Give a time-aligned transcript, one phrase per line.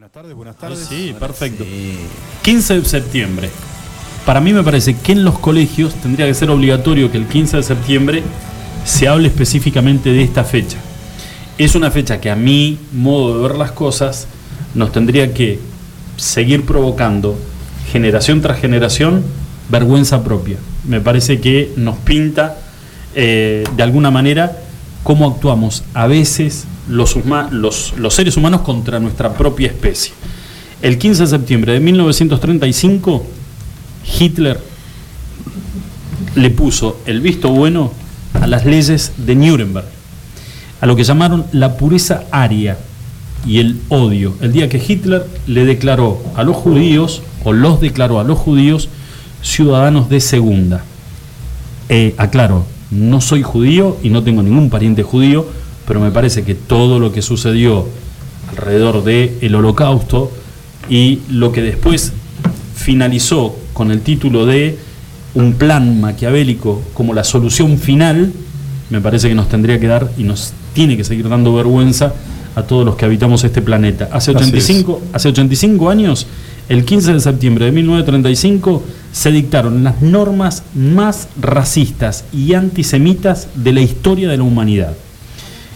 [0.00, 0.86] Buenas tardes, buenas tardes.
[0.88, 1.62] Sí, perfecto.
[2.42, 3.50] 15 de septiembre.
[4.24, 7.58] Para mí me parece que en los colegios tendría que ser obligatorio que el 15
[7.58, 8.22] de septiembre
[8.86, 10.78] se hable específicamente de esta fecha.
[11.58, 14.26] Es una fecha que a mi modo de ver las cosas
[14.74, 15.58] nos tendría que
[16.16, 17.38] seguir provocando
[17.92, 19.22] generación tras generación
[19.68, 20.56] vergüenza propia.
[20.88, 22.56] Me parece que nos pinta
[23.14, 24.56] eh, de alguna manera
[25.02, 27.16] cómo actuamos a veces los,
[28.10, 30.12] seres humanos contra nuestra propia especie.
[30.82, 33.26] El 15 de septiembre de 1935,
[34.18, 34.60] Hitler
[36.34, 37.92] le puso el visto bueno
[38.34, 39.86] a las leyes de Nuremberg,
[40.80, 42.78] a lo que llamaron la pureza aria
[43.46, 44.34] y el odio.
[44.40, 48.88] El día que Hitler le declaró a los judíos, o los declaró a los judíos,
[49.42, 50.84] ciudadanos de segunda.
[51.88, 55.46] Eh, aclaro, no soy judío y no tengo ningún pariente judío,
[55.90, 57.84] pero me parece que todo lo que sucedió
[58.50, 60.30] alrededor del holocausto
[60.88, 62.12] y lo que después
[62.76, 64.78] finalizó con el título de
[65.34, 68.32] un plan maquiavélico como la solución final,
[68.88, 72.14] me parece que nos tendría que dar y nos tiene que seguir dando vergüenza
[72.54, 74.10] a todos los que habitamos este planeta.
[74.12, 74.46] Hace Así es.
[74.46, 76.28] 85, hace 85 años,
[76.68, 83.72] el 15 de septiembre de 1935, se dictaron las normas más racistas y antisemitas de
[83.72, 84.94] la historia de la humanidad.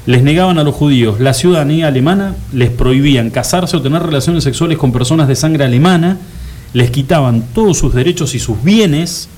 [0.06, 4.77] Les negaban a los judíos la ciudadanía alemana, les prohibían casarse o tener relaciones sexuales
[4.77, 6.19] con personas de sangre alemana,
[6.74, 9.28] les quitaban todos sus derechos y sus bienes,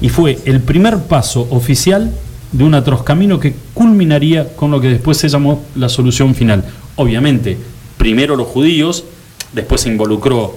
[0.00, 2.12] y fue el primer paso oficial
[2.50, 6.64] de un atroz camino que culminaría con lo que después se llamó la solución final.
[6.96, 7.56] Obviamente,
[7.96, 9.04] primero los judíos,
[9.52, 10.54] después se involucró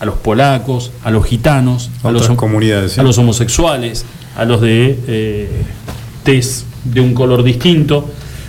[0.00, 3.00] a los polacos, a los gitanos, a los, comunidades, sí.
[3.00, 4.04] a los homosexuales,
[4.36, 5.48] a los de eh,
[6.22, 8.08] tez de un color distinto.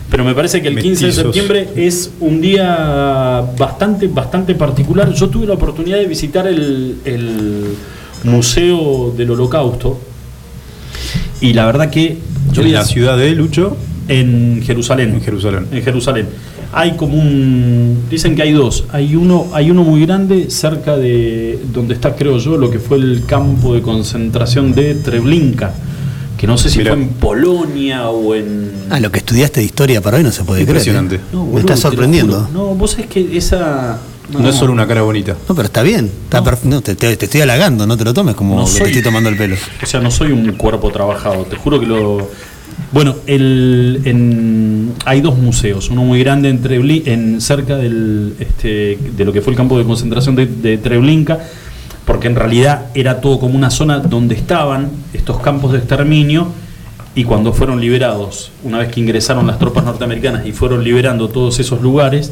[0.09, 5.13] Pero me parece que el 15 de septiembre es un día bastante, bastante particular.
[5.13, 7.75] Yo tuve la oportunidad de visitar el, el
[8.23, 9.99] Museo del Holocausto
[11.41, 12.17] y la verdad que
[12.51, 13.77] yo en la ciudad de Lucho,
[14.07, 15.13] en Jerusalén.
[15.15, 15.67] en Jerusalén.
[15.71, 16.27] En Jerusalén.
[16.71, 18.05] Hay como un.
[18.09, 18.85] Dicen que hay dos.
[18.91, 22.97] Hay uno, hay uno muy grande cerca de donde está, creo yo, lo que fue
[22.97, 25.73] el campo de concentración de Treblinka.
[26.39, 26.93] Que no sé si Mirá.
[26.93, 28.71] fue en Polonia o en.
[28.89, 30.69] Ah, lo que estudiaste de historia para hoy no se puede creer.
[30.77, 31.15] Impresionante.
[31.17, 31.19] ¿eh?
[31.33, 32.47] No, Me está sorprendiendo.
[32.53, 33.99] No, vos sabés que esa.
[34.31, 35.35] No, es solo una cara bonita.
[35.49, 36.05] No, pero está bien.
[36.05, 36.51] Está No.
[36.63, 38.87] no, te, te- te estoy halagando, no te lo tomes como No que te soy-
[38.87, 39.55] estoy tomando el pelo.
[39.83, 42.29] O sea, no soy un cuerpo trabajado, te juro que lo.
[42.93, 48.97] Bueno, el, en- hay dos museos, uno muy grande en, Trebli- en cerca del, este,
[49.17, 51.39] de lo que fue el campo de concentración de, de Treblinka,
[52.09, 56.47] porque en realidad era todo como una zona donde estaban estos campos de exterminio
[57.13, 61.59] y cuando fueron liberados, una vez que ingresaron las tropas norteamericanas y fueron liberando todos
[61.59, 62.31] esos lugares,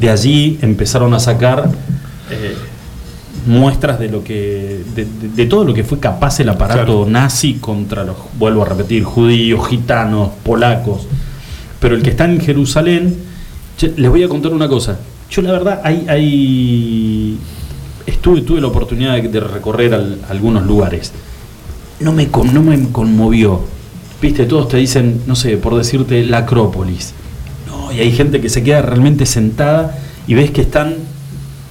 [0.00, 1.70] de allí empezaron a sacar
[2.32, 2.56] eh,
[3.46, 7.06] muestras de lo que de, de- de todo lo que fue capaz el aparato Claro.
[7.08, 11.06] nazi contra los vuelvo a repetir judíos gitanos polacos
[11.78, 13.14] pero el que está en Jerusalén
[13.96, 14.98] les voy a contar una cosa
[15.30, 17.38] yo la verdad hay, hay
[18.06, 21.12] estuve tuve la oportunidad de, de recorrer al- algunos lugares
[22.00, 23.60] no me con- no me conmovió
[24.22, 27.12] viste todos te dicen no sé por decirte la Acrópolis
[27.66, 30.94] no y hay gente que se queda realmente sentada y ves que están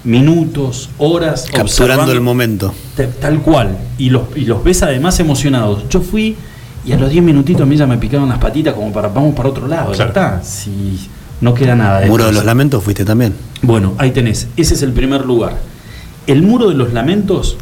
[0.03, 2.73] minutos horas Capturando el momento.
[3.19, 3.77] Tal cual.
[3.97, 5.89] Y los, y los ves además emocionados.
[5.89, 6.35] Yo fui
[6.85, 9.33] y a los 10 minutitos a mí ya me picaron las patitas como para vamos
[9.35, 9.91] para otro lado.
[9.93, 10.37] Ya Claro.
[10.37, 10.43] está.
[10.43, 10.99] Si
[11.41, 12.01] no queda nada.
[12.01, 13.33] de Muro de los Lamentos fuiste también.
[13.63, 14.47] Bueno, ahí tenés.
[14.55, 15.57] Ese es el primer lugar.
[16.27, 17.57] El muro de los lamentos,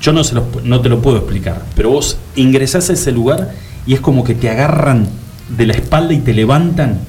[0.00, 3.10] yo no, se los pu- no te lo puedo explicar, pero vos ingresás a ese
[3.12, 3.52] lugar
[3.86, 5.08] y es como que te agarran
[5.56, 7.00] de la espalda y te levantan.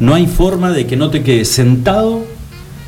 [0.00, 2.24] No hay forma de que no te quedes sentado.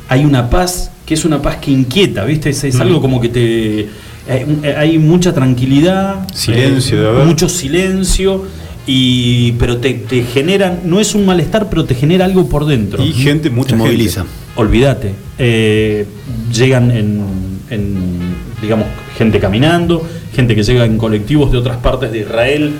[0.09, 2.49] Hay una paz que es una paz que inquieta, ¿viste?
[2.49, 2.81] Es, es Mm.
[2.81, 3.89] algo como que te.
[4.27, 8.43] Hay, hay mucha tranquilidad, Silencio, eh, de mucho silencio,
[8.87, 10.79] y, pero te, te generan.
[10.83, 13.03] No es un malestar, pero te genera algo por dentro.
[13.05, 13.85] Y gente, mucha Te gente.
[13.85, 14.25] moviliza.
[14.55, 15.13] Olvídate.
[15.37, 16.05] Eh,
[16.53, 17.23] llegan en,
[17.69, 18.87] en, digamos,
[19.17, 22.73] gente caminando, gente que llega en colectivos de otras partes de Israel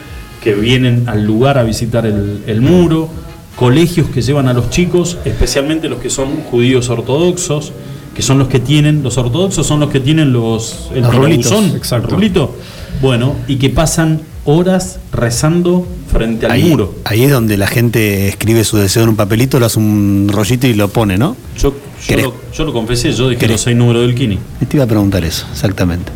[0.44, 3.10] que vienen al lugar a visitar el, el muro,
[3.56, 7.72] colegios que llevan a los chicos, especialmente los que son judíos ortodoxos,
[8.14, 11.92] que son los que tienen, los ortodoxos son los que tienen los, el Los rulitos,
[12.04, 12.56] rulito.
[13.02, 16.96] Bueno, y que pasan horas rezando frente al Ahí, muro.
[17.04, 20.66] ahí es donde la gente escribe su deseo en un papelito, lo hace un rollito
[20.68, 21.36] y lo pone, ¿no?
[21.60, 21.74] Yo,
[22.08, 23.54] yo, lo, yo lo confesé, yo dije ¿Querés?
[23.56, 24.40] los seis números del Kini.
[24.68, 26.12] Te iba a preguntar eso, exactamente.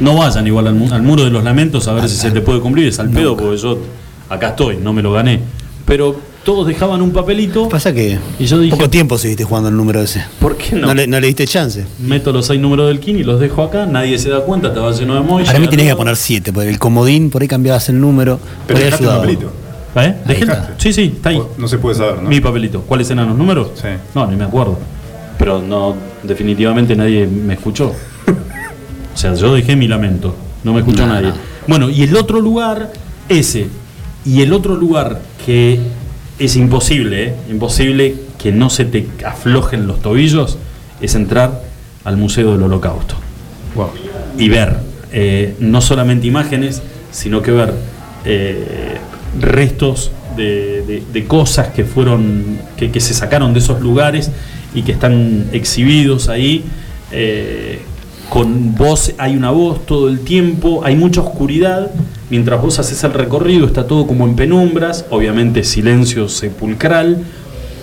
[0.00, 2.40] No vayan igual al, mu- al muro de los lamentos a ver si se te
[2.40, 3.78] puede cumplir, es al pedo porque yo
[4.28, 5.40] acá estoy, no me lo gané.
[5.86, 7.68] Pero todos dejaban un papelito.
[7.68, 10.24] Pasa que Y yo dije- poco tiempo seguiste jugando el número ese.
[10.38, 10.88] ¿Por qué no?
[10.88, 11.84] No, le, no le diste chance.
[11.98, 14.92] Meto los seis números del kin y los dejo acá, nadie se da cuenta, estaba
[14.92, 15.46] lleno de emoji.
[15.46, 18.38] Para mí tenés que poner 7, porque el comodín por ahí cambiabas el número.
[18.66, 19.52] Pero dejaste un papelito.
[19.96, 20.14] ¿Eh?
[20.26, 20.46] ¿Dejé.
[20.78, 21.40] Sí, sí, está ahí.
[21.56, 22.28] No se puede saber, ¿no?
[22.28, 22.80] Mi papelito.
[22.82, 23.68] ¿Cuáles eran los números?
[23.80, 23.88] Sí.
[24.14, 24.78] No, ni me acuerdo.
[25.38, 27.92] Pero no, definitivamente nadie me escuchó.
[28.26, 30.34] O sea, yo dejé mi lamento.
[30.64, 31.32] No me escuchó nadie.
[31.68, 32.92] Bueno, y el otro lugar,
[33.28, 33.68] ese.
[34.24, 35.78] Y el otro lugar que
[36.38, 37.34] es imposible, ¿eh?
[37.50, 40.58] imposible que no se te aflojen los tobillos,
[41.00, 41.62] es entrar
[42.04, 43.16] al Museo del Holocausto
[43.74, 43.90] Wow.
[44.38, 44.76] y ver
[45.12, 46.82] eh, no solamente imágenes,
[47.12, 47.72] sino que ver
[48.24, 48.96] eh,
[49.40, 54.30] restos de, de- de cosas que fueron, que, que se sacaron de esos lugares
[54.74, 56.64] y que están exhibidos ahí.
[58.34, 61.92] Con voz, hay una voz todo el tiempo, hay mucha oscuridad,
[62.30, 67.22] mientras vos haces el recorrido está todo como en penumbras, obviamente silencio sepulcral,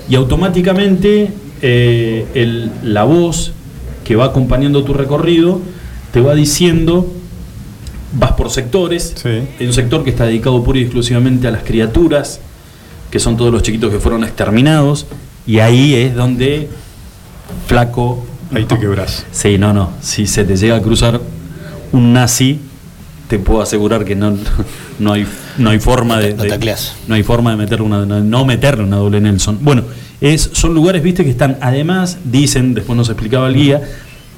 [0.09, 1.31] y automáticamente
[1.61, 3.53] eh, el- la voz
[4.03, 5.61] que va acompañando tu recorrido
[6.11, 7.07] te va diciendo,
[8.19, 9.29] vas por sectores, Sí.
[9.57, 12.41] hay un sector que está dedicado pura y exclusivamente a las criaturas,
[13.09, 15.05] que son todos los chiquitos que fueron exterminados,
[15.47, 16.67] y ahí es donde
[17.67, 18.25] flaco...
[18.53, 19.25] Ahí te quebrás.
[19.31, 21.19] Sí, no, no, si se te llega a cruzar
[21.91, 22.59] un nazi,
[23.27, 24.35] te puedo asegurar que no,
[24.99, 25.25] no, hay,
[25.57, 26.75] no hay forma de, Lo de-
[27.07, 29.59] no hay forma de meterle una, no, no meterle una doble Nelson.
[29.61, 29.83] Bueno,
[30.19, 33.81] es, son lugares, viste, que están, además, dicen, después nos explicaba el guía,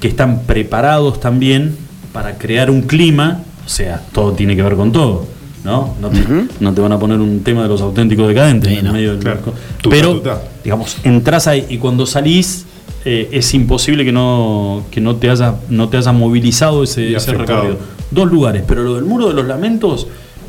[0.00, 1.76] que están preparados también
[2.12, 5.26] para crear un clima, o sea, todo tiene que ver con todo,
[5.64, 5.94] ¿no?
[6.00, 6.24] No te,
[6.60, 8.92] no te van a poner un tema de los auténticos decadentes Sí, en no.
[8.92, 9.40] medio del Claro.
[9.80, 10.42] Tuta, Pero, tuta.
[10.62, 12.66] digamos, entras ahí y cuando salís
[13.04, 17.76] eh, es imposible que no, que no te haya, no te haya movilizado ese, recorrido.
[18.10, 20.06] Dos lugares, pero lo del muro de los lamentos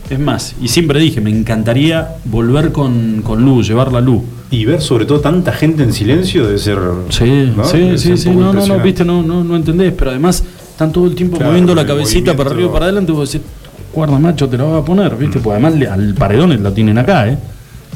[0.09, 4.21] es más, y siempre dije, me encantaría volver con, con luz, llevar la luz.
[4.51, 6.77] Y ver sobre todo tanta gente en silencio debe ser.
[7.09, 7.63] Sí, ¿no?
[7.65, 10.91] sí, Debe sí, sí, no, no, no, viste, no, no, no entendés, pero además están
[10.91, 13.47] todo el tiempo Claro, moviendo la cabecita para arriba para adelante, vos decís,
[13.93, 17.27] guarda macho, te la vas a poner, viste, pues además al paredón la tienen acá,
[17.27, 17.37] ¿eh?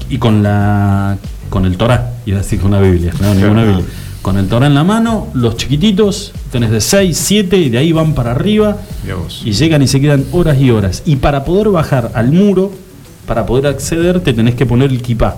[0.09, 1.18] Y con la
[1.50, 3.63] con el Torá, y así con la Biblia, no, ninguna.
[3.63, 3.85] Biblia.
[4.30, 7.92] Con el Torá en la mano, los chiquititos, tenés de 6, 7 y de ahí
[7.92, 8.78] van para arriba
[9.44, 11.02] y llegan y se quedan horas y horas.
[11.08, 12.72] Y para poder bajar al muro,
[13.26, 15.38] para poder acceder, te tenés que poner el kipá.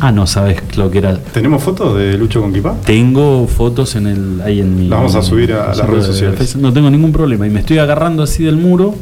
[0.00, 1.16] Ah, no sabes lo que era.
[1.16, 2.76] ¿Tenemos fotos de Lucho con Kipá?
[2.84, 4.88] Tengo fotos en el ahí en mi.
[4.88, 6.56] Las vamos a subir a en mi las redes de sociales.
[6.56, 8.94] No tengo ningún problema y me estoy agarrando así del muro.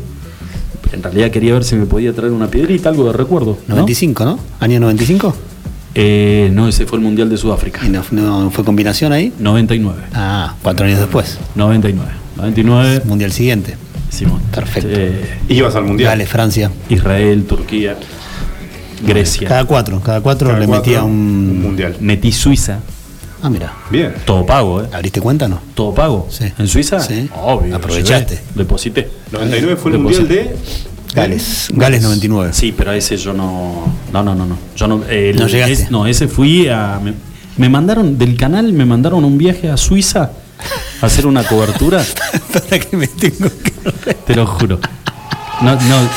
[0.93, 3.59] En realidad quería ver si me podía traer una piedrita, algo de recuerdo.
[3.67, 3.75] ¿no?
[3.75, 4.39] 95, ¿no?
[4.61, 5.35] ¿Año 95?
[5.95, 7.81] Eh, no, ese fue el Mundial de Sudáfrica.
[7.85, 9.33] ¿Y no, no fue combinación ahí?
[9.39, 10.03] 99.
[10.15, 11.39] Ah, cuatro años después.
[11.57, 12.11] 99.
[12.37, 13.03] 99.
[13.05, 13.77] Mundial siguiente.
[14.09, 14.41] Simón.
[14.55, 14.89] Perfecto.
[14.93, 16.11] Eh, Ibas al mundial.
[16.11, 16.71] Gales, Francia.
[16.89, 17.97] Israel, Turquía,
[19.07, 19.49] Grecia.
[19.49, 21.63] Cada cuatro, cada cuatro Cada le cuatro, metía un un.
[21.63, 21.97] mundial.
[22.01, 22.81] Metí Suiza.
[23.43, 23.73] Ah, mira.
[23.91, 24.13] Bien.
[24.27, 24.87] Todo pago, ¿eh?
[24.93, 25.61] ¿Abriste cuenta no?
[25.75, 26.27] Todo pago.
[26.31, 26.45] Sí.
[26.59, 27.01] ¿En Suiza?
[27.01, 27.29] Sí.
[27.43, 27.75] Obvio.
[27.77, 28.39] Aprovechaste.
[28.55, 29.09] Deposité.
[29.33, 30.23] 99 fue el Deposité.
[30.23, 30.57] mundial de.
[31.15, 31.69] Gales.
[31.73, 32.53] Gales 99.
[32.53, 33.93] Sí, pero a ese yo no.
[34.13, 34.47] No, no, no.
[34.47, 34.57] no.
[34.77, 35.73] Yo no, el- No llegaste.
[35.73, 36.99] es- no, ese fui a.
[37.03, 37.15] Me,
[37.57, 40.31] me mandaron del canal, me mandaron un viaje a Suiza
[41.03, 42.03] a hacer una cobertura.
[42.53, 44.15] Para que me tengo que.
[44.15, 44.79] te lo juro.
[45.63, 46.09] No, no,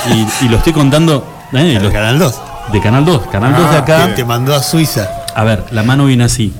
[0.41, 1.27] y, y lo estoy contando.
[1.53, 2.35] eh, lo- Canal 2.
[2.71, 3.27] de Canal 2.
[3.27, 4.15] Canal 2 de Ah, acá.
[4.15, 5.09] Te mandó a Suiza.
[5.35, 6.53] A ver, la mano viene así.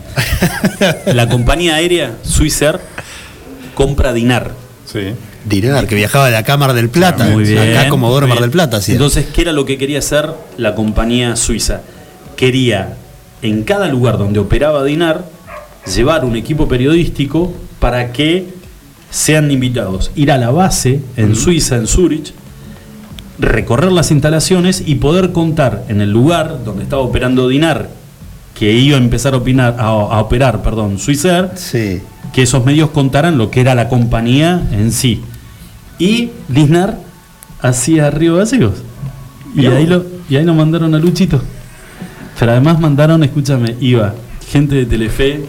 [1.05, 2.79] La compañía aérea Swissair
[3.75, 4.51] compra Dinar.
[4.91, 5.13] Sí.
[5.45, 7.25] Dinar, que viajaba de la Cámara del Plata.
[7.25, 7.59] Muy bien.
[7.77, 8.51] Acá Comodoro muy Mar del.
[8.51, 8.79] Plata.
[8.87, 11.81] Entonces, ¿qué era lo que quería hacer la compañía suiza?
[12.35, 12.95] Quería,
[13.41, 15.25] en cada lugar donde operaba Dinar,
[15.93, 18.47] llevar un equipo periodístico para que
[19.09, 20.11] sean invitados.
[20.15, 22.33] Ir a la base en Suiza, en Zurich,
[23.37, 27.89] recorrer las instalaciones y poder contar en el lugar donde estaba operando Dinar,
[28.57, 32.01] que iba a empezar a, opinar, a, a operar, perdón, Sí.
[32.31, 35.21] que esos medios contaran lo que era la compañía en sí.
[35.99, 36.97] Y Lisnar
[37.61, 38.75] hacía Río Gallegos.
[39.55, 41.41] Y ahí, lo, y ahí lo mandaron a Luchito.
[42.39, 44.15] Pero además mandaron, escúchame, iba
[44.53, 45.45] gente de Telefe,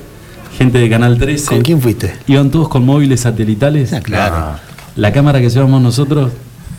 [0.59, 1.47] gente de Canal 13.
[1.47, 2.15] ¿Con quién fuiste?
[2.27, 3.93] Iban todos con móviles satelitales.
[3.93, 4.59] Ah, claro.
[4.97, 6.33] La cámara que llevamos nosotros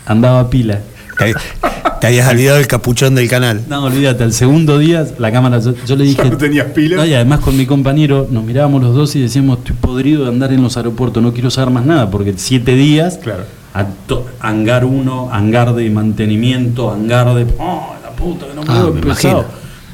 [0.06, 0.82] andaba a pila.
[2.06, 3.62] Te, habías olvidado el capuchón del canal.
[3.68, 6.24] No, olvídate, al segundo día la cámara, yo, yo le dije...
[6.30, 6.98] no tenías pila.
[6.98, 10.30] No, y además con mi compañero nos mirábamos los dos y decíamos, estoy podrido de
[10.30, 13.44] andar en los aeropuertos, no quiero saber más nada, porque siete días, Claro.
[13.74, 17.46] a to- hangar 1, hangar de mantenimiento, hangar de...
[17.60, 19.46] ¡Oh, la puta, que no me Ah, me pesado!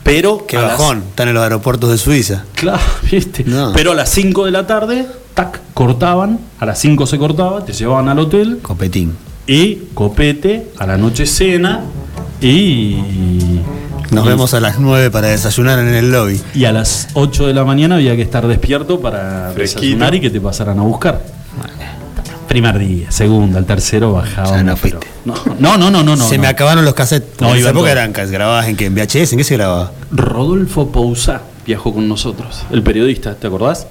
[0.03, 0.45] Pero...
[0.47, 1.03] Qué las- bajón.
[1.09, 2.43] Están en los aeropuertos de Suiza.
[2.55, 3.43] Claro, viste.
[3.45, 3.71] No.
[3.73, 7.73] Pero a las 5 de la tarde, tac, cortaban, a las 5 se cortaba, te
[7.73, 9.13] llevaban al hotel Copetín.
[9.47, 11.81] y copete, a la noche cena
[12.41, 12.97] y
[14.11, 16.41] Nos Y- vemos a las 9 para desayunar en el lobby.
[16.53, 19.81] Y a las 8 de la mañana había que estar despierto para Fresquito.
[19.81, 21.21] desayunar y que te pasaran a buscar.
[22.49, 24.49] Primer día, segundo, al tercero bajaba.
[24.57, 25.07] Ya no fuiste.
[25.23, 26.17] No, no, no, no, no.
[26.17, 26.41] Se no.
[26.41, 27.39] me acabaron los cassettes.
[27.39, 28.87] No, en esa época eran cas- grabadas en, qué?
[28.87, 29.93] en VHS, ¿en qué se grababa?
[30.11, 33.87] Rodolfo Pousá viajó con nosotros, el periodista, ¿te acordás?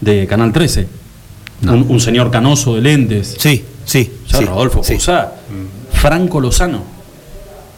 [0.00, 0.88] De Canal 13.
[1.60, 1.74] No.
[1.74, 3.36] Un, un señor canoso de lentes.
[3.38, 4.10] Sí, sí.
[4.26, 4.94] Ya, sí, Rodolfo sí.
[4.94, 5.34] Pousá.
[5.92, 6.82] Franco Lozano,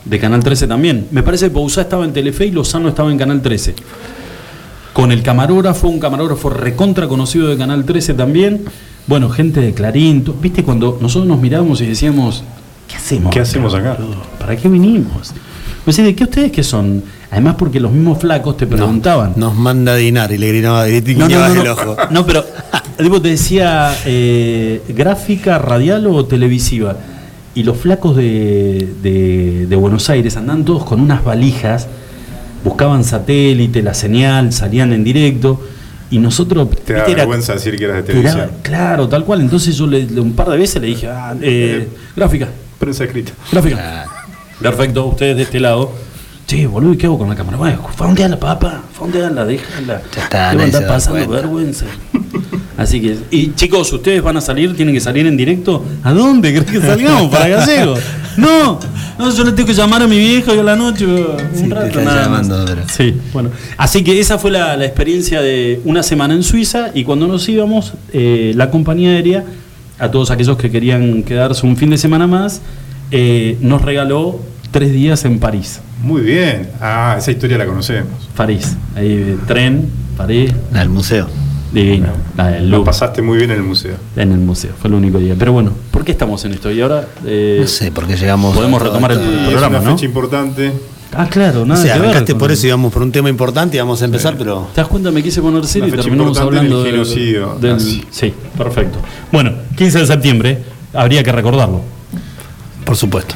[0.04, 1.06] de Canal 13 también.
[1.10, 3.74] Me parece que Pousá estaba en Telefe y Lozano estaba en Canal 13.
[4.92, 8.64] Con el camarógrafo, un camarógrafo recontra conocido de Canal 13 también.
[9.06, 10.24] Bueno, gente de Clarín.
[10.40, 12.44] ¿Viste cuando nosotros nos mirábamos y decíamos,
[12.88, 13.32] ¿qué hacemos?
[13.32, 13.98] ¿Qué hacemos acá?
[14.38, 15.34] ¿Para qué vinimos?
[15.84, 17.02] Pues, ¿de qué ustedes qué son?
[17.30, 19.32] Además, porque los mismos flacos te preguntaban.
[19.36, 21.96] Nos manda dinar y le gritaba, y te No, no, guiñabas no, el ojo.
[22.10, 22.44] No, pero
[22.96, 26.96] tipo, te decía eh, gráfica, radial o televisiva.
[27.54, 31.86] Y los flacos de, de- de Buenos Aires andaban todos con unas valijas,
[32.64, 35.60] buscaban satélite, la señal, salían en directo.
[36.10, 36.68] Y nosotros.
[36.84, 38.50] Te da vergüenza decir que eras de televisión.
[38.62, 39.40] claro, tal cual.
[39.40, 43.32] Entonces yo le, le- un par de veces le dije, ah, eh, gráfica, Prensa escrita.
[43.50, 44.06] gráfica.
[44.60, 45.90] Perfecto, ustedes de este lado.
[46.46, 47.56] Che, boludo, ¿y qué hago con la cámara?
[47.56, 50.02] Bueno, fondeala, papá, fondeala, déjala.
[50.14, 51.34] Ya está, Te nadie andar se da pasando cuenta.
[51.36, 51.86] vergüenza.
[52.76, 55.84] Así que, y chicos, ustedes van a salir, tienen que salir en directo.
[56.02, 57.30] ¿A dónde crees que salgamos?
[57.30, 57.94] ¿Para Gallego?
[58.36, 58.80] No,
[59.16, 61.06] no, yo le tengo que llamar a mi viejo y a la noche.
[61.06, 62.48] Un Sí, rato, está nada más.
[62.48, 63.50] llamando, pero- Sí, bueno.
[63.76, 67.48] Así que esa fue la, la experiencia de una semana en Suiza y cuando nos
[67.48, 69.44] íbamos, eh, la compañía aérea,
[70.00, 72.60] a todos aquellos que querían quedarse un fin de semana más,
[73.12, 74.40] eh, nos regaló
[74.72, 75.78] tres días en París.
[76.02, 76.70] Muy bien.
[76.80, 78.10] Ah, esa historia la conocemos.
[78.36, 81.28] París, ahí tren, París, Al museo.
[81.74, 82.06] Divino.
[82.36, 83.96] La del Lo pasaste muy bien en el museo.
[84.16, 85.34] en el museo, fue el único día.
[85.38, 86.70] Pero bueno, ¿por qué estamos en esto?
[86.70, 88.54] Y ahora eh, No sé por qué llegamos.
[88.56, 89.96] podemos retomar el programa, es una ¿no?
[89.96, 90.72] fecha importante.
[91.16, 93.28] Ah, claro, No nada sé, que ver arrancaste con- por eso íbamos por un tema
[93.28, 94.68] importante y vamos a empezar, pero.
[94.74, 95.10] ¿Te das cuenta?
[95.12, 97.78] Me quise poner serio y terminamos hablando del genocidio del-.
[98.10, 98.98] Sí, perfecto.
[99.30, 100.58] Bueno, 15 de septiembre,
[100.92, 101.82] habría que recordarlo.
[102.84, 103.34] Por supuesto.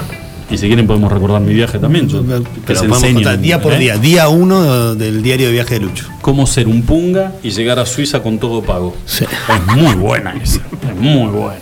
[0.50, 2.08] Y si quieren podemos recordar mi viaje también.
[2.08, 3.78] yo- que Pero se contar día por ¿eh?
[3.78, 3.96] día.
[3.98, 6.06] Día uno del diario de viaje de Lucho.
[6.22, 8.96] Cómo ser un punga y llegar a Suiza con todo pago.
[9.04, 9.24] Sí.
[9.24, 10.60] Es muy buena esa.
[10.88, 11.60] Es muy buena.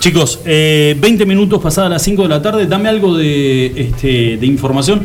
[0.00, 4.46] Chicos, eh, 20 minutos pasadas las 5 de la tarde, dame algo de, este, de
[4.46, 5.02] información.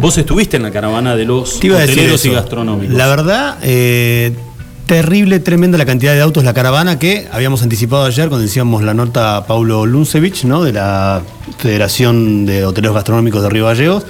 [0.00, 2.96] Vos estuviste en la caravana de los hoteleros y gastronómicos.
[2.96, 4.34] La verdad, eh,
[4.94, 8.92] terrible, tremenda la cantidad de autos, la caravana que habíamos anticipado ayer cuando decíamos la
[8.92, 10.64] nota a Paulo Luncevich, ¿no?
[10.64, 11.22] de la
[11.58, 14.02] Federación de Hoteleros Gastronómicos de Río Gallegos.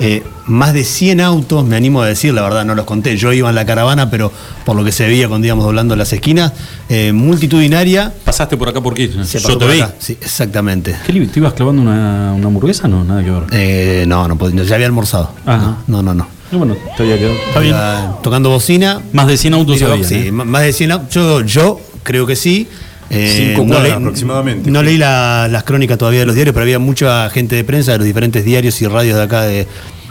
[0.00, 3.32] Eh, más de 100 autos, me animo a decir, la verdad no los conté, yo
[3.32, 4.32] iba en la caravana, pero
[4.64, 6.52] por lo que se veía cuando íbamos doblando las esquinas,
[6.88, 8.12] eh, multitudinaria.
[8.24, 9.24] Pasaste por acá por Kirchner.
[9.26, 9.80] Se Yo te vi.
[9.82, 9.94] acá.
[10.00, 10.96] Sí, exactamente.
[11.06, 12.88] ¿Qué ¿Te ibas clavando una, una hamburguesa?
[12.88, 13.42] No, nada que ver.
[13.52, 15.30] Eh, no, no, podía- ya había almorzado.
[15.46, 15.76] Ajá.
[15.86, 16.24] No, no, no.
[16.24, 16.26] No,
[16.58, 17.34] bueno, te había quedado.
[17.48, 17.76] Está bien.
[18.22, 20.04] Tocando bocina, Más de 100 autos había.
[20.06, 20.32] sí, ¿eh?
[20.32, 22.68] más de 100 au- yo, yo creo que sí.
[23.10, 24.70] Eh, Cinco no leí- aproximadamente.
[24.70, 27.92] No leí la- las crónicas todavía de los diarios, pero había mucha gente de prensa
[27.92, 29.66] de los diferentes diarios y radios de acá de,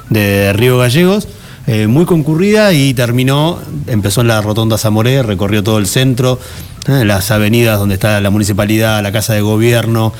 [0.10, 1.28] de Río Gallegos.
[1.66, 3.58] eh, muy concurrida y terminó,
[3.88, 6.38] empezó en la Rotonda Zamoré, recorrió todo el centro,
[6.90, 10.12] eh, las avenidas donde está la municipalidad, la casa de gobierno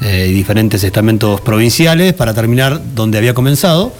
[0.00, 3.92] y diferentes estamentos provinciales para terminar donde había comenzado.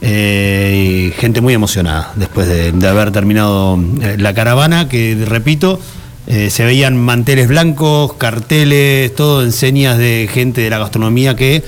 [0.00, 5.80] Eh, y gente muy emocionada después de, haber terminado eh, la caravana, que repito,
[6.26, 11.64] eh, se veían manteles blancos, carteles, todo en señas de gente de la gastronomía que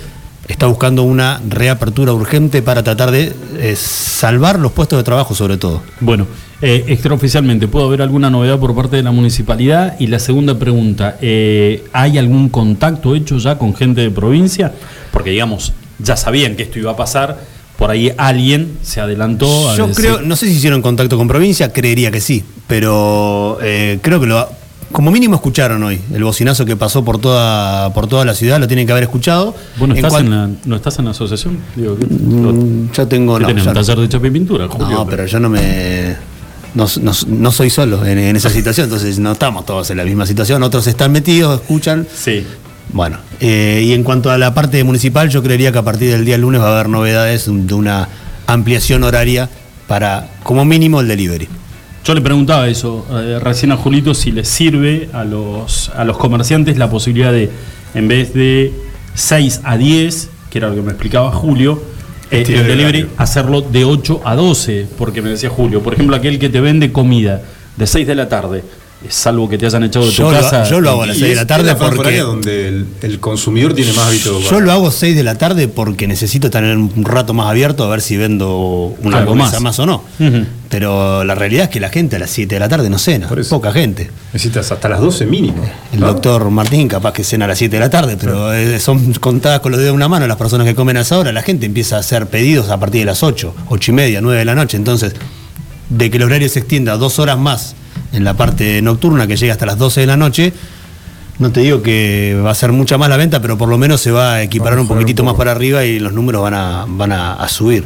[0.46, 3.32] está buscando una reapertura urgente para tratar de
[3.76, 5.80] salvar los puestos de trabajo sobre todo.
[6.00, 6.26] Bueno,
[6.60, 9.94] extraoficialmente, ¿puedo haber alguna novedad por parte de la municipalidad?
[10.00, 14.72] Y la segunda pregunta, ¿hay algún contacto hecho ya con gente de provincia?
[15.12, 17.38] Porque, digamos, ya sabían que esto iba a pasar,
[17.80, 21.26] por ahí alguien se adelantó a Yo decir- creo, no sé si hicieron contacto con
[21.26, 24.48] provincia, creería que sí, pero eh, creo que lo,
[24.92, 28.66] como mínimo escucharon hoy el bocinazo que pasó por toda por toda la ciudad, lo
[28.68, 29.54] tienen que haber escuchado.
[29.78, 31.58] Bueno, En ¿estás en la, ¿no estás en la asociación?
[31.74, 33.80] Digo, ¿qué, Mm, yo tengo ¿qué no, tenés, yo un no.
[33.82, 34.88] taller de chapa y pintura, Julio?
[34.90, 36.16] No, pero yo no me.
[36.74, 40.04] No, no- no soy solo en, en esa situación, entonces no estamos todos en la
[40.04, 40.62] misma situación.
[40.62, 42.06] Otros están metidos, escuchan.
[42.14, 42.44] Sí.
[42.92, 46.24] Bueno, eh, y en cuanto a la parte municipal, yo creería que a partir del
[46.24, 48.08] día lunes va a haber novedades de una
[48.46, 49.48] ampliación horaria
[49.86, 51.48] para, como mínimo, el delivery.
[52.04, 56.16] Yo le preguntaba eso eh, recién a Julito si les sirve a los, a los
[56.16, 57.50] comerciantes la posibilidad de,
[57.94, 58.72] en vez de
[59.14, 61.82] 6 a 10, que era lo que me explicaba Julio,
[62.30, 65.94] eh, Estirar el el delivery hacerlo de 8 a 12, porque me decía Julio, por
[65.94, 67.42] ejemplo, aquel que te vende comida
[67.76, 68.64] de 6 de la tarde
[69.08, 70.64] salvo que te hayan echado de tu Yo lo- casa.
[70.68, 73.72] yo lo hago a las Y 6 de la tarde porque- donde el, el consumidor
[73.74, 74.40] tiene más hábito.
[74.40, 77.88] Yo lo hago 6 de la tarde porque necesito tener un rato más abierto a
[77.88, 79.58] ver si vendo una Algo más.
[79.60, 79.78] más.
[79.78, 80.02] o no.
[80.68, 83.28] Pero la realidad es que la gente a las 7 de la tarde no cena,
[83.48, 84.10] poca gente.
[84.32, 85.64] Necesitas hasta las 12 mínimo.
[85.92, 89.12] El doctor Martín capaz que cena a las 7 de la tarde, pero eh, son
[89.14, 91.32] contadas con los dedos de una mano las personas que comen a esa hora.
[91.32, 94.38] La gente empieza a hacer pedidos a partir de las 8, 8 y media, 9
[94.38, 94.76] de la noche.
[94.76, 95.14] Entonces,
[95.90, 97.74] de que el horario se extienda dos horas más
[98.12, 100.52] en la parte nocturna, que llega hasta las 12 de la noche,
[101.38, 104.00] no te digo que va a ser mucha más la venta, pero por lo menos
[104.00, 106.42] se va a equiparar Va a un poquitito un más para arriba y los números
[106.42, 107.84] van a, van a, a subir.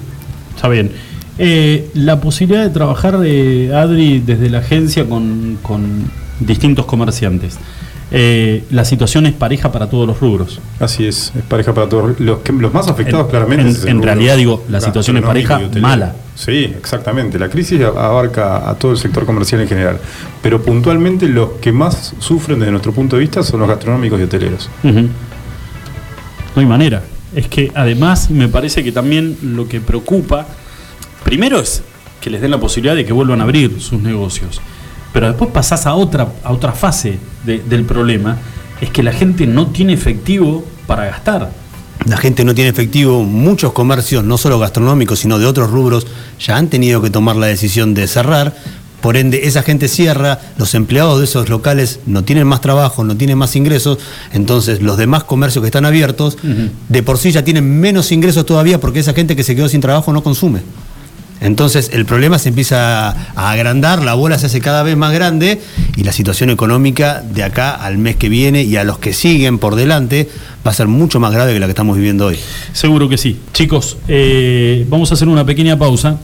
[0.57, 0.91] Está bien.
[1.39, 7.59] Eh, la posibilidad de trabajar, eh, Adri, desde la agencia con, con distintos comerciantes.
[8.11, 10.61] Eh, la situación es pareja para todos los rubros.
[10.79, 12.21] Así es, es pareja para todos.
[12.21, 13.91] Los, que, los más afectados En- claramente.
[13.91, 16.15] en- realidad, digo, la situación es pareja mala.
[16.37, 17.39] Sí, exactamente.
[17.39, 19.99] La crisis abarca a todo el sector comercial en general.
[20.43, 24.23] Pero puntualmente los que más sufren desde nuestro punto de vista son los gastronómicos y
[24.25, 24.69] hoteleros.
[24.83, 27.03] No hay manera.
[27.35, 30.47] Es que además me parece que también lo que preocupa,
[31.25, 31.83] primero es
[32.21, 34.61] que les den la posibilidad de que vuelvan a abrir sus negocios,
[35.15, 38.37] pero después pasás a otra, a otra fase de- del problema,
[38.83, 41.51] es que la gente no tiene efectivo para gastar.
[42.07, 46.07] La gente no tiene efectivo, muchos comercios, no solo gastronómicos, sino de otros rubros,
[46.39, 48.55] ya han tenido que tomar la decisión de cerrar.
[49.01, 53.17] Por ende, esa gente cierra, los empleados de esos locales no tienen más trabajo, no
[53.17, 53.99] tienen más ingresos,
[54.33, 56.37] entonces los demás comercios que están abiertos,
[56.89, 59.81] de por sí ya tienen menos ingresos todavía porque esa gente que se quedó sin
[59.81, 60.61] trabajo no consume.
[61.41, 65.61] Entonces el problema se empieza a agrandar, la bola se hace cada vez más grande
[65.97, 69.59] y la situación económica de acá al mes que viene y a los que siguen
[69.59, 70.29] por delante
[70.67, 72.39] va a ser mucho más grave que la que estamos viviendo hoy.
[72.73, 73.41] Seguro que sí.
[73.53, 76.19] Chicos, eh, vamos a hacer una pequeña pausa.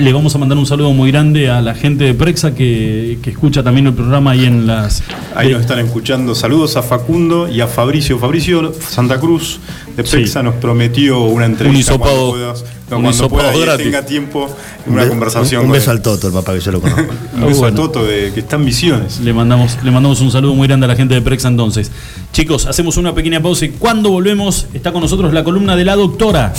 [0.00, 3.28] Le vamos a mandar un saludo muy grande a la gente de Prexa que, que
[3.28, 5.02] escucha también el programa ahí en las...
[5.36, 6.34] Ahí nos están escuchando.
[6.34, 8.18] Saludos a Facundo y a Fabricio.
[8.18, 9.60] Fabricio Santa Cruz
[9.94, 10.16] de Sí.
[10.16, 12.54] Pexa nos prometió una entrevista Un hisopado-
[13.00, 13.84] cuando puedas, un cuando pueda gratis.
[13.86, 14.56] tenga tiempo,
[14.86, 15.64] Un una conversación.
[15.66, 15.96] Un, beso él.
[15.98, 17.02] al Toto, el papá que yo lo conozco.
[17.34, 17.66] Un beso Bueno.
[17.82, 19.20] a Toto de que está en Misiones.
[19.20, 21.90] Le mandamos, le mandamos un saludo muy grande a la gente de Prexa entonces.
[22.32, 25.96] Chicos, hacemos una pequeña pausa y cuando volvemos está con nosotros la columna de la
[25.96, 26.52] doctora.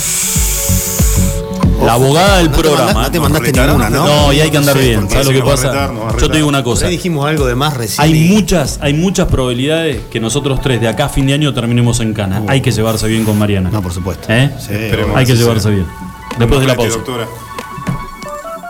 [1.84, 2.92] La abogada del no te programa.
[2.94, 4.06] mandaste- no te mandaste ninguna, ¿no?
[4.06, 5.10] No, y hay que andar No sé, bien.
[5.10, 5.68] ¿Sabes lo que pasa?
[5.70, 6.84] retar, Yo te digo una cosa.
[6.86, 8.00] Ya dijimos algo de más recién.
[8.02, 12.00] Hay muchas, hay muchas probabilidades que nosotros tres de acá a fin de año terminemos
[12.00, 12.42] en cana.
[12.46, 13.68] Hay que llevarse bien con Mariana.
[13.70, 14.26] No, por supuesto.
[14.32, 14.50] ¿Eh?
[14.58, 14.72] Sí.
[15.14, 15.72] Hay que llevarse sea.
[15.72, 15.86] bien.
[16.38, 16.96] Después de la pausa.
[16.96, 17.28] doctora.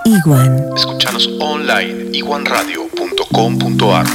[0.04, 0.64] Iguan.
[0.76, 4.06] Escuchanos online iguanradio.com.ar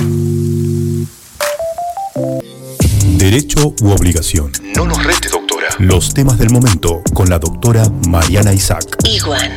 [3.17, 4.51] Derecho u obligación.
[4.75, 5.67] No nos rete, doctora.
[5.79, 8.85] Los temas del momento con la doctora Mariana Isaac.
[9.03, 9.51] Iguan.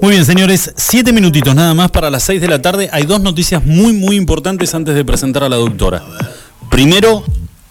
[0.00, 2.88] Muy bien, señores, siete minutitos nada más para las seis de la tarde.
[2.92, 6.02] Hay dos noticias muy, muy importantes antes de presentar a la doctora.
[6.70, 7.24] Primero,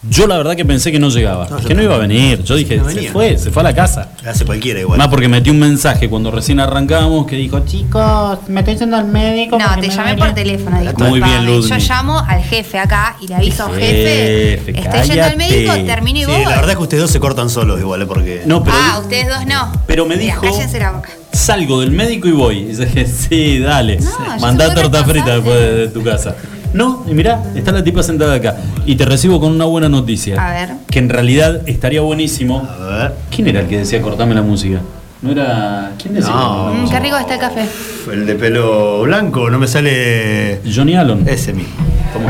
[0.08, 2.42] yo la verdad que pensé que no llegaba, No, que no iba a venir.
[2.44, 4.10] Yo dije, No se fue, se fue a la casa.
[4.26, 4.98] Hace cualquiera igual.
[4.98, 9.06] Más porque metí un mensaje cuando recién arrancábamos que dijo, chicos, me estoy yendo al
[9.06, 9.58] médico.
[9.58, 10.16] No, te llamé duele".
[10.24, 10.76] por teléfono.
[10.76, 11.20] Muy disculpame.
[11.20, 11.68] bien, Ludmi.
[11.68, 16.18] Yo llamo al jefe acá y le aviso, Jefe, jefe, estoy yendo al médico, termino
[16.18, 16.42] y Sí, voy.
[16.44, 18.06] la verdad es que ustedes dos se cortan solos igual, ¿eh?
[18.06, 18.42] porque.
[18.46, 19.72] No, pero, ah, ustedes dos no.
[19.86, 21.10] pero me Mira, dijo, cállense la boca.
[21.32, 22.58] salgo del médico y voy.
[22.58, 23.98] Y dije, sí, dale.
[23.98, 24.06] yo
[24.40, 26.34] Mandá muy torta frita después de, de tu casa.
[26.76, 28.54] No, y mirá, está la tipa sentada acá.
[28.84, 30.36] Y te recibo con una buena noticia.
[30.46, 30.74] A ver.
[30.90, 32.68] Que en realidad estaría buenísimo.
[32.68, 33.12] A ver.
[33.34, 34.80] ¿Quién era el que decía cortame la música?
[35.22, 35.92] No era.
[36.00, 36.30] ¿Quién decía?
[36.34, 36.74] No.
[36.74, 36.98] Mm, música?
[36.98, 37.66] qué rico está el café.
[38.12, 40.60] El de pelo blanco, no me sale.
[40.72, 41.26] Johnny Allen.
[41.26, 41.72] Ese mismo.
[42.12, 42.28] ¿Cómo?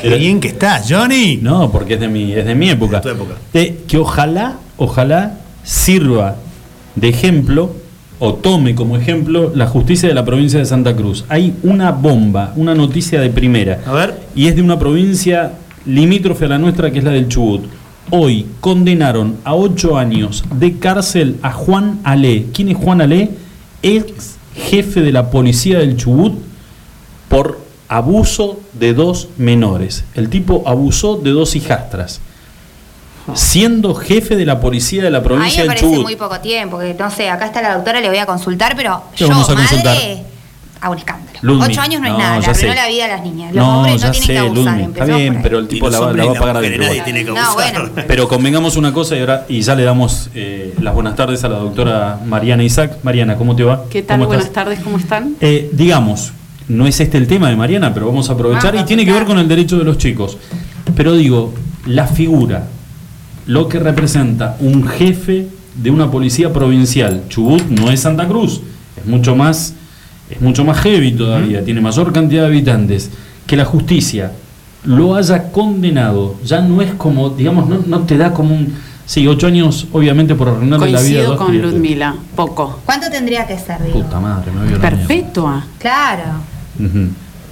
[0.00, 1.38] Qué bien que estás, Johnny.
[1.42, 2.98] No, porque es de mi, es de mi época.
[2.98, 3.34] De tu época.
[3.54, 6.36] De- que ojalá, ojalá sirva
[6.96, 7.74] de ejemplo
[8.20, 11.24] o tome como ejemplo la justicia de la provincia de Santa Cruz.
[11.28, 13.80] Hay una bomba, una noticia de primera.
[13.86, 14.20] A ver.
[14.36, 15.54] Y es de una provincia
[15.86, 17.64] limítrofe a la nuestra, que es la del Chubut.
[18.10, 22.46] Hoy condenaron a ocho años de cárcel a Juan Ale.
[22.52, 23.30] ¿Quién es Juan Ale?
[23.82, 26.34] Ex jefe de la policía del Chubut
[27.28, 30.04] por abuso de dos menores.
[30.14, 32.20] El tipo abusó de dos hijastras.
[33.36, 36.02] Siendo jefe de la policía de la A mí provincia me parece Chubut.
[36.02, 39.02] muy poco tiempo, que no sé, acá está la doctora, le voy a consultar, pero
[39.16, 39.96] ¿Qué yo, vamos a madre, consultar?
[40.82, 41.28] a un escándalo.
[41.42, 41.64] Ludmi.
[41.64, 43.54] Ocho años no es No, nada, le arruinó la vida a las niñas.
[43.54, 44.80] Los hombres no tienen sé, que abusar.
[44.80, 46.80] Está bien, pero el tipo la, va- la a pagar igual.
[46.80, 47.72] nadie tiene que No, abusar.
[47.82, 47.90] bueno.
[48.08, 51.48] Pero convengamos una cosa y, ahora, y ya le damos eh, las buenas tardes a
[51.50, 52.96] la doctora Mariana Isaac.
[53.02, 53.84] Mariana, ¿cómo te va?
[53.90, 54.18] ¿Qué tal?
[54.20, 55.34] ¿Cómo Buenas tardes, ¿cómo están?
[55.42, 56.32] Eh, digamos,
[56.68, 59.12] no es este el tema de Mariana, pero vamos a aprovechar Ah, y tiene que
[59.12, 60.38] ver con el derecho de los chicos.
[60.96, 61.52] Pero digo,
[61.86, 62.64] la figura,
[63.50, 67.24] lo que representa un jefe de una policía provincial.
[67.28, 68.60] Chubut no es Santa Cruz,
[68.96, 69.74] es mucho más,
[70.30, 73.10] es mucho más heavy todavía, tiene mayor cantidad de habitantes.
[73.48, 74.30] Que la justicia
[74.84, 78.72] lo haya condenado, ya no es como, digamos, no, no te da como un.
[79.04, 81.60] Sí, ocho años, obviamente, por arruinarle la vida a Coincido con.
[81.60, 82.78] Ludmila, poco.
[82.86, 84.00] ¿Cuánto tendría que ser, digo?
[84.00, 85.64] Puta madre, me vio la Perpetua.
[85.76, 86.22] Claro.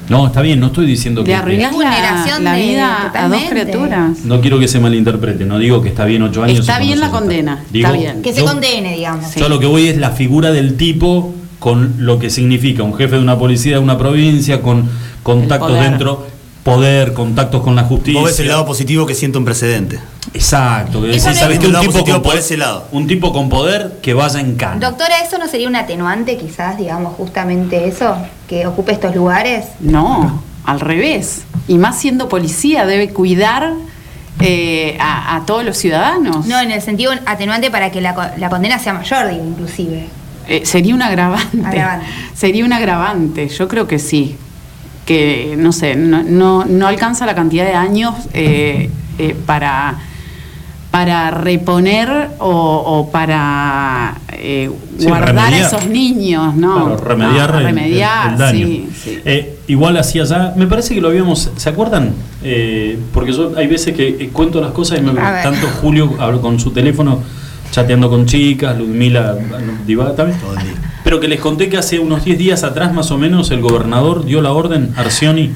[0.08, 1.30] No, está bien, no estoy diciendo que.
[1.30, 4.18] Le arruinás la, Vulneración la de- vida a dos criaturas.
[4.24, 6.60] No quiero que se malinterprete, no digo que está bien ocho años.
[6.60, 8.22] Está bien no la condena, Digo, está bien.
[8.22, 9.30] Que se yo- condene, digamos.
[9.30, 9.40] Sí.
[9.40, 13.16] Yo lo que voy es la figura del tipo con lo que significa un jefe
[13.16, 14.88] de una policía de una provincia, con
[15.22, 16.26] contactos dentro,
[16.74, 18.20] poder, contactos con la justicia.
[18.20, 19.98] Vos ves el lado positivo que siento un precedente.
[20.34, 21.66] Exacto, que decís, ¿sabés qué?
[21.66, 22.86] El un tipo, con por poder, ese lado.
[22.92, 24.88] un tipo con poder que vaya en cana.
[24.88, 28.16] Doctora, ¿eso no sería un atenuante quizás, digamos, justamente eso?
[28.48, 29.66] Que ocupe estos lugares.
[29.80, 31.42] No, al revés.
[31.66, 33.72] Y más siendo policía, debe cuidar
[34.40, 36.46] eh, a, a todos los ciudadanos.
[36.46, 40.06] No, en el sentido atenuante para que la, la condena sea mayor, digo, inclusive.
[40.48, 41.64] Eh, sería un agravante.
[41.64, 42.06] Agravante.
[42.34, 44.36] Sería un agravante, yo creo que sí.
[45.08, 49.94] Que, no sé, no, no, no alcanza la cantidad de años eh, eh, para,
[50.90, 55.62] para reponer o, o para eh, Sí, guardar remediar.
[55.64, 56.74] a esos niños, ¿no?
[56.74, 58.66] Claro, remediar, No, el- el- remediar, el, daño.
[58.66, 59.18] sí, sí.
[59.24, 62.12] Eh, igual hacia allá, me parece que lo habíamos, ¿se acuerdan?
[62.42, 66.60] Eh, porque yo hay veces que cuento las cosas y me tanto Julio hablo con
[66.60, 67.20] su teléfono
[67.70, 69.36] chateando con chicas, Ludmila
[69.86, 70.38] divaga también.
[70.40, 70.74] Todo el día.
[71.08, 74.26] Pero que les conté que hace unos 10 días atrás más o menos el gobernador
[74.26, 75.52] dio la orden, Arcioni,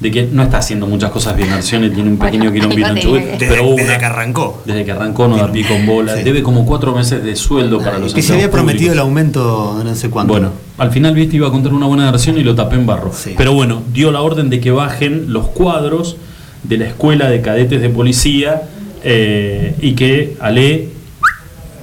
[0.00, 1.50] de que no está haciendo muchas cosas bien.
[1.50, 4.60] Arcioni tiene un pequeño Bueno, quilombito en Chubut, Desde, pero hubo desde una- que arrancó.
[4.66, 6.16] desde que arrancó no da pie con bola.
[6.16, 6.24] Sí.
[6.24, 9.84] Debe como cuatro meses de sueldo para los Que se había prometido el aumento de
[9.84, 10.32] no sé cuánto.
[10.32, 13.12] Bueno, al final viste iba a contar una buena versión y lo tapé en barro.
[13.14, 13.34] Sí.
[13.38, 16.16] Pero bueno, dio la orden de que bajen los cuadros
[16.64, 18.62] de la escuela de cadetes de policía
[19.04, 20.88] eh, y que Ale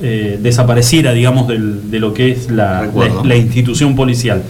[0.01, 3.23] eh, desapareciera, digamos, del- de lo que es la, Recuerdo.
[3.23, 4.43] la- la institución policial,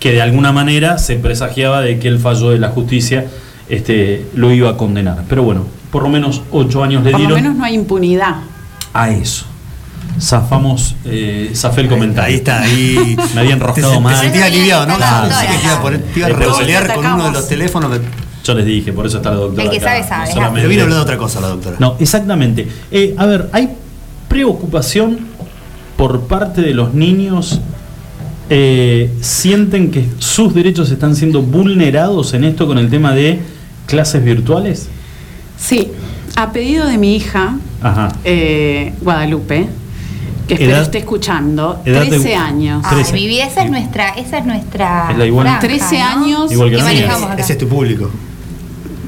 [0.00, 3.26] que de alguna manera se presagiaba de que el fallo de la justicia
[3.68, 5.24] este, lo iba a condenar.
[5.28, 8.36] Pero bueno, por lo menos ocho años le Por lo dieron menos no hay impunidad.
[8.92, 9.46] a eso.
[10.20, 12.28] Zafamos, eh, zafé el comentario.
[12.28, 13.16] Ahí está, ahí.
[13.34, 14.14] Me había enroscado te, mal.
[14.14, 14.96] Te sentías aliviado, ¿no?
[14.96, 15.28] Claro.
[15.28, 17.98] Te iba a a revolear con uno de los teléfonos.
[18.44, 19.62] Yo les dije, por eso está la doctora.
[19.64, 21.76] El que acá, sabe, no sabe, solamente- Pero vino hablando de otra cosa la doctora.
[21.78, 22.66] No, exactamente.
[22.90, 23.68] Eh, a ver, hay
[24.36, 25.18] preocupación
[25.98, 27.60] por parte de los niños.
[28.54, 33.40] eh, sienten que sus derechos están siendo vulnerados en esto con el tema de
[33.86, 34.88] clases virtuales.
[35.58, 35.88] Sí,
[36.36, 38.12] a pedido de mi hija, Ajá.
[38.24, 39.68] eh, Guadalupe,
[40.48, 42.84] que espero Edad- esté escuchando, edad de- 13 años.
[43.14, 45.08] Vida, esa es nuestra, esa es nuestra.
[45.12, 45.46] Es la igual.
[45.46, 46.04] franja, 13 ¿no?
[46.04, 47.42] años Igual que que manejamos acá.
[47.42, 48.10] Ese es tu público.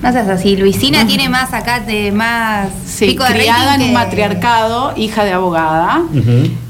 [0.04, 0.54] No seas así.
[0.56, 5.24] Luisina tiene más acá de más Sí, pico de criada en un que- matriarcado, hija
[5.24, 6.02] de abogada.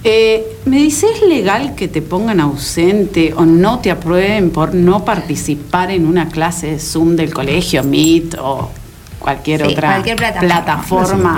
[0.04, 5.04] Eh, me dice, ¿es legal que te pongan ausente o no te aprueben por no
[5.04, 8.70] participar en una clase de Zoom del colegio, Meet o
[9.18, 10.46] cualquier Sí, otra cualquier plataforma.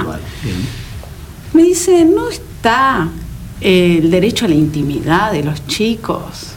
[0.02, 0.20] plataforma?
[1.54, 3.08] Me dice, no está
[3.62, 6.52] eh, el derecho a la intimidad de los chicos.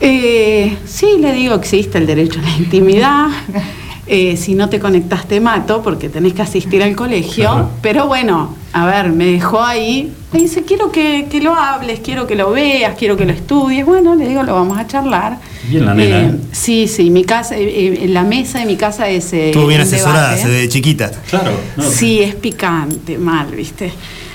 [0.00, 3.26] Eh, sí, le digo, existe el derecho a la intimidad.
[4.06, 7.48] Eh, si no te conectas te mato porque tenés que asistir al colegio.
[7.48, 7.68] Ajá.
[7.80, 10.12] Pero bueno, a ver, me dejó ahí.
[10.32, 13.86] Me dice, quiero que, que lo hables, quiero que lo veas, quiero que lo estudies.
[13.86, 15.38] Bueno, le digo, lo vamos a charlar.
[15.68, 16.34] Bien la nena, ¿eh?
[16.52, 19.32] Sí, sí, mi casa, eh, eh, la mesa de mi casa es...
[19.32, 20.42] eh, Estuvo bien asesorada, debate.
[20.42, 21.10] se ve de chiquita.
[21.30, 21.52] Claro.
[21.76, 21.84] no.
[21.90, 23.90] Sí, es picante, mal, ¿viste?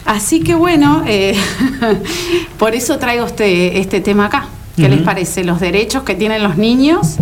[0.05, 1.36] Así que bueno, eh,
[2.58, 4.47] por eso traigo este, este tema acá.
[4.75, 5.43] ¿Qué les parece?
[5.43, 7.17] Los derechos que tienen los niños,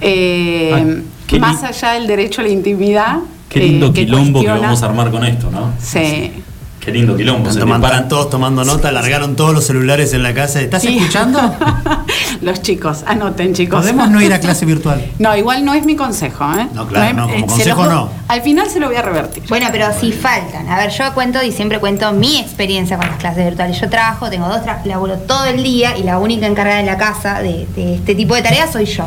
[0.00, 3.16] eh, qué más li- allá del derecho a la intimidad.
[3.48, 5.72] Qué eh, lindo que quilombo que cuestiona- vamos a armar con esto, ¿no?
[5.80, 6.32] Sí.
[6.80, 7.42] Qué lindo quilombo.
[7.48, 10.60] Están Se tomando- están todos tomando nota, largaron todos los celulares en la casa.
[10.60, 10.98] ¿Estás Sí.
[10.98, 11.38] escuchando?
[12.40, 13.80] los chicos, anoten chicos.
[13.82, 15.00] Podemos no ir a clase virtual.
[15.20, 16.66] No, igual no es mi consejo, ¿eh?
[16.74, 18.08] No, claro, no, como eh, se consejo no.
[18.26, 19.44] Al final se lo voy a revertir.
[19.48, 20.68] Bueno, pero si faltan.
[20.68, 23.80] A ver, yo cuento y siempre cuento mi experiencia con las clases virtuales.
[23.80, 26.96] Yo trabajo, tengo dos trabajos, laburo todo el día y la única encargada en la
[26.96, 29.04] casa de, de este tipo de tareas soy yo.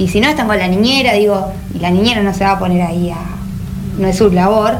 [0.00, 2.58] Y si no están con la niñera, digo, y la niñera no se va a
[2.58, 3.18] poner ahí a.
[3.98, 4.76] no es su labor.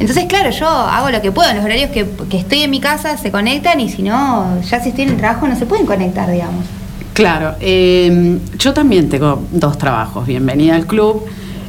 [0.00, 1.50] Entonces, claro, yo hago lo que puedo.
[1.50, 4.80] En los horarios que, que estoy en mi casa se conectan y si no, ya
[4.82, 6.64] si estoy en el trabajo no se pueden conectar, digamos.
[7.12, 11.22] Claro, eh, yo también tengo dos trabajos, bienvenida al club,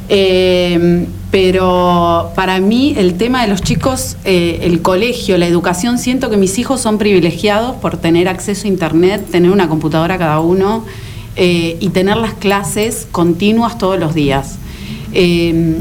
[0.08, 6.30] eh, pero para mí el tema de los chicos, eh, el colegio, la educación, siento
[6.30, 10.84] que mis hijos son privilegiados por tener acceso a internet, tener una computadora cada uno
[11.36, 14.56] eh, y tener las clases continuas todos los días.
[15.12, 15.76] Eh,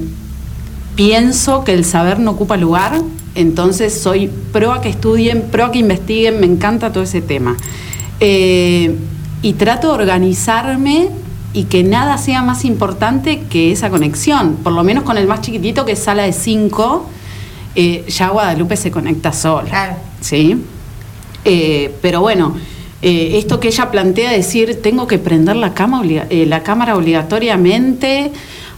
[0.95, 3.01] pienso que el saber no ocupa lugar
[3.35, 7.57] entonces soy pro a que estudien, pro a que investiguen, me encanta todo ese tema.
[8.21, 8.95] Eh,
[9.41, 11.09] y trato de organizarme
[11.51, 15.41] y que nada sea más importante que esa conexión, por lo menos con el más
[15.41, 17.09] chiquitito que es sala de 5,
[18.07, 19.69] ya Guadalupe se conecta sola.
[19.69, 19.95] Claro.
[20.21, 20.63] ¿sí?
[21.43, 22.55] Eh, pero bueno,
[23.07, 26.95] eh, esto que ella plantea, decir, tengo que prender la, cama obliga- eh, la cámara
[26.95, 28.31] obligatoriamente,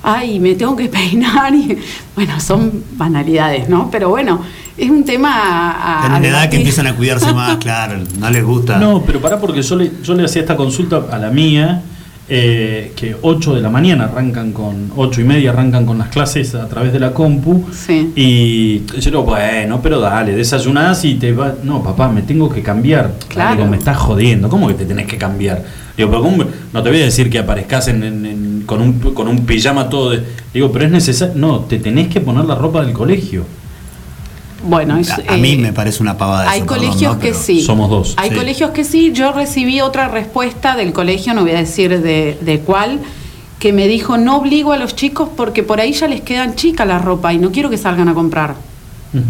[0.04, 1.78] ay, me tengo que peinar, y,
[2.14, 3.90] bueno, son banalidades, ¿no?
[3.90, 4.42] Pero bueno,
[4.78, 8.30] es un tema a, a En una edad que empiezan a cuidarse más, claro, no
[8.30, 8.78] les gusta.
[8.78, 11.82] No, pero pará porque yo le, yo le hacía esta consulta a la mía,
[12.30, 16.56] eh, que 8 de la mañana arrancan con, 8 y media arrancan con las clases
[16.56, 17.66] a través de la compu.
[17.72, 18.12] Sí.
[18.16, 21.56] Y yo digo, bueno, pero dale, desayunás y te va.
[21.64, 23.14] No, papá, me tengo que cambiar.
[23.30, 23.56] Claro.
[23.56, 25.64] Digo, me estás jodiendo, ¿cómo que te tenés que cambiar?
[25.96, 26.44] Digo, pero ¿cómo?
[26.74, 29.88] no te voy a decir que aparezcas en, en- en- con, un, con un pijama
[29.90, 30.22] todo de.
[30.54, 31.34] Digo, pero es necesario.
[31.36, 33.46] No, te tenés que poner la ropa del colegio.
[34.64, 37.20] Bueno, es, A, a mí eh, me parece una pavada Hay eso, perdón, colegios ¿no?
[37.20, 37.62] que Pero- sí.
[37.62, 38.14] Somos dos.
[38.18, 38.36] Hay Sí.
[38.36, 39.12] colegios que sí.
[39.14, 43.00] Yo recibí otra respuesta del colegio, no voy a decir de, de cuál,
[43.60, 46.86] que me dijo, no obligo a los chicos porque por ahí ya les quedan chica
[46.86, 48.56] la ropa y no quiero que salgan a comprar.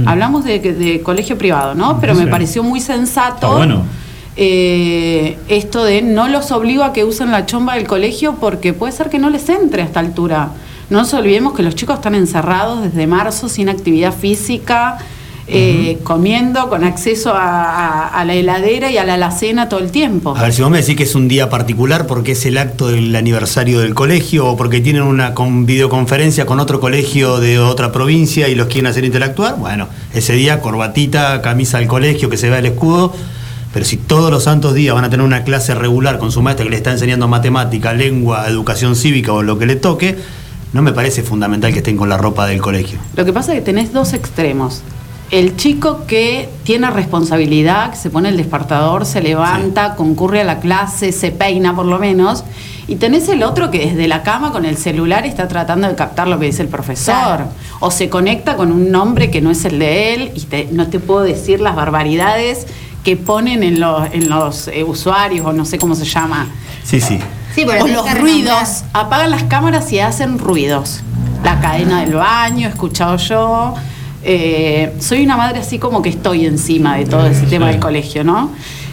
[0.05, 1.99] Hablamos de, de colegio privado, ¿no?
[2.01, 3.35] Pero me pareció muy sensato.
[3.47, 3.83] Está bueno.
[4.35, 8.91] eh, esto de no los obligo a que usen la chomba del colegio porque puede
[8.91, 10.49] ser que no les entre a esta altura.
[10.89, 14.97] No nos olvidemos que los chicos están encerrados desde marzo sin actividad física,
[15.49, 19.91] eh, comiendo con acceso a, a- a la heladera y a la alacena todo el
[19.91, 20.35] tiempo.
[20.35, 22.87] A ver, si vos me decís que es un día particular porque es el acto
[22.89, 27.91] del aniversario del colegio o porque tienen una con videoconferencia con otro colegio de otra
[27.91, 32.49] provincia y los quieren hacer interactuar, bueno, ese día corbatita, camisa del colegio, que se
[32.49, 33.13] vea el escudo.
[33.73, 36.63] Pero si todos los santos días van a tener una clase regular con su maestra
[36.65, 40.17] que le está enseñando matemática, lengua, educación cívica o lo que le toque,
[40.73, 42.97] no me parece fundamental que estén con la ropa del colegio.
[43.15, 44.81] Lo que pasa es que tenés dos extremos.
[45.29, 50.59] El chico que tiene responsabilidad, que se pone el despertador, se levanta, concurre a la
[50.59, 52.45] clase, se peina por lo menos.
[52.87, 56.29] Y tenés el otro que desde la cama con el celular está tratando de captar
[56.29, 57.13] lo que dice el profesor.
[57.15, 57.45] Claro.
[57.81, 60.87] O se conecta con un nombre que no es el de él y te- no
[60.87, 62.65] te puedo decir las barbaridades
[63.03, 66.47] que ponen en los, en los eh, usuarios o no sé cómo se llama.
[66.85, 67.19] Sí, sí.
[67.53, 71.01] Sí, pero O los ruidos, apagan las cámaras y hacen ruidos.
[71.43, 73.73] La cadena del baño, he escuchado yo.
[74.29, 78.25] Eh, soy una madre así como que estoy encima de todo ese tema del colegio,
[78.25, 78.51] ¿no?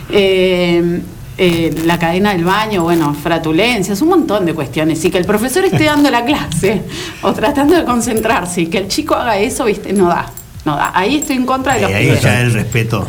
[0.08, 1.00] Eh,
[1.36, 5.04] eh, la cadena del baño, bueno, fratulencias, un montón de cuestiones.
[5.04, 6.82] Y que el profesor esté dando la clase
[7.22, 10.30] o tratando de concentrarse y que el chico haga eso, viste, no da.
[10.64, 10.92] No da.
[10.94, 12.22] Ahí estoy en contra de los ahí pibes.
[12.22, 13.08] ya el respeto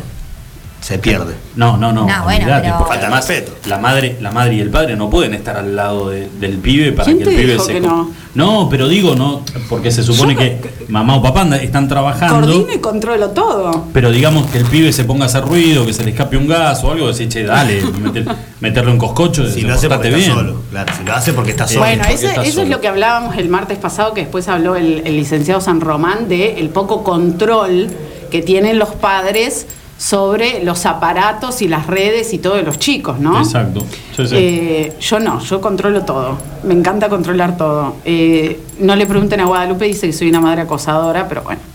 [0.86, 1.34] se pierde.
[1.56, 2.06] No, no, no.
[2.06, 3.28] No, bueno, pero- porque además
[3.68, 6.92] la madre, la madre y el padre no pueden estar al lado de- del pibe
[6.92, 8.12] para ¿Quién que el te pibe dijo se que no?
[8.36, 12.36] No, pero digo no, porque se supone Yo que mamá o papá anda- están trabajando.
[12.46, 13.86] Coordino y controlo todo.
[13.94, 16.48] Pero digamos que el pibe se ponga a hacer ruido, que se le escape un
[16.48, 18.28] gas o algo, decir, che, dale, meter-
[18.60, 20.48] meterlo en coscocho, Si lo hace porque portate está bien.
[20.48, 20.62] solo.
[20.70, 21.80] Claro, si lo hace porque está solo.
[21.80, 25.02] Bueno, eso, está eso es lo que hablábamos el martes pasado, que después habló el,
[25.04, 27.88] el licenciado San Román, de el poco control
[28.30, 29.66] que tienen los padres
[29.98, 33.40] sobre los aparatos y las redes y todo de los chicos, ¿no?
[33.40, 33.86] Exacto.
[34.16, 34.36] Sí, sí.
[34.38, 36.38] Eh, yo no, yo controlo todo.
[36.64, 37.96] Me encanta controlar todo.
[38.04, 41.62] Eh, no le pregunten a Guadalupe, dice que soy una madre acosadora, pero bueno.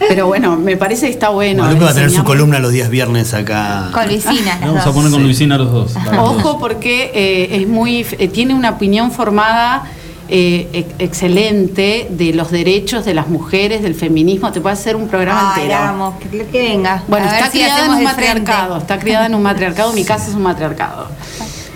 [0.00, 1.62] Eh, pero bueno, me parece que está bueno.
[1.62, 3.90] Guadalupe va a tener su columna los días viernes acá.
[3.92, 5.94] Con Luisina, Vamos a poner con Luisina los dos.
[6.18, 9.84] Ojo porque eh, es muy eh, tiene una opinión formada
[10.30, 14.52] eh, ex- excelente de los derechos de las mujeres, del feminismo.
[14.52, 15.80] Te puede hacer un programa Ay, entero.
[15.80, 17.02] vamos, que, que venga.
[17.08, 20.28] Bueno, A está si criada en un matriarcado, está criada en un matriarcado, mi casa
[20.28, 21.08] es un matriarcado.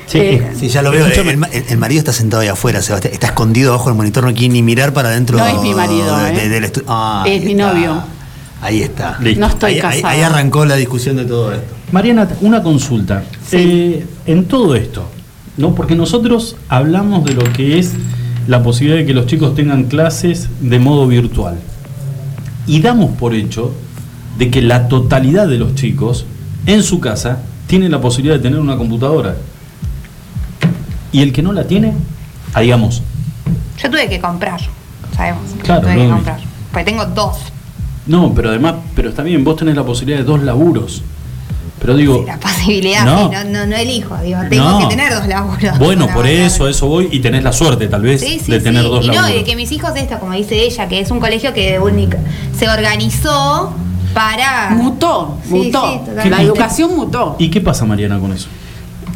[0.06, 1.06] Sí, Eh, Sí, ya lo veo.
[1.06, 3.12] El, ma- el- el marido está sentado ahí afuera, Sebastián.
[3.14, 5.38] Está escondido bajo el monitor, no quiere ni mirar para adentro.
[5.38, 6.32] No es mi marido, de- ¿eh?
[6.34, 7.72] de- del estu- Ah, Es ahí mi está.
[7.72, 8.02] novio.
[8.60, 9.18] Ahí está.
[9.20, 9.40] Listo.
[9.40, 11.74] No estoy ahí, ahí- arrancó la discusión de todo esto.
[11.92, 13.24] Mariana, una consulta.
[13.48, 13.56] Sí.
[13.58, 15.06] Eh, en todo esto,
[15.56, 15.74] ¿no?
[15.74, 17.92] Porque nosotros hablamos de lo que es
[18.46, 21.58] la posibilidad de que los chicos tengan clases de modo virtual.
[22.66, 23.72] Y damos por hecho
[24.38, 26.26] de que la totalidad de los chicos
[26.66, 29.36] en su casa tiene la posibilidad de tener una computadora.
[31.12, 31.92] Y el que no la tiene,
[32.54, 33.02] ah, digamos,
[33.78, 34.60] Yo tuve que comprar,
[35.14, 35.42] sabemos.
[35.62, 36.40] Claro, tuve que comprar.
[36.72, 37.38] Porque tengo dos.
[38.06, 41.02] no, pero además, pero está bien, vos tenés la posibilidad de dos laburos.
[41.84, 43.28] Pero digo, Sí, la posibilidad, no.
[43.28, 44.16] sí, no, no, no elijo.
[44.22, 44.78] Digo, tengo No.
[44.78, 45.78] que tener dos laburos.
[45.78, 48.58] Bueno, por eso, a eso voy y tenés la suerte tal vez Sí, sí, de
[48.58, 48.64] sí.
[48.64, 49.34] tener dos y no, laburos.
[49.34, 52.18] y de que mis hijos esto, como dice ella, que es un colegio que única-
[52.58, 53.74] se organizó
[54.14, 54.70] para...
[54.70, 56.02] Mutó, Sí, mutó.
[56.30, 57.36] la educación mutó.
[57.38, 58.48] ¿Y qué pasa, Mariana, con eso?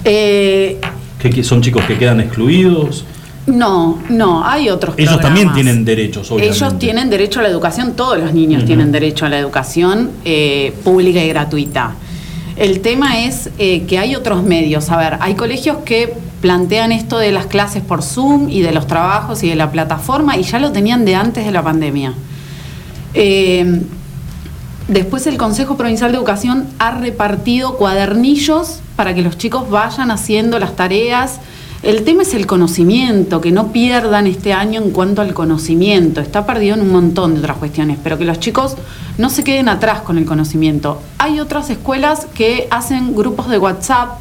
[0.05, 0.79] Eh,
[1.19, 3.05] ¿Que, son chicos que quedan excluidos?
[3.47, 6.55] No, no, hay otros Ellos también tienen derechos, obviamente.
[6.59, 10.75] Ellos tienen derecho a la educación, todos los niños tienen derecho a la educación eh,
[10.85, 11.95] pública y gratuita.
[12.59, 14.91] El tema es eh, que hay otros medios.
[14.91, 18.87] A ver, hay colegios que plantean esto de las clases por Zoom y de los
[18.87, 22.15] trabajos y de la plataforma y ya lo tenían de antes de la pandemia.
[23.15, 23.81] Eh,
[24.89, 30.59] Después el Consejo Provincial de Educación ha repartido cuadernillos para que los chicos vayan haciendo
[30.59, 31.41] las tareas.
[31.83, 36.21] El tema es el conocimiento, que no pierdan este año en cuanto al conocimiento.
[36.21, 38.77] Está perdido en un montón de otras cuestiones, pero que los chicos
[39.17, 41.01] no se queden atrás con el conocimiento.
[41.19, 44.19] Hay otras escuelas que hacen grupos de WhatsApp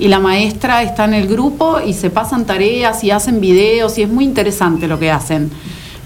[0.00, 4.02] y la maestra está en el grupo y se pasan tareas y hacen videos y
[4.02, 5.48] es muy interesante lo que hacen.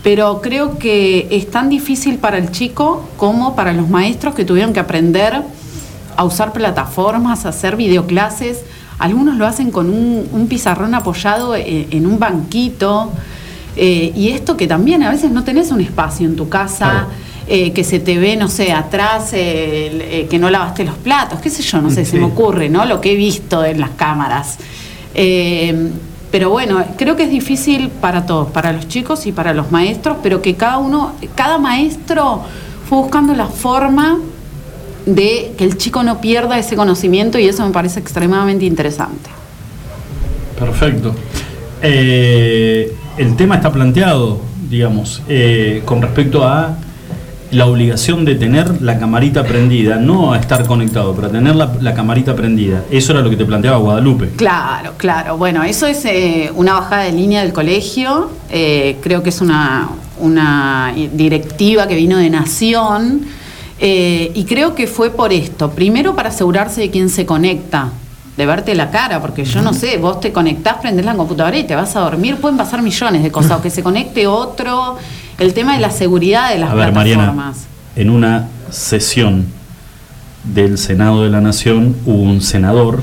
[0.03, 4.75] Pero creo que es tan difícil para el chico como para los maestros que tuvieron
[4.75, 5.42] que aprender
[6.14, 8.61] a usar plataformas, a hacer videoclases.
[8.99, 13.11] Algunos lo hacen con un, un pizarrón apoyado en, en un banquito.
[13.77, 16.89] Eh, y esto que también a veces no tenés un espacio en tu casa.
[16.91, 17.07] Claro.
[17.47, 21.51] eh, que se te ve, no sé, atrás, eh, que no lavaste los platos, qué
[21.51, 22.13] sé yo, no sé, Sí.
[22.13, 22.87] se me ocurre, ¿no?
[22.87, 24.57] Lo que he visto en las cámaras.
[26.31, 30.17] Pero bueno, creo que es difícil para todos, para los chicos y para los maestros,
[30.23, 32.43] pero que cada uno, cada maestro
[32.89, 34.19] fue buscando la forma
[35.07, 39.31] de que el chico no pierda ese conocimiento y eso me parece extremadamente interesante.
[40.59, 41.14] Perfecto.
[41.83, 44.40] Eh, el tema está planteado,
[44.71, 46.79] digamos, eh, con respecto a
[47.51, 51.73] la obligación de tener la camarita prendida, no a estar conectado, pero a tener la,
[51.81, 52.83] la camarita prendida.
[52.90, 54.31] Eso era lo que te planteaba Guadalupe.
[54.31, 55.37] Claro, claro.
[55.37, 58.31] Bueno, eso es eh, una bajada de línea del colegio.
[58.49, 59.88] Creo que es una,
[60.19, 63.27] una directiva que vino de Nación.
[63.81, 65.71] Eh, y creo que fue por esto.
[65.71, 67.91] Primero para asegurarse de quién se conecta,
[68.37, 71.65] de verte la cara, porque yo no sé, vos te conectás, prendés la computadora y
[71.65, 72.37] te vas a dormir.
[72.37, 74.97] Pueden pasar millones de cosas, o que se conecte otro.
[75.39, 77.65] El tema de la seguridad de las A ver, Mariana, plataformas.
[77.97, 79.47] en una sesión
[80.45, 83.03] del Senado de la Nación hubo un senador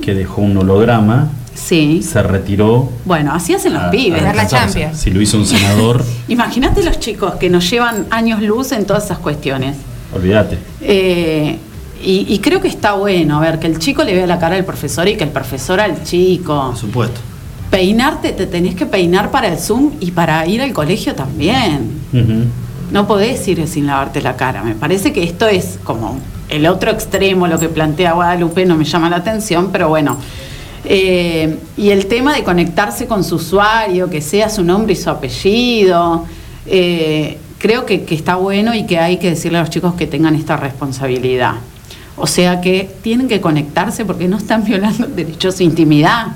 [0.00, 2.02] que dejó un holograma, Sí.
[2.02, 2.90] se retiró.
[3.04, 4.24] Bueno, así hacen los a- pibes.
[4.24, 4.98] a la Champions.
[4.98, 9.04] Si lo hizo un senador, Imagínate los chicos que nos llevan años luz en todas
[9.04, 9.76] esas cuestiones.
[10.14, 10.58] Olvídate.
[10.80, 11.58] Eh,
[12.02, 14.56] y, y creo que está bueno, a ver, que el chico le vea la cara
[14.56, 16.68] al profesor y que el profesor al chico.
[16.70, 17.20] Por supuesto.
[17.70, 22.02] Peinarte, te tenés que peinar para el Zoom y para ir al colegio también.
[22.90, 24.62] No podés ir sin lavarte la cara.
[24.62, 26.20] Me parece que esto es como
[26.50, 30.18] el otro extremo, lo que plantea Guadalupe, no me llama la atención, pero bueno.
[30.84, 35.08] Eh, y el tema de conectarse con su usuario, que sea su nombre y su
[35.08, 36.26] apellido,
[36.66, 40.08] eh, creo que, que está bueno y que hay que decirle a los chicos que
[40.08, 41.54] tengan esta responsabilidad.
[42.16, 46.26] O sea que tienen que conectarse porque no están violando derechos de intimidad.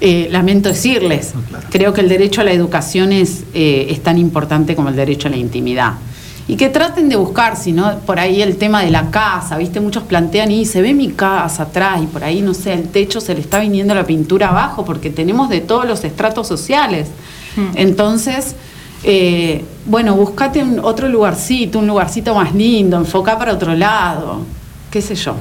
[0.00, 1.32] Eh, lamento decirles,
[1.70, 5.28] creo que el derecho a la educación es, eh, es tan importante como el derecho
[5.28, 5.92] a la intimidad.
[6.48, 9.78] Y que traten de buscar, si no, por ahí el tema de la casa, ¿viste?
[9.78, 13.20] Muchos plantean y se ve mi casa atrás y por ahí, no sé, el techo
[13.20, 17.08] se le está viniendo la pintura abajo porque tenemos de todos los estratos sociales.
[17.76, 18.56] Entonces,
[19.04, 24.40] eh, bueno, buscate un, otro lugarcito, un lugarcito más lindo, enfoca para otro lado,
[24.90, 25.34] qué sé yo.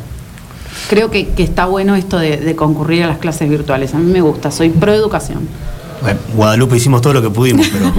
[0.90, 3.94] Creo que, que está bueno esto de, de concurrir a las clases virtuales.
[3.94, 5.48] A mí me gusta, soy pro educación.
[6.02, 7.94] Bueno, Guadalupe hicimos todo lo que pudimos, pero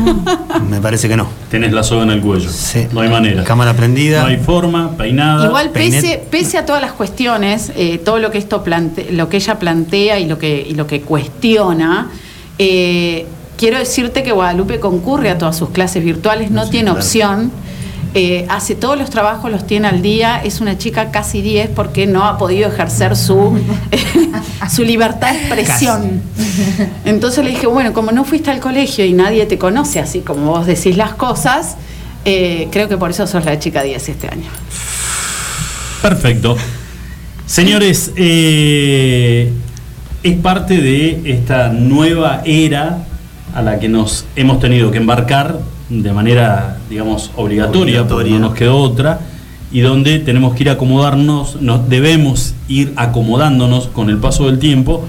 [0.68, 1.29] me parece que no.
[1.51, 2.51] Tenés la soga en el cuello.
[2.51, 2.88] Sí.
[2.92, 3.44] No hay manera.
[3.44, 4.22] Cámara prendida.
[4.22, 5.46] No hay forma, peinada.
[5.46, 9.59] Igual pese a todas las cuestiones, eh, todo lo que esto plante- lo que ella
[9.61, 12.11] plantea y lo que, y lo que cuestiona,
[12.59, 13.27] eh,
[13.62, 16.98] quiero decirte que Guadalupe concurre a todas sus clases virtuales, no tiene claro.
[16.98, 17.53] opción.
[18.12, 22.09] eh, hace todos los trabajos, los tiene al día, es una chica casi 10 porque
[22.09, 23.57] no ha podido ejercer su,
[24.68, 26.22] su libertad de expresión.
[27.05, 30.51] Entonces le dije, bueno, como no fuiste al colegio y nadie te conoce así como
[30.51, 31.77] vos decís las cosas,
[32.25, 34.51] eh, creo que por eso sos la chica 10 este año.
[36.03, 36.57] Perfecto.
[37.46, 39.53] Señores, eh,
[40.25, 43.07] es parte de esta nueva era
[43.54, 48.32] a la que nos hemos tenido que embarcar de manera, digamos, obligatoria, porque Obligatoria.
[48.38, 49.20] no nos quedó otra,
[49.72, 55.04] y donde tenemos que ir acomodarnos, nos debemos ir acomodándonos con el paso del tiempo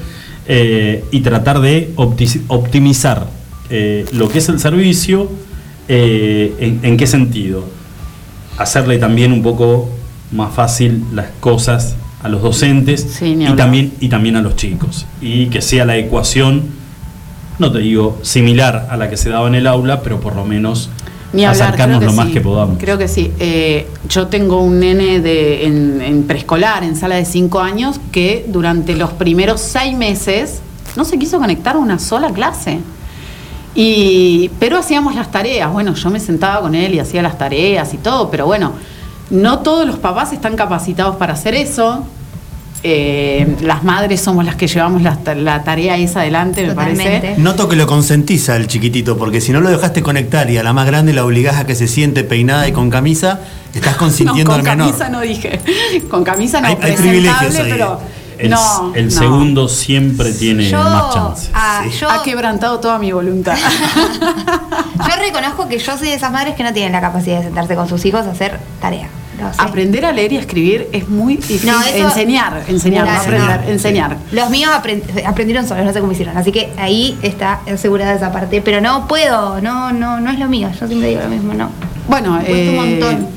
[0.48, 3.28] eh, y tratar de opti- optimizar
[3.70, 5.30] eh, lo que es el servicio,
[5.88, 7.66] eh, en, ¿en qué sentido?
[8.58, 9.90] hacerle también un poco
[10.32, 15.06] más fácil las cosas a los docentes Sí, y, también, y también a los chicos.
[15.22, 16.62] Y que sea la ecuación,
[17.60, 20.46] no te digo similar a la que se daba en el aula, pero por lo
[20.46, 20.90] menos
[21.32, 22.78] Ni hablar, acercarnos lo más que podamos.
[22.80, 23.32] Creo que sí.
[23.40, 28.46] Eh, yo tengo un nene de, en, en preescolar, en sala de 5 años, que
[28.48, 30.62] durante los primeros seis meses
[30.96, 32.80] no se quiso conectar a una sola clase.
[33.76, 35.72] Y, pero hacíamos las tareas.
[35.72, 38.74] Bueno, yo me sentaba con él y hacía las tareas y todo, pero bueno,
[39.30, 42.06] no todos los papás están capacitados para hacer eso.
[42.86, 47.36] Eh, las madres somos las que llevamos la, la tarea esa adelante, me parece.
[47.38, 50.74] Noto que lo consentís al chiquitito, porque si no lo dejaste conectar y a la
[50.74, 53.40] más grande la obligás a que se siente peinada y con camisa,
[53.74, 54.88] estás consintiendo no, al con menor.
[54.88, 55.62] camisa no dije.
[56.10, 57.68] Con camisa no, Hay- hay privilegios ahí.
[57.70, 58.02] pero
[58.38, 58.92] El, no.
[58.96, 59.12] el no.
[59.12, 61.50] segundo siempre tiene Yo, más chances.
[61.54, 63.56] ah, yo, Ha quebrantado toda mi voluntad.
[64.98, 67.76] yo reconozco que yo soy de esas madres que no tienen la capacidad de sentarse
[67.76, 69.08] con sus hijos a hacer tarea.
[69.58, 71.70] Aprender a leer y a escribir es muy difícil.
[71.70, 73.70] No, eso- enseñar, enseñar, no aprender, no.
[73.72, 74.18] enseñar.
[74.32, 76.38] Los míos aprend- aprendieron solos, no sé cómo hicieron.
[76.38, 78.62] Así que ahí está asegurada esa parte.
[78.62, 80.70] Pero no puedo, no, no, no es lo mío.
[80.80, 81.70] Yo siempre digo lo mismo, no.
[82.08, 83.28] Bueno, Cuesta un eh, montón.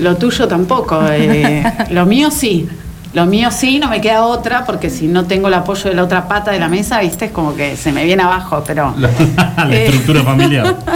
[0.00, 1.00] lo tuyo tampoco.
[1.10, 2.68] eh, lo mío sí.
[3.14, 6.04] Lo mío sí, no me queda otra, porque si no tengo el apoyo de la
[6.04, 8.94] otra pata de la mesa, viste, es como que se me viene abajo, pero.
[8.98, 9.08] La
[9.74, 10.76] Eh, estructura familiar.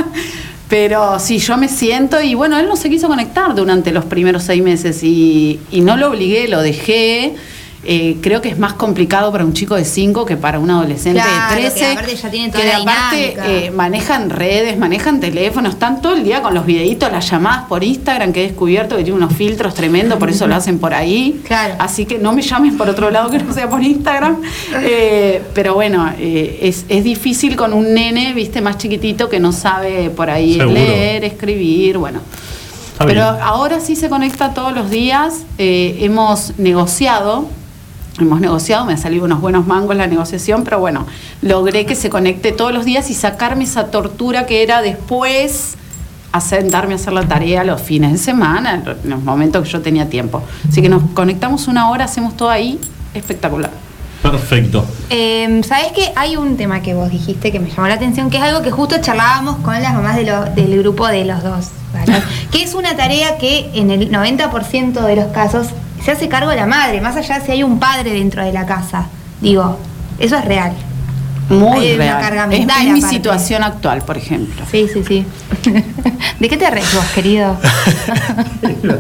[0.71, 4.45] Pero sí, yo me siento y bueno, él no se quiso conectar durante los primeros
[4.45, 7.35] seis meses y, y no lo obligué, lo dejé.
[7.83, 11.19] Eh, creo que es más complicado para un chico de 5 que para un adolescente
[11.23, 11.93] Claro, de que 13.
[11.93, 16.23] aparte ya tienen toda que la aparte eh, manejan redes, manejan teléfonos, están todo el
[16.23, 19.73] día con los videitos, las llamadas por Instagram, que he descubierto que tiene unos filtros
[19.73, 21.41] tremendos, por eso lo hacen por ahí.
[21.47, 21.77] Claro.
[21.79, 24.43] Así que no me llamen por otro lado que no sea por Instagram.
[24.83, 29.53] Eh, pero bueno, eh, es, es difícil con un nene, viste, más chiquitito que no
[29.53, 30.73] sabe por ahí Seguro.
[30.75, 32.21] leer, escribir, bueno.
[33.07, 35.45] Pero ahora sí se conecta todos los días.
[35.59, 37.49] eh, hemos negociado,
[38.25, 41.07] hemos negociado, me ha salido unos buenos mangos la negociación, pero bueno,
[41.43, 45.77] logré que se conecte todos los días y sacarme esa tortura que era después
[46.33, 49.81] a sentarme a hacer la tarea los fines de semana, en los momentos que yo
[49.81, 50.43] tenía tiempo.
[50.69, 52.79] Así que nos conectamos una hora, hacemos todo ahí,
[53.15, 53.71] espectacular.
[54.23, 54.85] Perfecto.
[55.09, 58.37] Eh, ¿Sabes que Hay un tema que vos dijiste que me llamó la atención, que
[58.37, 61.69] es algo que justo charlábamos con las mamás de lo- del grupo de los dos,
[62.53, 65.69] que es una tarea que en el 90% de los casos
[66.05, 68.67] se hace cargo la madre, más allá de si hay un padre dentro de la
[68.67, 69.07] casa.
[69.41, 69.79] Digo,
[70.19, 70.73] eso es real.
[71.49, 72.21] Muy Hay una real.
[72.21, 73.17] carga Es, mental es mi aparte.
[73.17, 74.65] situación actual, por ejemplo.
[74.71, 75.27] Sí, sí, sí.
[76.39, 77.57] ¿De qué te reís vos, querido?
[78.61, 78.99] Pero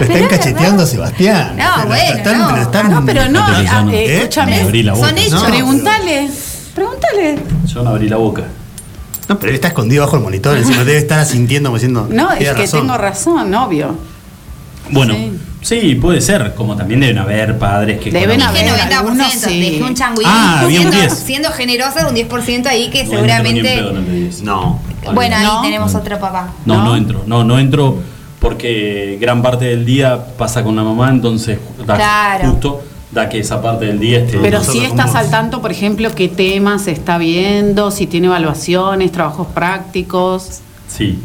[0.00, 0.80] están es cacheteando verdad.
[0.84, 1.56] a Sebastián.
[1.56, 2.56] No, bueno, están- no.
[2.56, 4.16] están- Ah, no, pero no, ah, no- eh, ¿Eh?
[4.18, 4.62] escúchame.
[4.92, 4.96] Boca.
[5.08, 5.42] Son hechos.
[5.42, 6.30] No, Pregúntale,
[6.74, 7.38] pregúntale.
[7.66, 8.42] Yo no abrí la boca.
[9.28, 12.06] No, pero él está escondido bajo el monitor, encima debe estar asintiendo, como diciendo.
[12.10, 12.80] No, es "Tiene que razón".
[12.82, 13.98] tengo razón, obvio.
[14.90, 15.38] Bueno, Sí.
[15.68, 15.94] Sí.
[15.96, 16.54] puede ser.
[16.54, 18.10] Como también deben haber padres que.
[18.10, 18.88] Deben conocen- Dije haber.
[18.92, 19.60] 90%, algunos sí.
[19.60, 20.26] dejé un changuín.
[20.26, 21.12] Ah, había un siendo, 10.
[21.18, 24.10] siendo generosa, un 10% ahí que No entro ni en seguramente.
[24.10, 24.42] de 10.
[24.42, 24.80] No.
[25.14, 25.62] Bueno, ahí No.
[25.62, 26.52] tenemos otro papá.
[26.66, 26.96] No, no, ¿No?
[26.96, 27.22] entro.
[27.26, 27.98] No, no entro
[28.40, 32.50] porque gran parte del día pasa con la mamá, entonces da Claro.
[32.50, 34.38] justo da que esa parte del día esté.
[34.38, 39.10] Pero sí estás al tanto, por ejemplo, qué temas se está viendo, si tiene evaluaciones,
[39.12, 40.60] trabajos prácticos.
[40.88, 41.18] Sí.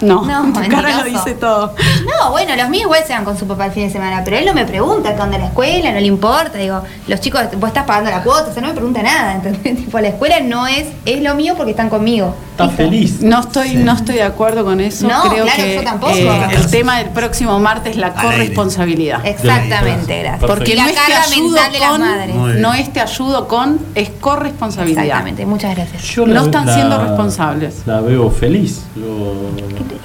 [0.00, 1.74] No, No, tu cara lo dice todo.
[2.06, 4.36] No, bueno, los míos igual se van con su papá el fin de semana, pero
[4.38, 6.56] él no me pregunta qué onda la escuela, no le importa.
[6.58, 9.34] Digo, los chicos, vos estás pagando la cuota, o sea, no me pregunta nada.
[9.34, 9.76] ¿entendés?
[9.84, 12.34] Tipo, la escuela no es, es lo mío porque están conmigo.
[12.52, 12.76] Está Listo.
[12.82, 13.20] feliz.
[13.22, 15.06] No estoy, no estoy de acuerdo con eso.
[15.06, 16.12] No, Creo claro, que yo tampoco.
[16.12, 19.24] eh, el tema del próximo martes es la corresponsabilidad.
[19.24, 20.50] Exactamente, gracias.
[20.50, 22.34] Porque la no es te ayudo de las con, madres.
[22.58, 25.04] No es te ayudo con, es corresponsabilidad.
[25.04, 26.02] Exactamente, muchas gracias.
[26.02, 27.82] Yo No la- están la- siendo responsables.
[27.86, 28.82] La veo feliz.
[28.96, 29.34] Lo-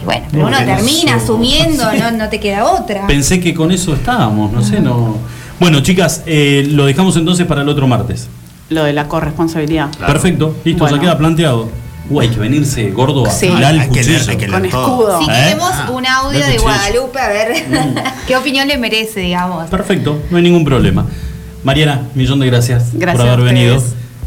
[0.01, 3.07] Y bueno, pero uno termina eso- asumiendo, no, no te queda otra.
[3.07, 5.17] Pensé que con eso estábamos, no sé, no.
[5.59, 8.27] Bueno, chicas, eh, lo dejamos entonces para el otro martes.
[8.69, 9.89] Lo de la corresponsabilidad.
[9.95, 10.13] Claro.
[10.13, 10.97] Perfecto, listo, Bueno.
[10.97, 11.69] ya queda planteado.
[12.09, 13.47] Uh, hay que venirse gordo a Sí.
[13.47, 14.31] afilar el Hay que leer, cuchillo.
[14.31, 14.51] hay que leer.
[14.51, 15.19] Con escudo.
[15.19, 15.34] Si ¿Eh?
[15.34, 16.57] queremos Ah, un audio de.
[16.57, 17.53] Guadalupe, a ver
[18.27, 19.69] qué opinión le merece, digamos.
[19.69, 21.05] Perfecto, no hay ningún problema.
[21.63, 23.81] Mariana, millón de gracias, Gracias por haber venido.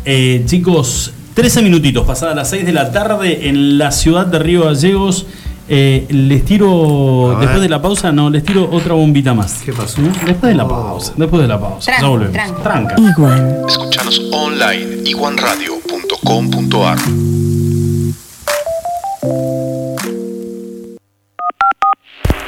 [0.07, 4.65] Eh, chicos, 13 minutitos, pasadas las 6 de la tarde en la ciudad de Río
[4.65, 5.27] Gallegos.
[5.69, 9.63] Eh, les tiro, después de la pausa, no, les tiro otra bombita más.
[9.65, 10.01] ¿Qué pasó?
[10.01, 10.13] ¿Mm?
[10.27, 10.69] Después de la Oh.
[10.69, 11.87] pausa, después de la pausa.
[11.87, 12.33] Tranca, ya volvemos.
[12.63, 12.63] tranca.
[12.63, 12.95] Tranca.
[13.01, 13.57] Iguan.
[13.69, 16.99] Escuchanos online iguanradio.com.ar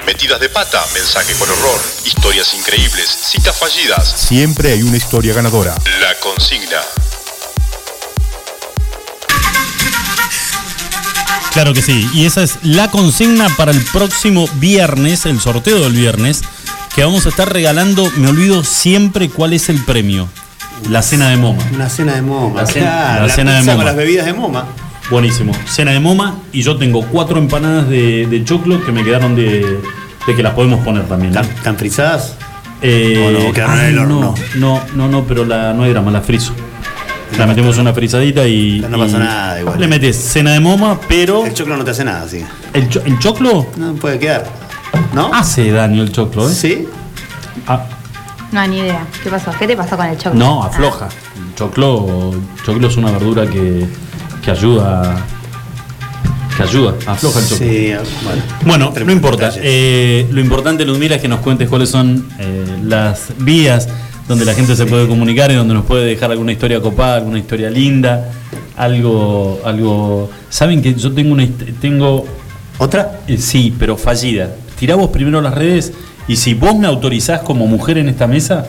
[0.06, 5.74] Metidas de pata, mensaje con horror, historias increíbles, citas fallidas, Siempre hay una historia ganadora.
[6.00, 6.80] la consigna.
[11.58, 12.08] Claro que sí.
[12.14, 16.42] Y esa es la consigna para el próximo viernes, el sorteo del viernes,
[16.94, 18.08] que vamos a estar regalando.
[18.16, 20.28] Me olvido siempre cuál es el premio.
[20.88, 21.60] La cena de Moma.
[21.74, 22.60] Una cena de moma.
[22.60, 23.74] La cena- Claro, la cena de moma.
[23.74, 24.66] con las bebidas de moma.
[25.10, 25.50] Buenísimo.
[25.68, 29.80] Cena de Moma y yo tengo cuatro empanadas de, de choclo que me quedaron de,
[30.28, 31.30] de que las podemos poner también.
[31.36, 32.34] ¿Están, están frisadas?
[32.82, 33.52] Eh, ¿O no?
[33.52, 34.20] ¿Quedaron en ay, el horno?
[34.20, 36.52] No, no, no, no, pero la, no hay drama, la friso.
[37.36, 38.80] La metemos una frisadita y.
[38.88, 39.78] No pasa y nada igual.
[39.80, 41.44] Le metes cena de moma, pero.
[41.44, 42.42] El choclo no te hace nada, sí.
[42.72, 43.66] ¿El, cho- el choclo?
[43.76, 44.46] No puede quedar.
[45.12, 45.30] ¿No?
[45.32, 46.52] Hace daño el choclo, ¿eh?
[46.52, 46.88] Sí.
[47.66, 47.84] Ah,
[48.52, 49.06] No, ni idea.
[49.22, 49.52] ¿Qué pasó?
[49.58, 50.38] ¿Qué te pasó con el chocolate?
[50.38, 51.08] no, afloja.
[51.36, 53.86] El choclo, choclo es una verdura que,
[54.42, 55.16] que ayuda.
[56.56, 57.66] Que ayuda, afloja el choclo.
[57.66, 57.92] Sí,
[58.24, 58.42] bueno.
[58.64, 59.52] Bueno, Tenemos no importa.
[59.56, 63.88] Eh, lo importante, Ludmila, es que nos cuentes cuáles son eh, las vías
[64.28, 67.38] donde la gente se puede comunicar y donde nos puede dejar alguna historia copada, alguna
[67.38, 68.30] historia linda,
[68.76, 70.30] algo, algo.
[70.50, 71.48] Saben que yo tengo una
[71.80, 72.26] tengo
[72.78, 73.20] ¿Otra?
[73.26, 74.50] eh, sí, pero fallida.
[74.78, 75.92] Tirá vos primero las redes
[76.28, 78.66] y si vos me autorizás como mujer en esta mesa,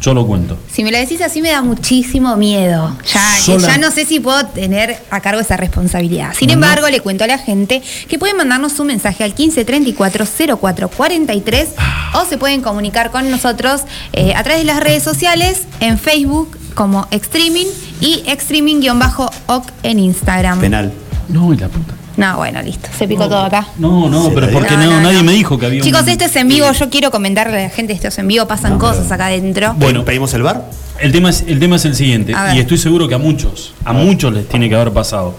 [0.00, 0.56] yo lo cuento.
[0.70, 2.96] Si me lo decís así me da muchísimo miedo.
[3.12, 6.34] Ya, que ya no sé si puedo tener a cargo esa responsabilidad.
[6.38, 10.26] Sin embargo, le cuento a la gente que pueden mandarnos un mensaje al 1534
[10.56, 11.68] 0443
[12.14, 13.82] o se pueden comunicar con nosotros
[14.12, 17.66] eh, a través de las redes sociales en Facebook como Extreaming
[18.00, 20.60] y Extreaming-OC en Instagram.
[20.60, 20.92] Penal.
[21.28, 21.97] No, y la puta.
[22.18, 22.88] No, bueno, listo.
[22.98, 23.68] Se picó todo acá.
[23.78, 25.22] No, no, pero porque No, no, no, nadie no.
[25.24, 26.70] me dijo que había Chicos, un- esto es en vivo.
[26.72, 28.46] Yo quiero comentarle a la gente esto es en vivo.
[28.46, 29.74] Pasan cosas acá adentro.
[29.78, 30.04] Bueno.
[30.04, 30.68] ¿pedimos el bar?
[31.00, 33.92] El tema es, el tema es el siguiente, y estoy seguro que a muchos, a
[33.92, 35.32] muchos les tiene que haber pasado.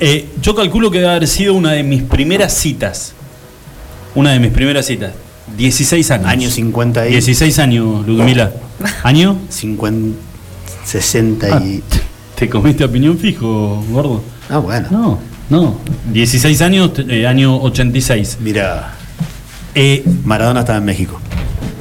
[0.00, 3.12] Eh, yo calculo que debe haber sido una de mis primeras citas.
[4.14, 5.12] Una de mis primeras citas.
[5.58, 6.26] 16 años.
[6.26, 7.10] Año 50 y...
[7.12, 8.50] 16 años, Ludmila.
[9.02, 9.36] ¿Año?
[9.50, 10.18] 50...
[10.86, 11.82] 60 Ah, y...
[12.36, 14.22] ¿Te comiste a piñón fijo, gordo?
[14.48, 14.88] Ah, bueno.
[14.90, 15.18] No,
[15.50, 15.76] no.
[16.12, 18.38] 16 años, eh, año 86.
[18.40, 18.94] Mira,
[19.74, 21.20] Eh, Maradona estaba en México.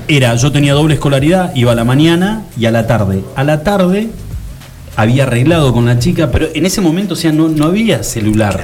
[0.08, 3.24] era, yo tenía doble escolaridad, iba a la mañana y a la tarde.
[3.36, 4.10] A la tarde
[4.96, 8.62] había arreglado con la chica, pero en ese momento, o sea, no, no había celular.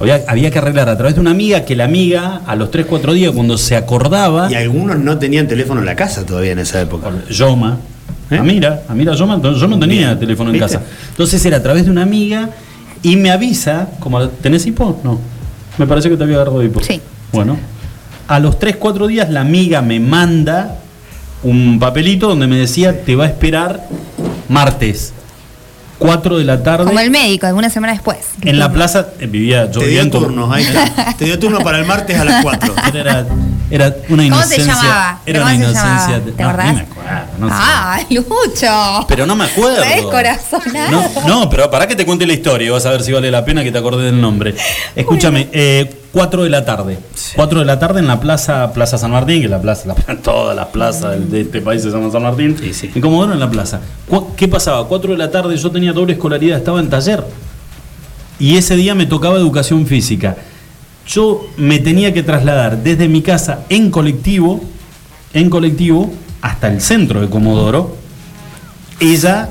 [0.00, 2.86] Había, había que arreglar a través de una amiga que la amiga, a los 3,
[2.86, 6.60] 4 días, cuando se acordaba, Y algunos no tenían teléfono en la casa todavía en
[6.60, 7.10] esa época.
[7.30, 7.78] Yoma,
[8.30, 8.36] ¿Eh?
[8.38, 10.74] Amira, Amira Yoma, yo no tenía Bien, teléfono en ¿viste?
[10.74, 10.84] casa.
[11.10, 12.50] Entonces era a través de una amiga
[13.02, 15.00] y me avisa, como, ¿tenés hipo?
[15.04, 15.18] No.
[15.78, 16.82] Me parece que te había agarrado hipo.
[16.82, 17.00] Sí.
[17.32, 17.56] Bueno,
[18.26, 20.78] a los 3, 4 días la amiga me manda
[21.42, 23.86] un papelito donde me decía, te va a esperar
[24.48, 25.12] martes,
[25.98, 28.18] 4 de la tarde, Como el médico, alguna semana después.
[28.42, 31.14] en la plaza, eh, vivía, yo Te vivía dio en turnos, ahí está.
[31.18, 32.74] Te dio turno para el martes a las 4.
[32.94, 33.26] Era,
[33.70, 34.66] era una ¿Cómo se inocencia.
[34.74, 35.20] llamaba?
[35.26, 36.20] Era ¿Cómo una se inocencia.
[36.24, 36.66] ¿Te no, acordás?
[36.66, 37.54] ni me acuerdo, no sé.
[37.56, 39.06] ah, Lucho.
[39.08, 39.84] Pero no me acuerdo.
[40.90, 43.44] No, no, pero para que te cuente la historia, vas a ver si vale la
[43.44, 44.54] pena que te acordes del nombre.
[44.96, 46.98] Escúchame, eh, 4 de la tarde.
[47.36, 50.16] 4 de la tarde en la plaza Plaza San Martín, que es la plaza, la,
[50.22, 52.56] todas las plazas de este país se llaman San Martín.
[52.58, 52.90] Sí, sí.
[52.94, 53.80] En Comodoro en la plaza.
[54.36, 54.86] ¿Qué pasaba?
[54.88, 57.24] 4 de la tarde yo tenía doble escolaridad, estaba en taller.
[58.40, 60.36] Y ese día me tocaba educación física.
[61.08, 64.62] Yo me tenía que trasladar desde mi casa en colectivo,
[65.32, 67.96] en colectivo, hasta el centro de Comodoro.
[69.00, 69.48] Ella,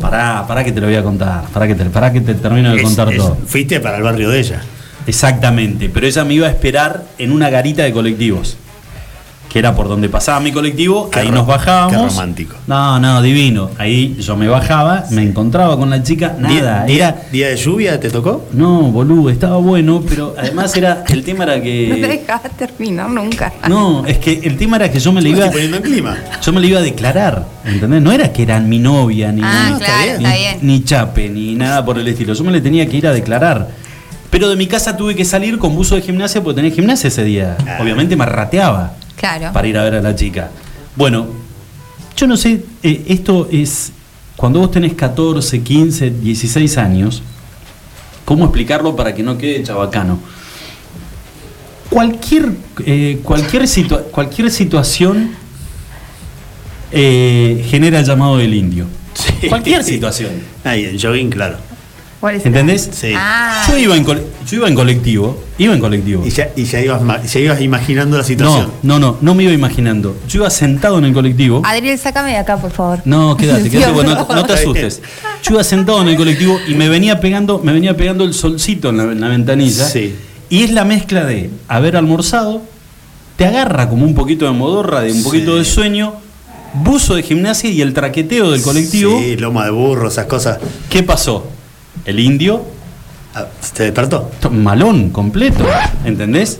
[0.00, 2.70] pará, pará que te lo voy a contar, pará que te, pará que te termino
[2.70, 3.36] de Es- contar es- todo.
[3.46, 4.62] Fuiste para el barrio de ella.
[5.06, 8.56] Exactamente, pero ella me iba a esperar en una garita de colectivos,
[9.52, 11.92] que era por donde pasaba mi colectivo, Qué ahí nos bajábamos.
[11.92, 12.56] qué romántico.
[12.66, 13.68] No, no, divino.
[13.76, 17.22] Ahí yo me bajaba, me encontraba con la chica, nada, Día, era...
[17.30, 18.46] día de lluvia te tocó?
[18.54, 22.06] No, boludo, estaba bueno, pero además era, el tema era No te que...
[22.08, 23.52] dejaba terminar nunca.
[23.68, 25.50] No, es que el tema era que yo me le iba...
[25.50, 26.16] poniendo en clima.
[26.42, 28.00] Yo me le iba a declarar, ¿entendés?
[28.00, 30.18] No era que eran mi novia, ni, Ah, ni- claro, bien.
[30.18, 30.58] ni, está bien.
[30.62, 32.32] ni chape, ni nada por el estilo.
[32.32, 33.68] Yo me le tenía que ir a declarar.
[34.30, 37.22] Pero de mi casa tuve que salir con buzo de gimnasia porque tenía gimnasia ese
[37.22, 37.54] día.
[37.68, 37.80] Ah.
[37.82, 39.52] Obviamente me rateaba Claro.
[39.52, 40.50] para ir a ver a la chica.
[40.96, 41.26] Bueno,
[42.16, 43.92] yo no sé, eh, esto es,
[44.36, 47.22] cuando vos tenés 14, 15, 16 años,
[48.24, 50.18] ¿cómo explicarlo para que no quede chabacano?
[51.90, 52.52] Cualquier,
[52.86, 55.30] eh, cualquier, situa- cualquier situación
[56.90, 58.86] eh, genera el llamado del indio.
[59.14, 59.48] Sí.
[59.48, 60.30] Cualquier situación.
[60.64, 61.56] Ahí, en jogging, claro.
[62.22, 62.46] ¿Cuál es?
[62.46, 62.88] ¿Entendés?
[62.92, 63.12] Sí.
[63.16, 63.64] Ah.
[63.68, 66.24] Yo iba en, cole- yo iba en colectivo, iba en colectivo.
[66.24, 68.70] Y ya, y ya, ibas, ma- ya ibas imaginando la situación.
[68.84, 70.16] No, no, no, no me iba imaginando.
[70.28, 71.62] Yo iba sentado en el colectivo.
[71.64, 73.00] Adriel, sácame de acá, por favor.
[73.06, 75.02] No, quédate, quédate, Dios, bueno, no, te- no asustes.
[75.42, 78.90] Yo iba sentado en el colectivo y me venía pegando, me venía pegando el solcito
[78.90, 79.84] en la, en la ventanilla.
[79.88, 80.14] Sí.
[80.48, 82.62] Y es la mezcla de haber almorzado,
[83.36, 85.24] te agarra como un poquito de modorra, de un Sí.
[85.24, 86.14] poquito de sueño,
[86.74, 89.18] buzo de gimnasia y el traqueteo del colectivo.
[89.18, 90.58] Sí, loma de burro, esas cosas.
[90.88, 91.48] ¿Qué pasó?
[92.04, 92.64] El indio
[93.34, 94.30] Ah, ¿Te despertó?
[94.50, 95.64] malón completo,
[96.04, 96.58] ¿entendés?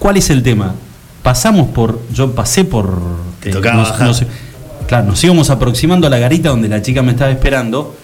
[0.00, 0.74] ¿Cuál es el tema?
[1.22, 3.00] Pasamos por, yo pasé por,
[3.38, 4.10] Te tocaba bajar.
[4.88, 7.94] claro, nos íbamos aproximando a la garita donde la chica me estaba esperando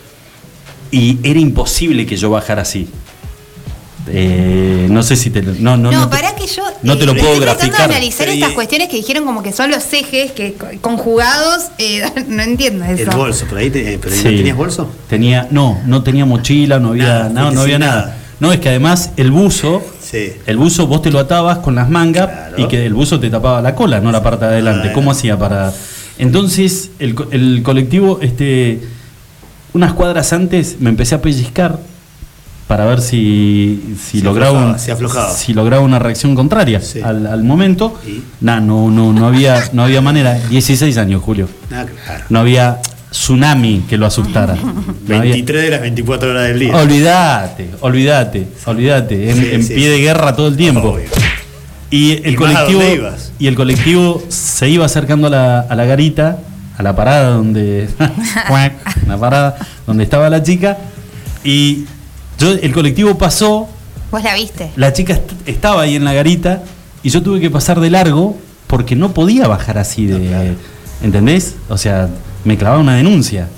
[0.93, 2.89] y era imposible que yo bajara así.
[4.09, 5.43] Eh, no sé si te.
[5.43, 6.63] No, no, No, no te- pará que yo.
[6.83, 7.91] no te lo eh, puedo estoy tratando de graficar.
[7.91, 11.65] analizar estas cuestiones que dijeron como que son los ejes que co- conjugados.
[11.79, 13.11] eh, no entiendo eso.
[13.11, 14.25] El bolso, por ahí, te- pero ¿y Sí.
[14.25, 14.91] ¿no tenías bolso?
[15.09, 18.01] Tenía, no, no tenía mochila, no había Nada, nada, no, fuiste había sin nada.
[18.03, 18.17] nada.
[18.39, 20.33] No, es que además el buzo, Sí.
[20.47, 22.55] el buzo vos te lo atabas con las mangas Claro.
[22.59, 24.89] y que el buzo te tapaba la cola, no la parte de adelante.
[24.91, 25.73] Ah, ¿Cómo hacía para...?
[26.19, 28.81] Entonces, el, el colectivo, este,
[29.73, 31.79] unas cuadras antes me empecé a pellizcar
[32.67, 35.31] para ver si, si lograba, aflojaba, un- si aflojaba.
[35.33, 37.01] si lograba una reacción contraria Sí.
[37.01, 37.99] al, al momento.
[38.07, 38.23] ¿Y?
[38.41, 40.35] Nah, no, no, no, había, no había manera.
[40.51, 41.49] 16 años, Julio.
[41.73, 42.25] Ah, claro.
[42.29, 42.79] No había
[43.11, 44.57] tsunami que lo asustara.
[44.57, 46.77] No había- 23 de las 24 horas del día.
[46.77, 49.31] Olvídate, olvídate, olvídate.
[49.31, 50.89] En, Sí, en sí, pie de guerra todo el tiempo.
[50.91, 51.09] Obvio.
[51.89, 52.83] Y el ¿Y colectivo.
[53.39, 56.39] Y el colectivo se iba acercando a la, a la garita,
[56.77, 57.89] a la parada donde.
[59.07, 59.57] la parada
[59.87, 60.77] donde estaba la chica.
[61.45, 61.85] Y
[62.39, 63.69] yo, el colectivo pasó,
[64.11, 64.71] Vos la viste.
[64.77, 66.63] la chica est- estaba ahí en la garita,
[67.03, 70.55] y yo tuve que pasar de largo porque no podía bajar así de.
[71.03, 71.57] ¿Entendés?
[71.69, 72.09] O sea,
[72.45, 73.49] me clavaba una denuncia.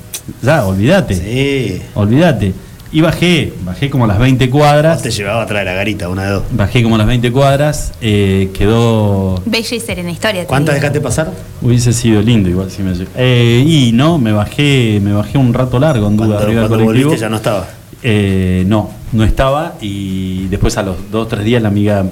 [0.42, 1.14] Ya, olvídate.
[1.14, 1.82] Sí.
[1.94, 2.52] Olvídate.
[2.90, 5.02] Y bajé, bajé como a las 20 Vos cuadras.
[5.02, 6.42] te llevaba atrás de la garita, una de dos.
[6.52, 7.92] Bajé como a las 20 cuadras.
[8.00, 9.40] eh, quedó.
[9.46, 10.46] Bella y serena historia.
[10.46, 11.30] ¿Cuántas dejaste pasar?
[11.62, 15.78] Hubiese sido lindo igual si me eh, Y no, me bajé, me bajé un rato
[15.78, 17.08] largo en duda Cuando, arriba del cuando colectivo.
[17.10, 17.68] volviste ya no estaba.
[18.02, 19.74] Eh, no, no estaba.
[19.80, 22.04] Y después a los dos o tres días la amiga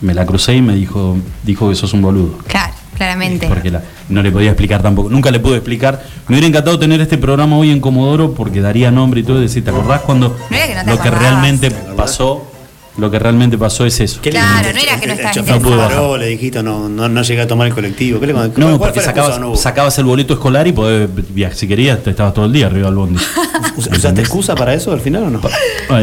[0.00, 2.38] me la crucé y me dijo, dijo que sos un boludo.
[2.46, 3.46] Claro, claramente.
[3.48, 5.08] Porque la- no le podía explicar tampoco.
[5.10, 6.02] Nunca le pude explicar.
[6.28, 9.38] Me hubiera encantado tener este programa hoy en Comodoro porque daría nombre y todo.
[9.38, 12.52] y Decir, ¿te acordás cuando No era que no te lo que realmente pasó?
[12.98, 14.20] Lo que realmente pasó es eso.
[14.22, 15.76] ¿Qué le Claro, no era que no chofer interesado.
[15.88, 18.18] paró, le dijiste, no, no, no llegué a tomar el colectivo.
[18.20, 19.38] ¿Qué le No, cuál porque sacabas?
[19.38, 21.54] No sacabas el boleto escolar y podés viajar.
[21.56, 23.20] Si querías, te estabas todo el día arriba del bondi.
[23.76, 25.40] ¿Us- ¿Usaste excusa para eso al final o no?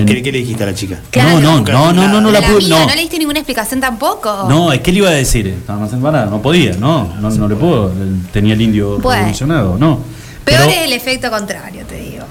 [0.06, 1.00] ¿Qué, qué le dijiste a la chica?
[1.10, 1.40] Claro.
[1.40, 2.68] No, no, no, no, no, no la la pude.
[2.70, 2.94] No, no.
[2.96, 4.46] le diste ninguna explicación tampoco.
[4.48, 5.48] no, es que le iba a decir.
[5.48, 7.92] Estaba más embarada, no podía, no, no, no le puedo.
[8.32, 9.18] Tenía el indio Bueno.
[9.20, 10.00] revolucionado, no.
[10.46, 12.26] Peor Pero, es el efecto contrario, te digo.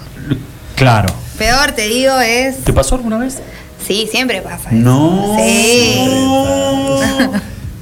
[0.77, 1.09] Claro.
[1.39, 2.59] Peor, te digo, es.
[2.65, 3.41] ¿Te pasó alguna vez?
[3.87, 4.69] Sí, siempre pasa.
[4.71, 4.77] eso.
[4.79, 5.37] No.
[5.39, 6.05] Sí.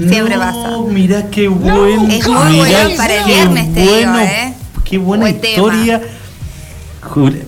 [0.08, 0.78] Siempre pasa.
[0.88, 2.08] Mirá qué bueno.
[2.10, 4.54] Es muy mirá bueno para el qué viernes, te digo, bueno, ¿eh?
[4.84, 6.00] Qué buena Buen historia.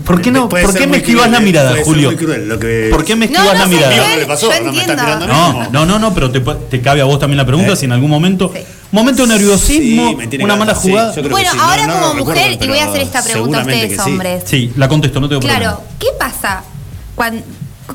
[0.05, 0.49] ¿Por qué no?
[0.49, 2.09] ¿Por qué me esquivas cruel, la eh, mirada, Julio?
[2.09, 3.91] muy cruel lo que- ¿Por qué me No, esquivas no la mirada?
[3.91, 4.51] Miguel, ¿Qué le pasó?
[4.51, 4.87] yo ¿No me
[5.27, 7.77] No, no, no, no, pero te, te cabe a vos también la pregunta ¿Eh?
[7.77, 8.63] si en algún momento, Sí.
[8.91, 11.15] momento de nerviosismo, Sí, una mala sí, jugada.
[11.31, 11.55] Bueno.
[11.55, 14.43] No, ahora no como recuerdo, mujer, y voy a hacer esta pregunta a ustedes, hombres.
[14.47, 15.81] Sí, la contesto, no tengo Claro, problema.
[15.99, 16.63] ¿qué pasa?
[17.15, 17.43] Cuando,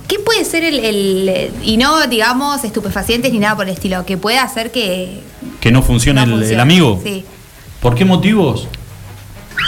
[0.07, 4.17] ¿Qué puede ser el, el- Y no, digamos, estupefacientes ni nada por el estilo, que
[4.17, 5.21] puede hacer que.
[5.59, 6.61] Que no funcione no el, el funcione?
[6.61, 7.01] amigo.
[7.03, 7.23] Sí.
[7.81, 8.67] ¿Por qué motivos?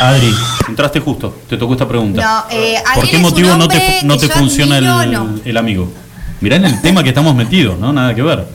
[0.02, 0.32] Adri,
[0.68, 2.22] entraste justo, te tocó esta pregunta.
[2.22, 5.40] No, eh, ¿Por qué motivo no te, no te funciona el, admiro, no.
[5.44, 5.92] el amigo?
[6.42, 7.92] Mirá en el tema que estamos metidos, ¿no?
[7.92, 8.48] Nada que ver.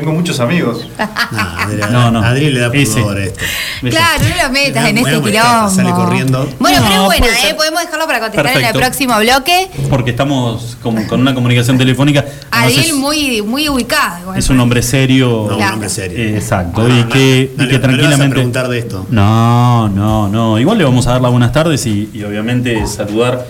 [0.00, 0.86] Tengo muchos amigos.
[1.30, 2.22] No, No, no.
[2.22, 3.40] Adrián le da pudor esto.
[3.80, 5.70] Claro, no lo metas Me en este quilombo.
[5.70, 6.48] sale corriendo.
[6.58, 7.50] Bueno, pero No, es buena, puede ser.
[7.50, 7.54] ¿eh?
[7.54, 9.68] Podemos dejarlo para contestar en el próximo bloque.
[9.90, 12.24] Porque estamos con una comunicación telefónica.
[12.50, 14.20] Adriel muy, muy ubicado.
[14.22, 14.38] igual.
[14.38, 15.46] es un hombre serio.
[15.50, 16.18] No, un hombre serio.
[16.18, 18.34] Eh, Exacto, No, y no, que, no y que vas a tranquilamente.
[18.34, 19.06] preguntar de esto.
[19.10, 20.58] No, no, no.
[20.58, 23.44] Igual le vamos a dar las buenas tardes y, y obviamente saludar.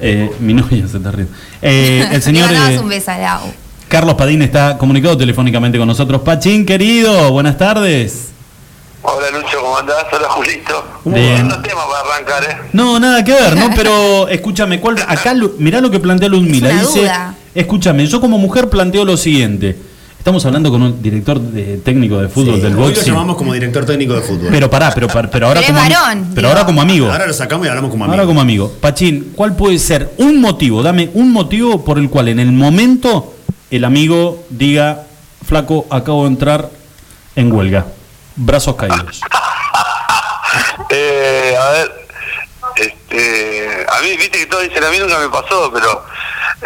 [0.00, 1.32] eh, mi novia se está riendo.
[1.60, 3.40] Eh, el señor Le eh, un beso a.
[3.92, 6.22] Carlos Padín está comunicado telefónicamente con nosotros.
[6.22, 8.30] Pachín, querido, buenas tardes.
[9.02, 10.06] Hola Lucho, ¿cómo andás?
[10.10, 10.84] Hola Julito.
[11.04, 11.36] Bien.
[11.36, 12.68] Lindo tema para arrancar, ¿eh?
[12.72, 13.68] No, nada que ver, ¿no?
[13.76, 16.68] Pero escúchame, ¿cuál, acá mirá lo que plantea Ludmila.
[16.70, 17.34] Es una Dice, duda.
[17.54, 19.76] escúchame, yo como mujer planteo lo siguiente.
[20.16, 23.52] Estamos hablando con un director de- técnico de fútbol Sí, del hoy lo llamamos como
[23.52, 24.48] director técnico de fútbol.
[24.52, 27.10] Pero pará, pero, pero ahora como varón, pero ahora como amigo.
[27.12, 28.18] Ahora lo sacamos y hablamos como amigos.
[28.18, 28.72] Ahora como amigo.
[28.80, 30.82] Pachín, ¿cuál puede ser un motivo?
[30.82, 33.31] Dame un motivo por el cual en el momento
[33.72, 35.06] el amigo diga,
[35.46, 36.68] flaco, acabo de entrar
[37.36, 37.86] en huelga.
[38.36, 39.20] Brazos caídos.
[40.90, 42.06] Eh, a ver,
[42.76, 46.04] este, a mí, viste que todos dicen, a mí nunca me pasó, pero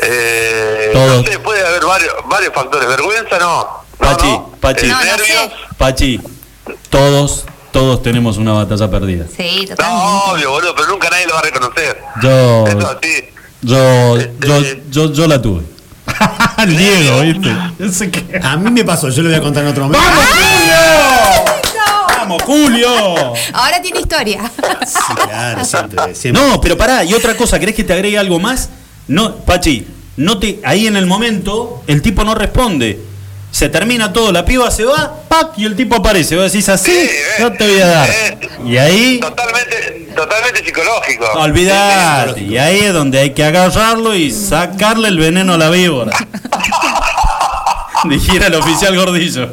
[0.02, 1.24] eh, Todos.
[1.24, 2.88] no sé, puede haber varios, varios factores.
[2.88, 3.58] Vergüenza no.
[3.64, 4.50] no Pachi, no.
[4.60, 4.86] Pachi.
[4.86, 5.28] Eh, No, no nervios.
[5.28, 5.50] sé.
[5.78, 6.20] Pachi,
[6.90, 9.26] todos, todos tenemos una batalla perdida.
[9.36, 10.30] Sí, No, totalmente.
[10.32, 12.02] obvio, boludo, pero nunca nadie lo va a reconocer.
[12.22, 13.24] Yo, Eso así.
[13.62, 15.62] yo, Este- yo, yo, yo la tuve.
[16.66, 17.56] Diego, ¿viste?
[17.78, 20.04] Yo sé que- A mí me pasó, yo lo voy a contar en otro momento.
[22.18, 22.88] ¡Vamos, Julio!
[23.52, 24.50] Ahora tiene historia.
[24.86, 26.42] Sí, claro, siempre, siempre.
[26.42, 28.68] No, pero pará, y otra cosa, ¿querés que te agregue algo más?
[29.08, 29.86] No, Pachi,
[30.16, 33.00] no te, ahí en el momento el tipo no responde.
[33.56, 35.52] Se termina todo, la piba se va, ¡pac!
[35.56, 36.36] y el tipo aparece.
[36.36, 38.10] Vos decís así, Sí, eh, no te voy a dar.
[38.10, 38.38] eh.
[38.66, 41.24] Y ahí, Totalmente, totalmente psicológico.
[41.36, 42.42] olvidate.
[42.42, 46.12] Y ahí es donde hay que agarrarlo y sacarle el veneno a la víbora.
[48.04, 49.50] Dijera el oficial Gordillo.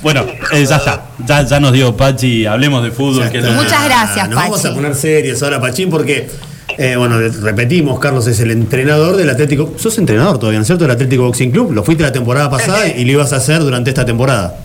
[0.00, 1.02] bueno, eh, ya está.
[1.26, 2.46] Ya, ya nos dio Pachi.
[2.46, 3.30] Hablemos de fútbol.
[3.30, 4.72] que Muchas gracias, Nos vamos Pachi.
[4.72, 6.30] a poner serios ahora, Pachín, porque,
[6.78, 9.72] eh, bueno, repetimos, Carlos es el entrenador del Atlético.
[9.76, 10.84] Sos entrenador todavía, ¿no es cierto?
[10.84, 11.72] Del Atlético Boxing Club.
[11.72, 14.56] Lo fuiste la temporada pasada y lo ibas a hacer durante esta temporada.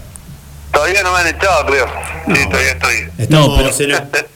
[0.72, 1.86] Todavía no me han echado, creo.
[2.28, 3.28] Sí, todavía estoy.
[3.30, 3.57] No,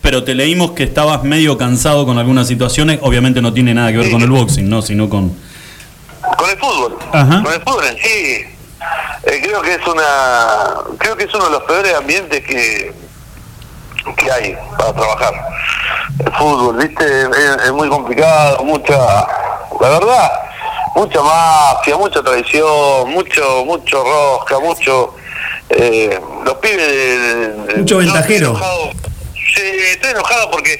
[0.01, 2.99] pero, te leímos que estabas medio cansado con algunas situaciones.
[3.01, 4.81] Obviamente no tiene nada que ver con el boxing, ¿no?
[4.81, 5.35] Sino con.
[6.37, 6.97] Con el fútbol.
[7.11, 7.43] Ajá.
[7.43, 8.53] Con el fútbol en sí.
[9.25, 12.93] Eh, creo que es una creo que es uno de los peores ambientes que
[14.17, 15.33] que hay para trabajar.
[16.19, 17.03] El fútbol, ¿viste?
[17.23, 18.95] Es, es muy complicado, mucha
[19.81, 20.31] la verdad,
[20.95, 25.15] mucha mafia, mucha traición, mucho mucho rosca, mucho
[25.69, 26.87] eh, los pibes
[27.67, 28.47] de- Mucho ventajero.
[28.47, 28.89] estoy enojado.
[29.55, 29.61] Sí,
[29.91, 30.73] estoy enojado porque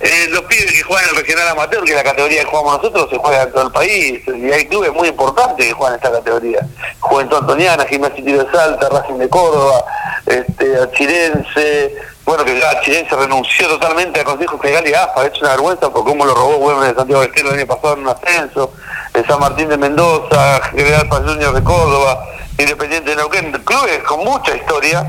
[0.00, 2.76] eh, los pibes que juegan en el regional amateur, que es la categoría que jugamos
[2.76, 4.20] nosotros, se juega en todo el país.
[4.26, 6.60] Y hay clubes muy importantes que juegan esta categoría.
[7.00, 9.84] Juventud Antoniana, Gimnasia Tiro de Salta, Racing de Córdoba,
[10.26, 11.94] este, Achirense.
[12.26, 15.26] Bueno, que ya Achirense renunció totalmente al Consejo Federal y AFA.
[15.26, 17.94] Es una vergüenza por cómo lo robó Güemes de Santiago del Estero el año pasado
[17.94, 18.72] en un ascenso.
[19.14, 22.26] El San Martín de Mendoza, General Paz Junior de Córdoba,
[22.58, 23.52] Independiente de Neuquén.
[23.64, 25.06] Clubes con mucha historia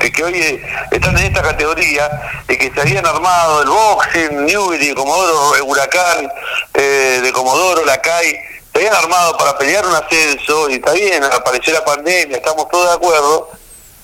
[0.00, 2.10] eh, que hoy eh, están en esta categoría
[2.48, 6.28] y que se habían armado el boxing, Newbery, Comodoro, eh, Huracán,
[6.74, 8.32] eh, de Comodoro, la CAI,
[8.72, 12.88] se habían armado para pelear un ascenso y está bien, apareció la pandemia, estamos todos
[12.88, 13.50] de acuerdo.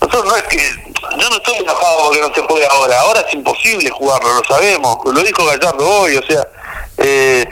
[0.01, 3.35] Nosotros no es que, yo no estoy enojado porque no se juegue ahora, ahora es
[3.35, 6.47] imposible jugarlo, lo sabemos, lo dijo Gallardo hoy, o sea,
[6.99, 7.47] eh,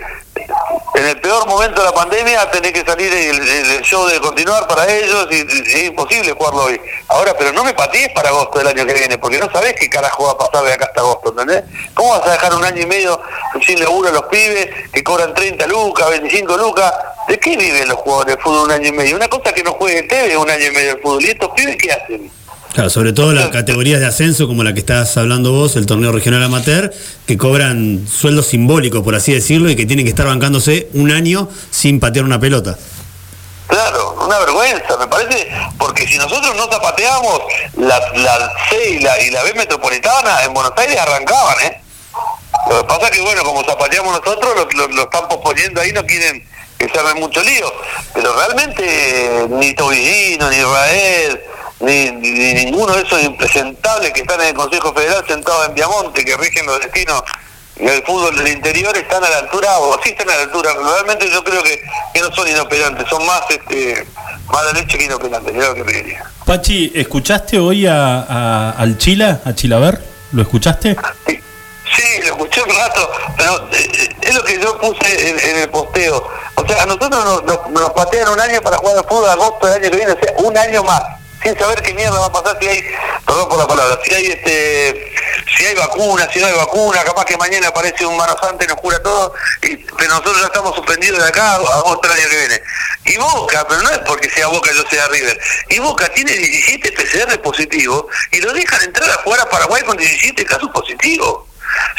[0.94, 4.18] en el peor momento de la pandemia tenés que salir el, el- el show de
[4.20, 6.80] continuar para ellos y, es imposible jugarlo hoy.
[7.08, 9.88] Ahora, pero no me patees para agosto del año que viene, porque no sabés qué
[9.88, 11.64] carajo va a pasar de acá hasta agosto, ¿entendés?
[11.94, 13.20] ¿Cómo vas a dejar un año y medio
[13.64, 16.92] sin laburo a los pibes que cobran 30 lucas, 25 lucas?
[17.28, 19.16] ¿De qué viven los jugadores de fútbol un año y medio?
[19.16, 21.24] Una cosa que no juegue TV un año y medio de fútbol.
[21.24, 22.30] ¿Y estos pibes qué hacen?
[22.74, 26.12] Claro, sobre todo las categorías de ascenso, como la que estás hablando vos, el torneo
[26.12, 26.92] regional amateur,
[27.26, 31.48] que cobran sueldos simbólicos, por así decirlo, y que tienen que estar bancándose un año
[31.70, 32.78] sin patear una pelota.
[33.66, 35.48] Claro, una vergüenza, me parece,
[35.78, 37.40] porque si nosotros no zapateamos,
[37.76, 41.80] la, la C y la, y la B metropolitana en Buenos Aires arrancaban, ¿eh?
[42.70, 45.92] Lo que pasa es que, bueno, como zapateamos nosotros, lo, lo- lo están posponiendo ahí,
[45.92, 46.46] no quieren
[46.78, 47.72] que se arme mucho lío.
[48.14, 51.40] Pero realmente ni Tobillino, ni Israel,
[51.80, 55.74] ni, ni- ni ninguno de esos impresentables que están en el Consejo Federal sentados en
[55.74, 57.22] Piamonte, que rigen los destinos
[57.76, 60.72] del fútbol del interior, están a la altura, o sí están a la altura.
[60.74, 61.80] Realmente yo creo que,
[62.12, 64.04] que no son inoperantes, son más este
[64.48, 66.24] mala leche que inoperantes, lo que diría.
[66.44, 70.00] Pachi, ¿escuchaste hoy a, a- al Chila, a Chilaver?
[70.32, 70.96] ¿Lo escuchaste?
[71.26, 75.68] Sí, lo escuché un rato, pero eh, es lo que yo puse en, en el
[75.70, 76.28] posteo.
[76.56, 79.66] O sea, a nosotros nos, nos, nos patean un año para jugar al fútbol agosto
[79.68, 81.02] del año que viene, o sea, un año más,
[81.42, 82.82] sin saber qué mierda va a pasar si hay,
[83.26, 85.14] perdón por la palabra, si hay este,
[85.56, 88.76] si hay vacuna, si no hay vacuna, capaz que mañana aparece un manosante y nos
[88.78, 89.32] cura todo,
[89.62, 92.62] y, pero nosotros ya estamos suspendidos de acá a agosto del año que viene.
[93.06, 96.92] Y Boca, pero no es porque sea Boca yo sea River, y Boca tiene 17
[96.92, 101.47] PCR positivos y lo dejan entrar a jugar a Paraguay con 17 casos positivos.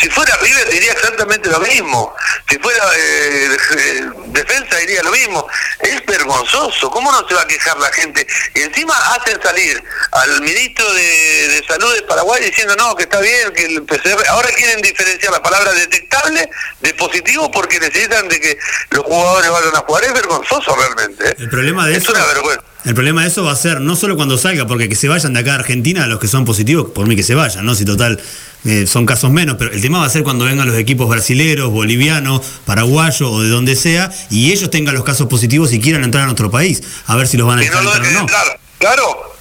[0.01, 2.15] Si fuera River diría exactamente lo mismo.
[2.49, 5.47] Si fuera eh, eh, defensa diría lo mismo.
[5.80, 6.89] Es vergonzoso.
[6.89, 8.26] ¿Cómo no se va a quejar la gente?
[8.55, 13.20] Y encima hacen salir al ministro de, de Salud de Paraguay diciendo no, que está
[13.20, 14.28] bien, que el PCR...
[14.30, 16.49] Ahora quieren diferenciar la palabra detectable
[16.82, 18.57] de positivo porque necesitan de que
[18.91, 20.03] los jugadores vayan a jugar.
[20.05, 21.30] Es vergonzoso realmente.
[21.30, 21.36] ¿eh?
[21.39, 22.11] El problema de es eso.
[22.11, 22.63] una vergüenza.
[22.86, 25.34] El problema de eso va a ser no solo cuando salga, porque que se vayan
[25.34, 27.76] de acá a Argentina los que son positivos, por mí que se vayan, ¿no?
[27.76, 28.22] Si total
[28.66, 31.70] eh, son casos menos, pero el tema va a ser cuando vengan los equipos brasileros,
[31.72, 36.24] bolivianos, paraguayos o de donde sea, y ellos tengan los casos positivos y quieran entrar
[36.24, 38.20] a nuestro país, a ver si los van a que no entrar o dejen no.
[38.22, 38.60] entrar.
[38.80, 39.34] Claro,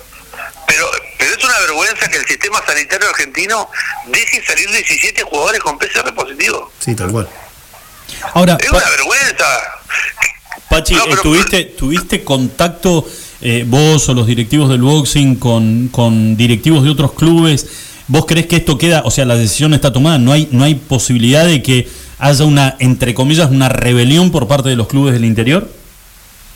[0.66, 0.86] pero,
[1.18, 3.68] pero es una vergüenza que el sistema sanitario argentino
[4.12, 6.70] deje salir 17 jugadores con PCR positivo.
[6.78, 7.28] Sí, tal cual.
[8.34, 9.44] Ahora, Es Pa- una vergüenza.
[10.68, 13.06] Pachi, No, eh, pero- ¿tuviste, ¿tuviste contacto
[13.40, 17.66] eh, vos o los directivos del boxing con, con directivos de otros clubes?
[18.08, 20.18] ¿Vos crees que esto queda, o sea, la decisión está tomada?
[20.18, 21.88] ¿No hay, no hay posibilidad de que
[22.18, 25.68] haya una, entre comillas, una rebelión por parte de los clubes del interior?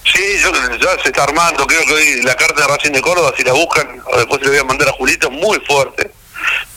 [0.05, 1.67] Sí, yo, ya se está armando.
[1.67, 4.47] Creo que hoy la carta de Racing de Córdoba, si la buscan, o después se
[4.47, 6.11] la voy a mandar a Julito, muy fuerte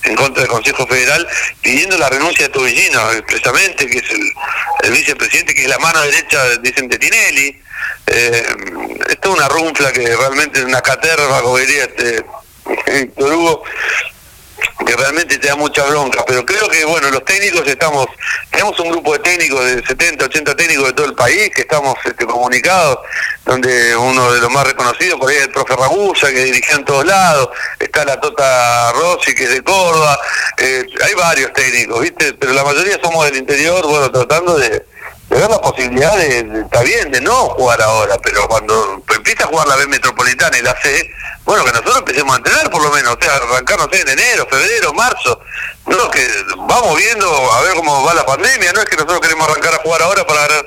[0.04, 1.26] en contra del Consejo Federal,
[1.62, 4.32] pidiendo la renuncia de Tobillino, expresamente, que es el,
[4.84, 7.58] el vicepresidente, que es la mano derecha, dicen, de Tinelli.
[8.08, 8.44] Eh,
[9.10, 12.24] esto es una runfla que realmente es una caterva, como diría este
[12.94, 13.64] Víctor Hugo.
[14.86, 18.08] Que realmente te da mucha bronca, pero creo que bueno, los técnicos estamos,
[18.52, 21.96] tenemos un grupo de técnicos de 70, 80 técnicos de todo el país que estamos
[22.06, 23.00] este, comunicados,
[23.46, 26.86] donde uno de los más reconocidos por ahí es el profe Ragusa, que dirigió en
[26.86, 27.50] todos lados,
[27.80, 30.20] está la Tota Rossi, que es de Córdoba,
[30.58, 32.34] eh, hay varios técnicos, ¿viste?
[32.34, 34.86] Pero la mayoría somos del interior, bueno, tratando de,
[35.36, 39.48] de ver la posibilidad de- está bien, de no jugar ahora, pero cuando empieza a
[39.48, 41.12] jugar la B Metropolitana y la C,
[41.44, 44.10] bueno, que nosotros empecemos a entrenar por lo menos, o sea, arrancar, no sé, en
[44.10, 45.40] enero, febrero, marzo,
[45.88, 46.26] no, que
[46.68, 49.78] vamos viendo a ver cómo va la pandemia, no es que nosotros queremos arrancar a
[49.80, 50.66] jugar ahora para ganar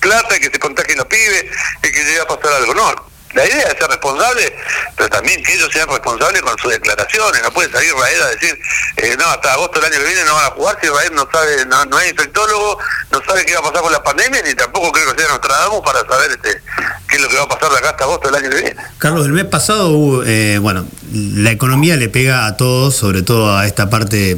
[0.00, 1.44] plata y que se contagien los pibes
[1.82, 3.11] y que llegue a pasar algo, no.
[3.34, 4.54] La idea es ser responsable,
[4.96, 7.42] pero también que ellos sean responsables con sus declaraciones.
[7.42, 8.58] No puede salir Raed a decir,
[8.96, 11.28] eh, no, hasta agosto del año que viene no van a jugar si Raed no
[11.32, 12.78] sabe, no, no es infectólogo,
[13.10, 15.80] no sabe qué va a pasar con la pandemia, ni tampoco creo que sea Nostradamus
[15.80, 16.62] para saber este,
[17.08, 18.76] qué es lo que va a pasar de acá hasta agosto del año que viene.
[18.98, 23.56] Carlos, el mes pasado hubo, eh, bueno, la economía le pega a todos, sobre todo
[23.56, 24.36] a esta parte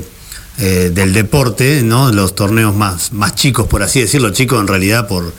[0.59, 2.13] eh, del deporte, ¿no?
[2.13, 5.33] Los torneos más, más chicos, por así decirlo, chicos en realidad por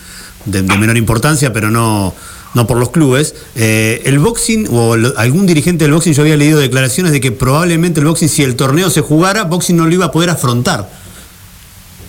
[0.43, 2.13] de, de menor importancia, pero no,
[2.55, 3.35] no por los clubes.
[3.55, 7.31] Eh, el boxing, o lo- algún dirigente del boxing, yo había leído declaraciones de que
[7.31, 10.89] probablemente el boxing, si el torneo se jugara, boxing no lo iba a poder afrontar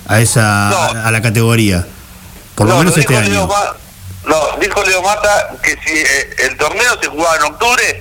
[0.09, 1.87] a esa a, a la categoría.
[2.55, 3.47] Por lo No, menos no este año.
[3.47, 3.75] Ma-
[4.25, 8.01] no, dijo Leo Mata que si eh, el torneo se jugaba en octubre,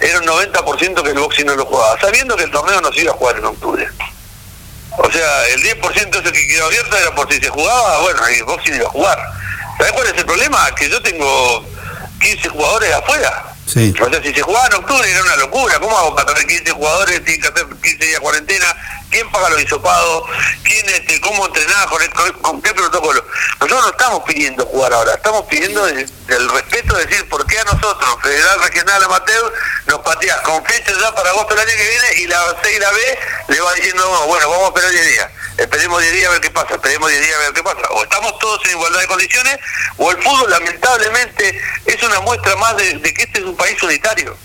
[0.00, 3.00] era un 90% que el boxing no lo jugaba, sabiendo que el torneo no se
[3.02, 3.86] iba a jugar en octubre.
[4.98, 8.44] O sea, el 10% ese que quedó abierto era por si se jugaba, bueno, el
[8.44, 9.18] boxing iba a jugar.
[9.78, 10.74] ¿Sabes cuál es el problema?
[10.74, 11.64] Que yo tengo
[12.20, 13.54] 15 jugadores afuera.
[13.66, 13.92] Sí.
[14.00, 15.78] O sea, si se jugaba en octubre era una locura.
[15.80, 17.24] ¿Cómo hago para tener 15 jugadores?
[17.24, 18.66] Tienen que hacer 15 días de cuarentena.
[19.10, 20.24] ¿Quién paga los hisopados?
[20.64, 21.86] ¿Quién, este, ¿Cómo entrenás?
[21.86, 23.24] ¿Con, con- con qué protocolo?
[23.60, 25.14] Nosotros no estamos pidiendo jugar ahora.
[25.14, 29.52] Estamos pidiendo el, el respeto de decir por qué a nosotros, Federal Regional Amateur,
[29.86, 32.78] nos pateás con fecha ya para agosto del año que viene y la C y
[32.80, 35.30] la B le va diciendo, "No, bueno, vamos a esperar 10 días.
[35.56, 36.74] Esperemos 10 días a ver qué pasa.
[36.74, 37.80] Esperemos 10 días a ver qué pasa.
[37.90, 39.58] O estamos todos en igualdad de condiciones
[39.96, 44.36] o el fútbol lamentablemente es una muestra más de que este es un país unitario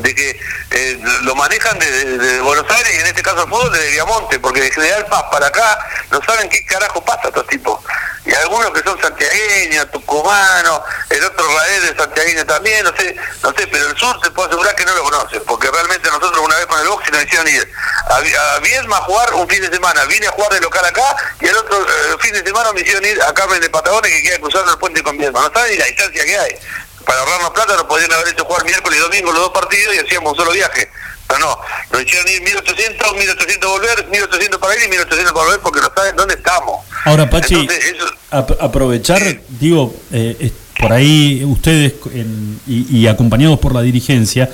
[0.00, 3.90] de que eh, lo manejan de, Buenos Aires y en este caso el fútbol de
[3.90, 5.78] Viamonte, porque de General Paz para acá
[6.10, 7.80] no saben qué carajo pasa estos tipos.
[8.24, 10.80] Y algunos que son santiagueños, tucumanos,
[11.10, 14.48] el otro Raed de santiagueño también, no sé, no sé, pero el sur te puedo
[14.48, 17.48] asegurar que no lo conocen, porque realmente nosotros una vez con el boxing nos hicieron
[17.48, 17.68] ir
[18.08, 21.46] a, a a jugar un fin de semana, vine a jugar de local acá y
[21.46, 24.38] el otro eh, fin de semana me hicieron ir a Carmen de Patagones que queda
[24.38, 25.40] cruzando el puente con Viedma.
[25.40, 26.58] No saben ni la distancia que hay
[27.04, 29.98] para ahorrarnos plata nos podrían haber hecho jugar miércoles y domingo los dos partidos y
[29.98, 30.88] hacíamos un solo viaje.
[31.26, 31.56] Pero no,
[31.92, 35.90] nos hicieron ir 1800, 1800 volver, 1800 para ir y 1800 para volver porque no
[35.94, 36.80] saben dónde estamos.
[37.04, 43.58] Ahora, Pachi, Entonces, eso- ap- aprovechar, digo, eh, por ahí ustedes en- y, y acompañados
[43.60, 44.50] por la dirigencia,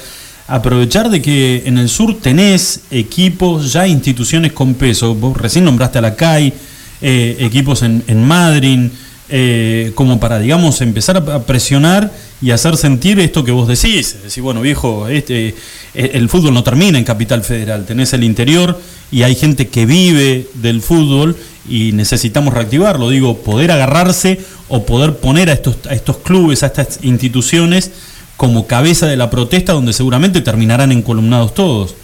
[0.46, 5.14] aprovechar de que en el sur tenés equipos, ya instituciones con peso.
[5.14, 6.52] Vos recién nombraste a la CAI,
[7.00, 8.90] eh, equipos en, en Madrid,
[9.30, 12.10] eh, como para, digamos, empezar a presionar
[12.40, 14.22] y hacer sentir esto que vos decís.
[14.22, 18.80] Decir, bueno, viejo, este, eh, el fútbol no termina en Capital Federal, tenés el interior
[19.10, 21.36] y hay gente que vive del fútbol
[21.68, 23.10] y necesitamos reactivarlo.
[23.10, 27.90] Digo, poder agarrarse o poder poner a estos, a estos clubes, a estas instituciones
[28.38, 31.94] como cabeza de la protesta donde seguramente terminarán encolumnados todos.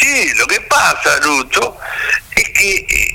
[0.00, 1.76] Sí, lo que pasa, Lucho,
[2.34, 3.13] es que eh,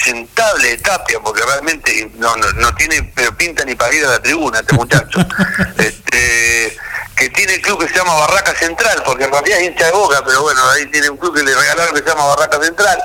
[0.00, 4.10] impresentable de Tapia, porque realmente no, no, no tiene pero pinta ni para ir a
[4.10, 5.20] la tribuna este muchacho,
[5.78, 6.76] este,
[7.16, 9.92] que tiene el club que se llama Barraca Central, porque en realidad es hincha de
[9.92, 12.98] boca, pero bueno, ahí tiene un club que le regalaron que se llama Barraca Central,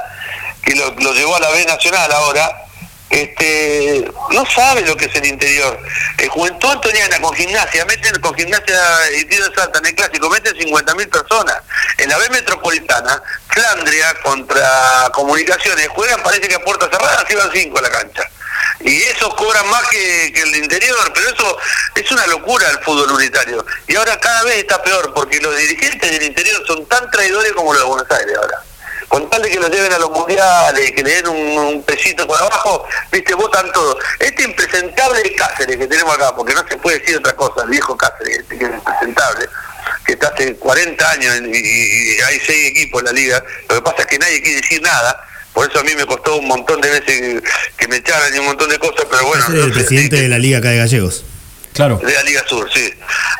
[0.61, 2.64] que lo, lo llevó a la B Nacional ahora,
[3.09, 5.79] este no sabe lo que es el interior.
[6.17, 10.29] El Juventud Antoniana con gimnasia, meten con gimnasia y tiro de Salta en el clásico,
[10.29, 11.57] meten 50.000 personas.
[11.97, 17.77] En la B Metropolitana, Flandria contra Comunicaciones, juegan parece que a puertas cerradas iban 5
[17.77, 18.29] a la cancha.
[18.81, 21.57] Y esos cobran más que, que el interior, pero eso
[21.95, 23.65] es una locura el fútbol unitario.
[23.87, 27.73] Y ahora cada vez está peor, porque los dirigentes del interior son tan traidores como
[27.73, 28.63] los de Buenos Aires ahora
[29.07, 32.25] con tal de que lo lleven a los mundiales, que le den un, un pesito
[32.27, 33.97] por abajo, viste, votan todo.
[34.19, 37.69] Este impresentable de Cáceres que tenemos acá, porque no se puede decir otra cosa, el
[37.69, 39.47] viejo Cáceres, este que es impresentable,
[40.05, 43.75] que está hace 40 años y, y- y hay seis equipos en la liga, lo
[43.75, 46.47] que pasa es que nadie quiere decir nada, por eso a mí me costó un
[46.47, 47.43] montón de veces que,
[47.77, 49.43] que me echaran y un montón de cosas, pero bueno.
[49.43, 51.23] Es el no sé, presidente de la Liga acá de Gallegos.
[51.73, 51.97] Claro.
[52.03, 52.93] de la Liga Sur, sí.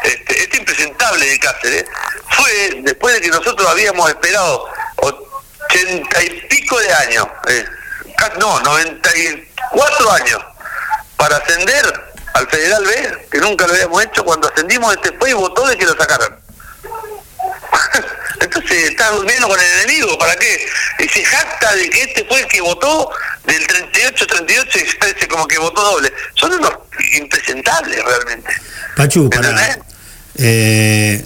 [0.04, 1.86] Este, este impresentable de Cáceres
[2.30, 4.66] fue después de que nosotros habíamos esperado
[5.76, 7.66] ochenta y pico de años, eh,
[8.40, 10.40] no, 94 años,
[11.18, 12.04] para ascender
[12.34, 15.78] al Federal B, que nunca lo habíamos hecho, cuando ascendimos este fue y votó de
[15.78, 16.38] que lo sacaran.
[18.42, 20.68] Entonces está durmiendo con el enemigo, ¿para qué?
[21.00, 23.10] Y se jacta de que este fue el que votó
[23.46, 26.14] del 38-38 y parece como que votó doble.
[26.36, 26.74] Son unos
[27.14, 28.54] impresentables realmente.
[28.96, 29.80] Pachu, para,
[30.38, 31.24] eh,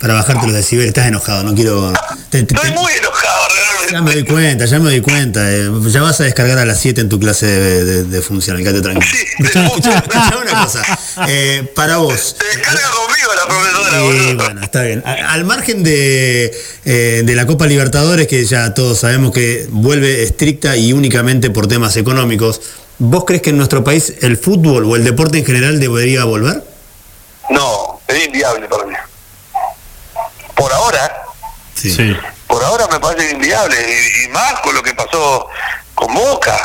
[0.00, 1.92] para bajarte los decibeles, estás enojado, no quiero...
[2.30, 3.92] te- te- Estoy muy enojado realmente.
[3.92, 5.52] ya me doy cuenta, ya me doy cuenta.
[5.52, 8.62] eh, ya vas a descargar a las 7 en tu clase de, de, de funcional,
[8.62, 9.06] quédate tranquilo.
[9.12, 10.02] Sí, Escuchá,
[10.42, 10.82] una cosa.
[11.28, 13.98] Eh, para vos, Se descarga conmigo la profesora,
[14.30, 15.02] Eh, bueno, está bien.
[15.04, 16.50] A- Al margen de,
[16.86, 21.66] eh, de la Copa Libertadores, que ya todos sabemos que vuelve estricta y únicamente por
[21.66, 22.62] temas económicos,
[22.98, 26.64] ¿vos crees que en nuestro país el fútbol o el deporte en general debería volver?
[27.50, 28.94] No, es inviable para mí.
[31.82, 32.28] Por ahora, Sí.
[32.46, 33.76] por ahora me parece inviable.
[33.76, 35.46] Y, y más con lo que pasó
[35.94, 36.56] con Boca.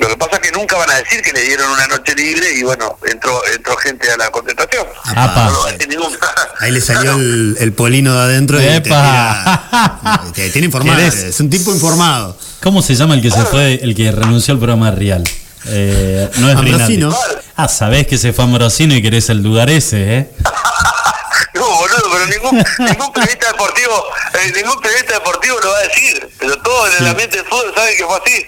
[0.00, 2.52] Lo que pasa es que nunca van a decir que le dieron una noche libre
[2.52, 4.84] y bueno, entró entró gente a la concentración.
[5.04, 5.48] Apa.
[5.50, 6.18] No ningún-
[6.60, 8.64] Ahí le salió el, el polino de adentro y
[10.52, 10.98] tiene informado.
[11.00, 12.36] Es un tipo informado.
[12.62, 15.22] ¿Cómo se llama el que se fue, el que renunció al programa Real?
[15.68, 17.10] Eh, no es Ambrosino.
[17.10, 17.42] Rinaldi.
[17.56, 20.30] Ah, sabés que se fue Ambrosino y querés el lugar ese, ¿eh?
[21.54, 26.28] No, boludo, pero ningún, ningún periodista deportivo, eh, ningún periodista deportivo lo va a decir.
[26.38, 28.46] Pero todo en el ambiente del fútbol sabe que fue así.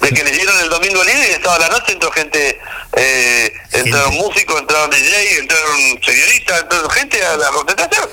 [0.00, 2.60] De que le dieron el domingo libre y estaba la noche, entró gente,
[2.96, 4.26] eh, entraron Gente.
[4.26, 8.08] músicos, entraron DJ, entraron señoristas, entraron gente a la concentración.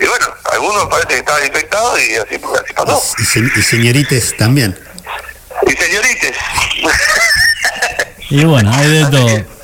[0.00, 3.02] Y bueno, algunos parece que estaban infectados y así, así pasó.
[3.18, 4.78] Y, se- y señorites también.
[5.66, 6.36] Y señorites.
[8.30, 9.57] Y bueno, hay de todo.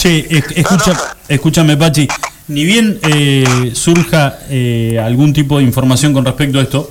[0.00, 0.92] Che, es- escucha,
[1.28, 2.08] escúchame, Pachi.
[2.48, 6.90] Ni bien eh, surja eh, algún tipo de información con respecto a esto,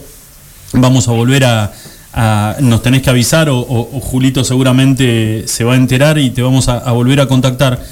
[0.74, 1.72] vamos a volver a.
[2.14, 6.30] a- nos tenés que avisar, o, o- o Julito seguramente se va a enterar y
[6.30, 7.84] te vamos a, a volver a contactar.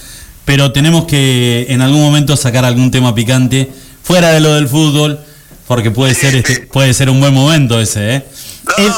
[0.46, 3.70] Pero tenemos que en algún momento sacar algún tema picante
[4.04, 5.20] fuera de lo del fútbol,
[5.68, 8.26] porque puede ser este, puede ser un buen momento ese, ¿eh?
[8.78, 8.94] No, El-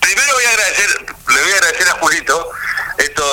[0.00, 0.88] primero voy a agradecer,
[1.28, 2.48] le voy a agradecer a Julito,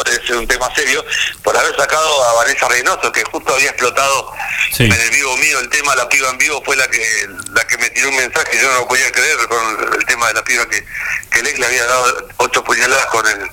[0.06, 1.04] es un tema serio,
[1.44, 4.32] por haber sacado a Vanessa Reynoso, que justo había explotado
[4.76, 4.84] Sí.
[4.86, 7.78] en el vivo mío, el tema La Piba en Vivo fue la que la que
[7.78, 10.68] me tiró un mensaje, yo no lo podía creer con el tema de la piba
[10.68, 10.84] que,
[11.32, 13.50] que el ex le había dado ocho puñaladas con el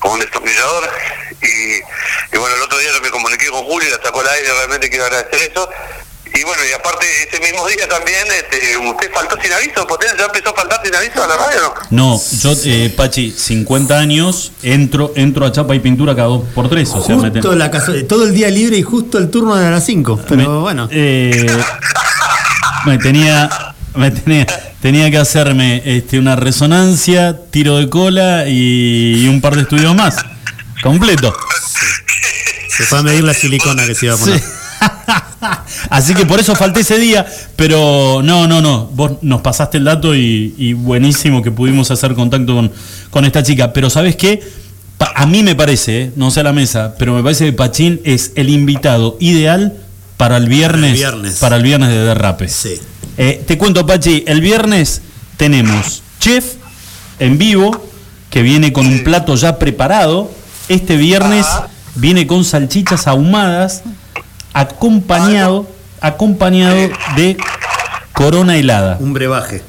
[0.00, 0.90] con un destornillador
[1.42, 4.28] y, y bueno el otro día yo me comuniqué con Julio y la sacó al
[4.30, 5.68] aire, realmente quiero agradecer eso
[6.34, 10.24] y bueno, y aparte ese mismo día también este, usted faltó sin aviso, Potencia ya
[10.26, 11.60] empezó a faltar sin aviso a la radio,
[11.90, 12.14] ¿no?
[12.14, 16.68] No, yo, eh, Pachi, 50 años, entro entro a chapa y pintura cada dos por
[16.68, 16.90] tres.
[16.90, 17.70] O sea, me ten- Justo la
[18.08, 20.20] todo el día libre y justo el turno de las 5.
[20.28, 20.88] Pero me- bueno.
[20.92, 21.46] eh,
[22.86, 23.48] me tenía,
[23.94, 24.46] me tenía,
[24.82, 29.94] tenía que hacerme este, una resonancia, tiro de cola y, y un par de estudios
[29.94, 30.16] más.
[30.82, 31.34] Completo.
[32.76, 34.40] Se fue a medir la silicona que se iba a poner.
[34.40, 34.44] Sí.
[35.90, 37.26] Así que por eso falté ese día,
[37.56, 42.14] pero no, no, no, vos nos pasaste el dato y, y buenísimo que pudimos hacer
[42.14, 42.72] contacto con,
[43.10, 43.72] con esta chica.
[43.72, 44.42] Pero ¿sabes qué?
[44.96, 47.52] Pa- a mí me parece, eh, no sé a la mesa, pero me parece que
[47.52, 49.74] Pachín es el invitado ideal
[50.16, 51.36] para el viernes, viernes.
[51.38, 52.48] para el viernes de derrape.
[52.48, 52.80] Sí.
[53.18, 55.02] Eh, te cuento, Pachi, el viernes
[55.36, 56.54] tenemos chef
[57.18, 57.84] en vivo
[58.30, 60.30] que viene con un plato ya preparado.
[60.68, 61.46] Este viernes
[61.96, 63.82] viene con salchichas ahumadas,
[64.54, 65.66] acompañado,
[66.00, 67.36] acompañado de
[68.12, 68.96] corona helada.
[69.00, 69.62] Un brebaje.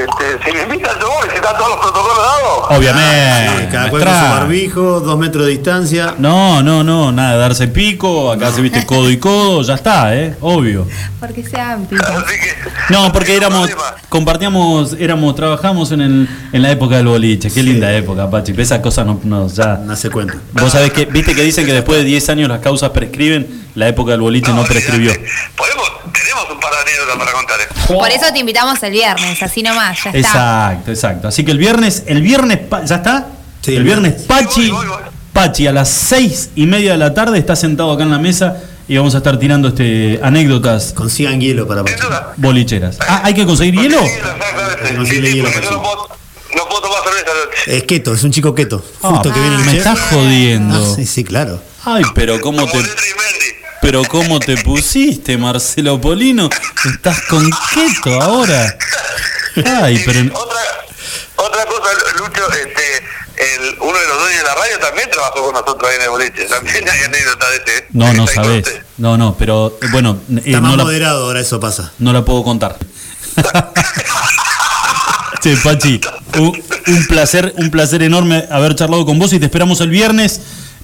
[0.00, 2.78] Este, si me invitan yo voy, si están todos los protocolos dados.
[2.78, 3.68] Obviamente.
[3.70, 6.14] Cada cual con su barbijo, dos metros de distancia.
[6.18, 10.36] No, no, no, nada darse pico, acá se viste codo y codo, ya está, ¿eh?
[10.40, 10.86] Obvio.
[11.18, 11.42] Porque.
[11.42, 13.68] Así que, No, porque éramos,
[14.08, 17.50] compartíamos, éramos, trabajamos en, el, en la época del boliche.
[17.50, 18.54] Qué linda época, Pachi.
[18.56, 19.76] Esas cosas no, no, ya.
[19.76, 20.34] No se cuenta.
[20.52, 23.88] Vos sabés que, viste que dicen que después de 10 años las causas prescriben, la
[23.88, 25.12] época del boliche no prescribió.
[25.56, 27.60] Podemos, tenemos un par de anécdotas para contar.
[27.60, 27.66] ¿eh?
[27.88, 30.18] Por eso te invitamos el viernes, así nomás, ya está.
[30.18, 31.28] Exacto, exacto.
[31.28, 33.26] Así que el viernes, el viernes, ¿ya está?
[33.62, 34.22] Sí, el viernes.
[34.22, 35.02] Pachi, Voy, voy, voy.
[35.32, 38.56] Pachi a las seis y media de la tarde está sentado acá en la mesa
[38.88, 41.96] y vamos a estar tirando este anécdotas Consigan hielo para Pachi.
[42.36, 42.98] bolicheras.
[43.06, 44.00] Ah, ¿hay que conseguir hielo?
[44.04, 44.12] Sí,
[45.70, 46.08] no puedo,
[46.56, 47.30] no puedo tomar cerveza.
[47.66, 48.78] Es keto, es un chico keto.
[49.00, 49.78] Justo Ah, que viene el me chef.
[49.78, 50.92] estás jodiendo.
[50.92, 51.62] Ah, sí, sí, claro.
[51.84, 52.88] Ay, pero cómo Como te.
[53.82, 56.48] Pero cómo te pusiste, Marcelo Polino.
[56.84, 58.76] Estás con keto ahora.
[59.82, 60.60] Ay, pero otra,
[61.36, 65.52] otra cosa, Lucho, este, el, uno de los dueños de la radio también trabajó con
[65.54, 66.44] nosotros ahí en el boliche.
[66.44, 67.86] También hay anécdota de este.
[67.92, 68.64] no, no sabés.
[68.98, 71.92] No, no, pero bueno, eh, Está más no la- moderado, ahora eso pasa.
[71.98, 72.76] No la puedo contar.
[75.42, 75.98] Che, Pachi,
[76.38, 80.40] un, un placer, un placer enorme haber charlado con vos y te esperamos el viernes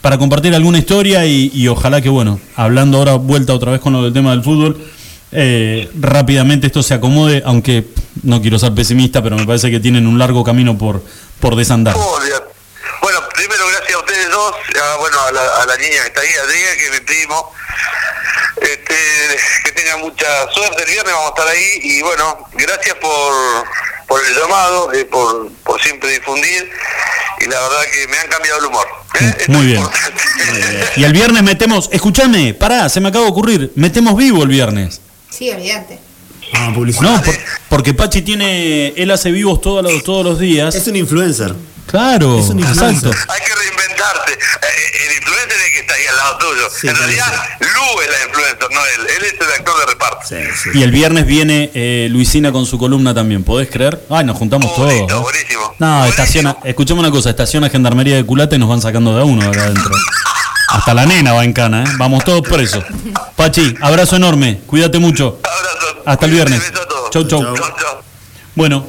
[0.07, 4.04] para compartir alguna historia y, ojalá que, bueno, hablando ahora vuelta otra vez con lo
[4.04, 4.80] del tema del fútbol,
[5.32, 7.88] eh, rápidamente esto se acomode, aunque
[8.22, 11.02] no quiero ser pesimista, pero me parece que tienen un largo camino por,
[11.40, 11.96] por desandar.
[11.96, 16.42] Bueno, primero gracias a ustedes dos, a, bueno, a la, niña que está ahí, a
[16.44, 17.52] Adrián, que es mi primo.
[18.61, 18.94] Este,
[19.64, 21.80] que tenga mucha suerte el viernes, vamos a estar ahí.
[21.82, 23.34] Y bueno, gracias por,
[24.07, 26.70] por el llamado, eh, por, por siempre difundir.
[27.40, 28.95] Y la verdad que me han cambiado el humor.
[29.20, 29.34] ¿Eh?
[29.38, 29.82] Esto Muy es bien.
[30.96, 35.00] Y el viernes metemos, escúchame, pará, se me acaba de ocurrir, metemos vivo el viernes.
[35.30, 35.98] Sí, olvídate.
[36.54, 37.02] Ah, publicidad.
[37.16, 37.34] No, por-
[37.68, 40.74] porque Pachi tiene, él hace vivos todos los, todos los días.
[40.74, 41.54] Es un influencer.
[41.87, 43.11] Claro, es un influencer.
[43.11, 43.32] exacto.
[43.32, 44.32] Hay que reinventarse.
[44.32, 46.68] Eh, el influencer es el que está ahí al lado tuyo.
[46.80, 49.07] Sí, en sí, realidad, Lu es la influencer, no él.
[49.16, 50.18] Él es el actor de reparto.
[50.28, 50.70] Sí, sí.
[50.78, 54.01] Y el viernes viene eh, Luisina con su columna también, ¿podés creer?
[54.11, 54.93] Ay, nos juntamos todos.
[54.93, 55.20] Bonito, ¿eh?
[55.20, 55.74] buenísimo.
[55.78, 56.07] No, Buenísimo.
[56.07, 59.43] estaciona, escuchame una cosa, estaciona Gendarmería de Culata y nos van sacando de a uno
[59.43, 59.95] de acá adentro.
[60.68, 61.87] Hasta la nena va en cana, ¿eh?
[61.99, 62.84] Vamos todos presos.
[63.37, 65.39] Pachi, abrazo enorme, cuídate mucho.
[65.43, 66.03] Abrazo.
[66.05, 66.61] Hasta el viernes.
[67.11, 67.55] Chau, chau.
[68.55, 68.87] Bueno,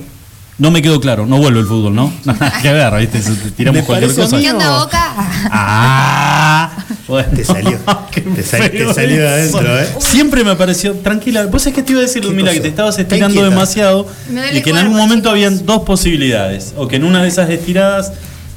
[0.60, 2.12] no me quedó claro, no vuelve el fútbol, ¿no?
[2.62, 3.20] Qué ver, ¿viste?
[3.56, 4.40] Tiramos Me cualquier cosa.
[4.40, 5.14] ¿Qué onda, Boca?
[5.52, 6.72] Ah,
[7.08, 7.30] bueno.
[7.36, 7.78] Te salió.
[8.12, 9.88] Qué Te sal- te salió de adentro, ¿eh?
[10.00, 12.68] Siempre me pareció, tranquila, vos es que te iba a decir, ¿Qué Ludmila, que te
[12.70, 14.08] estabas estirando demasiado
[14.54, 16.74] y que en algún momento habían dos posibilidades.
[16.78, 18.14] O que en una de esas estiradas,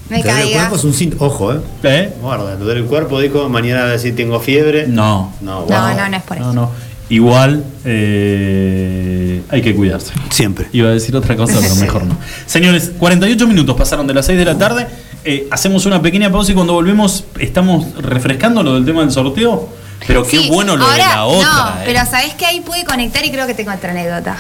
[0.09, 0.59] Me duele el caiga.
[0.61, 1.27] cuerpo es un síntoma.
[1.27, 1.61] Ojo, eh.
[1.85, 2.13] ¿eh?
[2.21, 4.87] Guarda, el cuerpo, dijo, mañana a decir tengo fiebre.
[4.89, 5.33] No.
[5.41, 6.47] No, No, no, no es por eso.
[6.47, 6.90] No, no.
[7.11, 10.13] Igual eh, hay que cuidarse.
[10.31, 10.69] Siempre.
[10.73, 12.17] Iba a decir otra cosa, pero mejor no.
[12.47, 14.87] Señores, 48 minutos pasaron de las 6 de la tarde.
[15.25, 19.69] Eh, hacemos una pequeña pausa y cuando volvemos estamos refrescando lo del tema del sorteo.
[20.07, 21.53] Pero qué Sí, bueno lo de la otra.
[21.53, 21.83] No, eh.
[21.85, 24.37] pero sabés que ahí pude conectar y creo que tengo otra anécdota.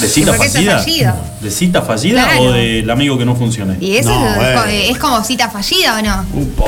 [0.00, 1.16] ¿De cita fallida?
[1.40, 2.42] ¿De cita fallida Claro.
[2.42, 3.76] o del amigo que no funcione?
[3.80, 6.26] ¿Y eso No, es, como cita fallida o no?
[6.42, 6.64] Upa,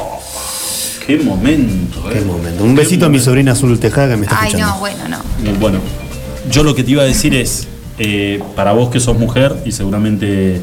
[1.07, 2.25] qué momento, Qué eh.
[2.25, 2.65] momento.
[2.65, 4.75] Un besito a mi sobrina Azul Tejada que me está Ay, escuchando.
[4.75, 5.17] no, bueno, no.
[5.51, 5.79] Eh, Bueno,
[6.51, 9.73] yo lo que te iba a decir es, eh, para vos que sos mujer y
[9.73, 10.61] seguramente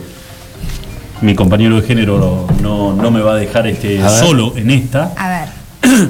[1.22, 5.14] mi compañero de género no, no me va a dejar este, A solo en esta,
[5.18, 6.10] A ver.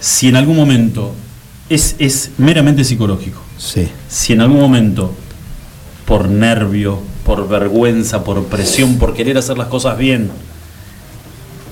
[0.00, 1.12] si en algún momento,
[1.68, 3.88] es, es meramente psicológico, Sí.
[4.08, 5.12] si en algún momento,
[6.04, 10.30] por nervio, por vergüenza, por presión, por querer hacer las cosas bien,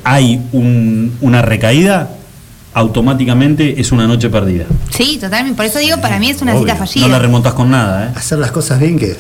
[0.05, 2.11] hay un- una recaída,
[2.75, 4.65] automáticamente es una noche perdida.
[4.91, 5.57] Sí, totalmente.
[5.57, 6.63] Por eso digo, para mí es una Obvio.
[6.63, 7.07] cita fallida.
[7.07, 8.11] No la remontas con nada, ¿eh?
[8.17, 9.19] Hacer las cosas bien, ¿qué es?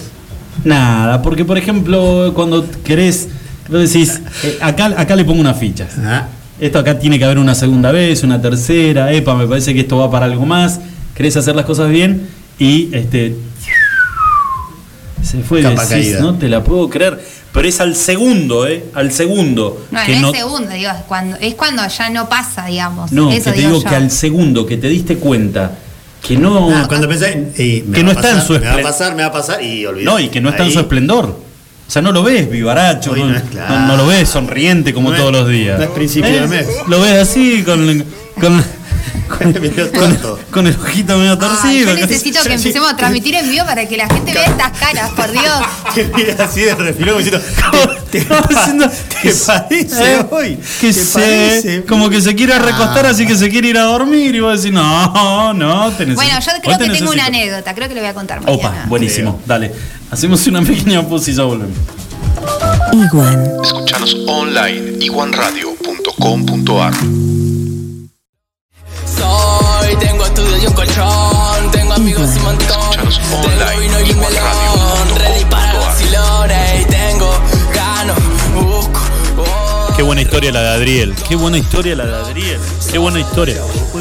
[0.64, 3.28] Nada, porque por ejemplo, cuando querés,
[3.68, 5.90] vos decís, eh, acá, acá le pongo unas fichas.
[5.98, 6.26] Ah,
[6.60, 9.96] Esto acá tiene que haber una segunda vez, una tercera, epa, me parece que esto
[9.98, 10.78] va para algo más,
[11.14, 12.28] querés hacer las cosas bien
[12.58, 13.34] y este
[15.22, 16.20] se fue Capa decís, caída.
[16.20, 17.20] no te la puedo creer,
[17.52, 19.86] pero es al segundo, eh, al segundo.
[19.90, 23.12] No, que no no- es segundo, digo, es cuando, es cuando ya no pasa, digamos.
[23.12, 25.72] no, Eso que te digo digo que al segundo que te diste cuenta
[26.26, 28.52] que no Ah, cuando pensé, y me Que va no a está en pasar, su
[28.54, 30.04] Me va a pasar, me va a pasar y olvidé.
[30.04, 30.72] No, y que no está en Ahí.
[30.74, 31.26] su esplendor.
[31.88, 33.74] O sea, no lo ves vivaracho, no, no claro.
[33.80, 35.78] no- no lo ves sonriente como No es- todos los días.
[35.78, 36.66] no es principio de mes.
[36.86, 38.04] Lo ves así, con,
[38.40, 38.64] con,
[40.50, 41.94] con- el ojito medio torcido.
[41.94, 45.10] yo necesito que empecemos a transmitir en vivo para que la gente vea estas caras,
[45.12, 45.44] por Dios.
[45.94, 47.40] Que mira así de refilón diciendo,
[48.10, 48.88] ¿te, te, Como diciendo,
[49.22, 50.56] te parece Eh, hoy?
[50.80, 51.84] Que ¿Te se, parece?
[51.84, 53.10] como que se quiere recostar, Ah.
[53.10, 54.34] así que se quiere ir a dormir.
[54.34, 56.14] Y vos decís, no, no, te necesito.
[56.22, 58.68] Bueno, yo creo te que tengo una anécdota, creo que lo voy a contar Opa,
[58.68, 58.86] mañana.
[58.88, 59.40] buenísimo.
[59.46, 59.72] Dale.
[60.10, 61.76] Hacemos una pequeña pausa y ya volvemos.
[62.92, 63.46] Iguan.
[63.64, 66.92] Escuchanos online iguanradio.com.ar
[71.92, 72.90] amigos y un montón.
[72.90, 76.82] Tengo vino y melón, ready para vacilones.
[76.82, 77.30] Y tengo,
[77.74, 78.14] gano,
[78.54, 79.00] busco.
[79.96, 81.14] Qué buena historia la de Adriel.
[81.28, 82.58] Qué buena historia la de Adriel.
[82.90, 83.56] Qué buena historia.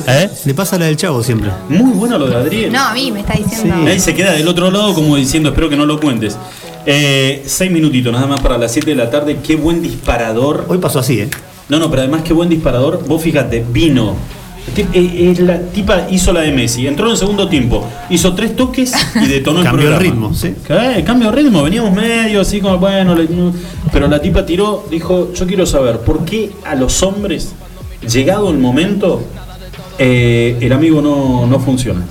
[0.08, 0.30] ¿Eh?
[0.46, 1.52] Le pasa la del chavo siempre.
[1.70, 2.72] Muy bueno lo de Adriel.
[2.72, 3.90] No, a mí me está diciendo.
[3.90, 6.38] Ahí se queda del otro lado como diciendo, espero que no lo cuentes.
[6.86, 9.40] Eh, seis minutitos nada más para las 7 de la tarde.
[9.46, 10.66] Qué buen disparador.
[10.68, 11.30] Hoy pasó así, ¿eh?
[11.70, 13.04] No, no, pero además qué buen disparador.
[13.06, 14.16] Vos fíjate, vino.
[14.78, 18.56] Eh, eh, la tipa hizo la de Messi, entró en el segundo tiempo, hizo tres
[18.56, 20.54] toques y detonó el Cambió el ritmo, sí.
[21.06, 23.28] Cambio de ritmo, veníamos medio así como, bueno, le-
[23.92, 27.54] pero la tipa tiró, dijo, yo quiero saber, ¿por qué a los hombres,
[28.08, 29.22] llegado el momento,
[29.98, 32.06] eh, el amigo no, no funciona?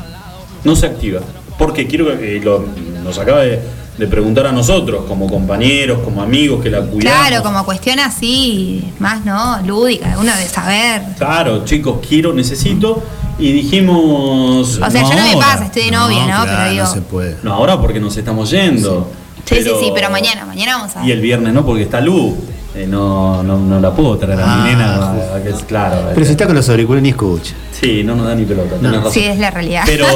[0.64, 1.20] No se activa.
[1.59, 2.64] Porque quiero que eh, lo-
[3.05, 3.60] nos acaba de,
[4.01, 7.28] de preguntar a nosotros, como compañeros, como amigos que la cuidamos.
[7.28, 9.59] Claro, como cuestión así, más, ¿no?
[9.64, 11.02] Lúdica, uno de saber.
[11.18, 13.02] Claro, chicos, quiero, necesito.
[13.39, 14.78] Y dijimos.
[14.82, 15.47] O sea, yo no me ahora.
[15.47, 16.27] pasa, estoy de novia, ¿no?
[16.44, 16.85] claro, pero digo.
[16.85, 17.36] no se puede.
[17.43, 19.10] No, ahora porque nos estamos yendo.
[19.44, 22.36] Sí, sí, sí, pero mañana, mañana vamos a Y el viernes no, porque está Lu.
[22.74, 24.94] eh, no, no, no la puedo traer a Ah, mi nena.
[24.94, 26.10] a- a que es claro.
[26.14, 27.55] Pero si está con los auriculares ni escucha.
[27.72, 28.77] Sí, no nos da ni pelota.
[28.81, 29.12] razón.
[29.12, 29.82] Sí, es la realidad.
[29.86, 30.06] Pero,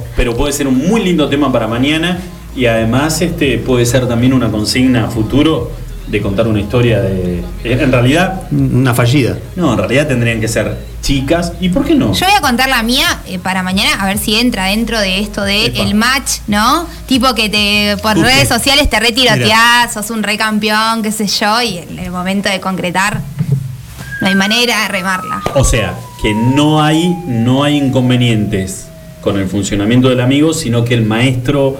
[0.16, 2.18] pero puede ser un muy lindo tema para mañana
[2.56, 5.70] y además este puede ser también una consigna a futuro
[6.08, 7.42] de contar una historia de.
[7.64, 9.38] En realidad, Una fallida.
[9.56, 11.52] no, en realidad tendrían que ser chicas.
[11.60, 12.12] ¿Y por qué no?
[12.12, 15.20] Yo voy a contar la mía eh, para mañana, a ver si entra dentro de
[15.20, 15.82] esto de Epa.
[15.82, 16.86] el match, ¿no?
[17.06, 21.60] Tipo que te por redes sociales te retiroteás, sos un re campeón, qué sé yo,
[21.62, 23.20] y en el momento de concretar
[24.20, 25.42] no hay manera de remarla.
[25.54, 28.86] O sea, que no hay, no hay inconvenientes
[29.20, 31.76] con el funcionamiento del amigo, sino que el maestro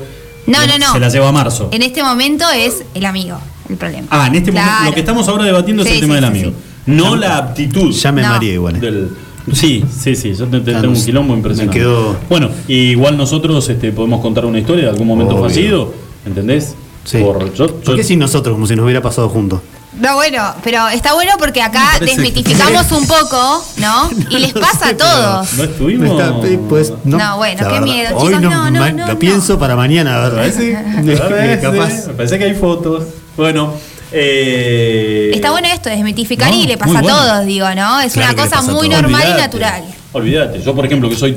[0.46, 0.92] No, no, no.
[0.92, 1.68] se la lleva a marzo.
[1.72, 4.06] En este momento es el amigo el problema.
[4.10, 6.24] Ah, en este momento lo que estamos ahora debatiendo es Sí, el tema sí, del
[6.24, 6.50] amigo.
[6.50, 6.56] sí.
[6.86, 7.90] No la aptitud.
[7.92, 8.28] Llame No.
[8.28, 8.76] María igual.
[8.76, 8.80] eh.
[8.80, 9.10] del-
[9.52, 11.78] sí, sí, sí, yo te- te- Ya tengo no un quilombo me impresionante.
[11.78, 15.48] quedó- Bueno, y igual nosotros este, podemos contar una historia de algún momento Obvio.
[15.48, 15.94] fallido,
[16.24, 16.74] ¿entendés?
[17.04, 17.18] Sí.
[17.18, 19.60] Por, yo- ¿Por yo- qué sin nosotros, como si nos hubiera pasado juntos?
[19.98, 24.10] No, bueno, pero está bueno porque acá desmitificamos un poco, ¿no?
[24.30, 25.54] Y les pasa a todos.
[25.54, 26.08] no estuvimos.
[26.08, 27.86] No está- eh, pues, no, No, bueno, la qué verdad.
[27.86, 29.18] miedo, Hoy chicos, no, no, no, lo no.
[29.18, 30.38] pienso para mañana, a ver.
[30.38, 32.06] A veces, a veces, Capaz.
[32.08, 33.04] Me parece que hay fotos.
[33.36, 33.72] Bueno,
[34.12, 37.16] eh, Está bueno esto, desmitificar No, y le pasa muy a bueno.
[37.18, 38.00] todos, digo, ¿no?
[38.00, 39.82] Es Claro una cosa muy normal y Olvídate, natural.
[40.12, 41.36] Olvídate, yo por ejemplo que soy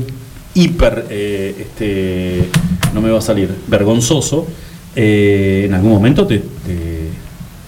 [0.53, 2.49] hiper, eh, este,
[2.93, 4.47] no me va a salir, vergonzoso,
[4.95, 6.39] eh, en algún momento te...
[6.39, 6.98] te-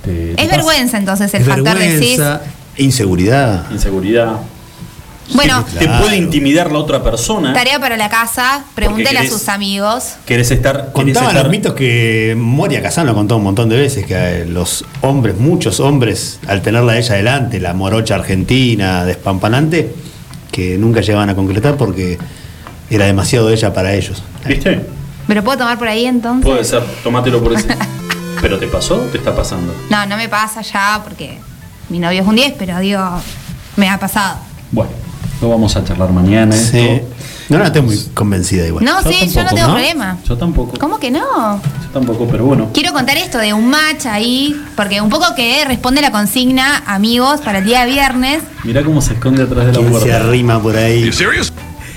[0.03, 2.17] te- te Es vergüenza entonces el Es factor decís.
[2.17, 2.41] vergüenza,
[2.77, 3.71] inseguridad.
[3.71, 4.37] Inseguridad.
[5.33, 6.03] Bueno, Te Claro.
[6.03, 7.53] puede intimidar la otra persona.
[7.53, 10.15] tarea para la casa, pregúntale a sus amigos.
[10.25, 10.75] Querés estar...
[10.75, 14.13] querés Contaban estar- los mitos que Moria Kazan lo contó un montón de veces, que
[14.41, 19.93] eh, los hombres, muchos hombres, al tenerla a ella delante, la morocha argentina, despampanante,
[20.51, 22.17] que nunca llegaban a concretar porque
[22.89, 24.21] era demasiado ella para ellos.
[24.45, 24.81] ¿Viste?
[25.27, 26.45] ¿Me lo puedo tomar por ahí entonces?
[26.45, 27.69] Puede ser, tomátelo por ese.
[28.39, 28.97] ¿Pero te pasó?
[29.11, 29.73] ¿Te está pasando?
[29.89, 31.39] No, no me pasa ya porque
[31.89, 33.01] mi novio es un 10, pero digo,
[33.75, 34.37] me ha pasado.
[34.71, 34.91] Bueno,
[35.41, 36.55] lo vamos a charlar mañana.
[36.55, 36.79] Sí.
[36.79, 37.07] esto.
[37.49, 38.85] No, no, estoy muy convencida igual.
[38.85, 39.73] No, sí, yo no tengo ¿no?
[39.73, 40.17] problema.
[40.25, 40.79] Yo tampoco.
[40.79, 41.61] ¿Cómo que no?
[41.61, 42.69] Yo tampoco, pero bueno.
[42.73, 47.41] Quiero contar esto de un match ahí, porque un poco que responde la consigna, amigos,
[47.41, 48.41] para el día de viernes.
[48.63, 50.17] Mirá cómo se esconde atrás de la ¿Quién se puerta.
[50.17, 51.11] arrima por ahí?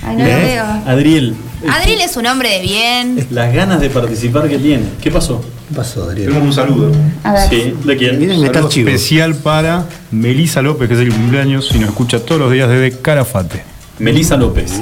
[0.05, 0.35] Ay, no lo ¿Eh?
[0.43, 0.65] veo.
[0.85, 1.35] Adriel.
[1.71, 3.27] Adriel es un hombre de bien.
[3.31, 4.83] Las ganas de participar que tiene.
[5.01, 5.41] ¿Qué pasó?
[5.67, 6.27] ¿Qué pasó, Adrián?
[6.27, 6.91] Tenemos un saludo.
[7.23, 7.49] A ver.
[7.49, 8.19] Sí, ¿de quién?
[8.19, 12.51] Miren Saludo especial para Melisa López, que es el cumpleaños y nos escucha todos los
[12.51, 13.63] días desde Carafate.
[13.99, 14.73] Melisa López.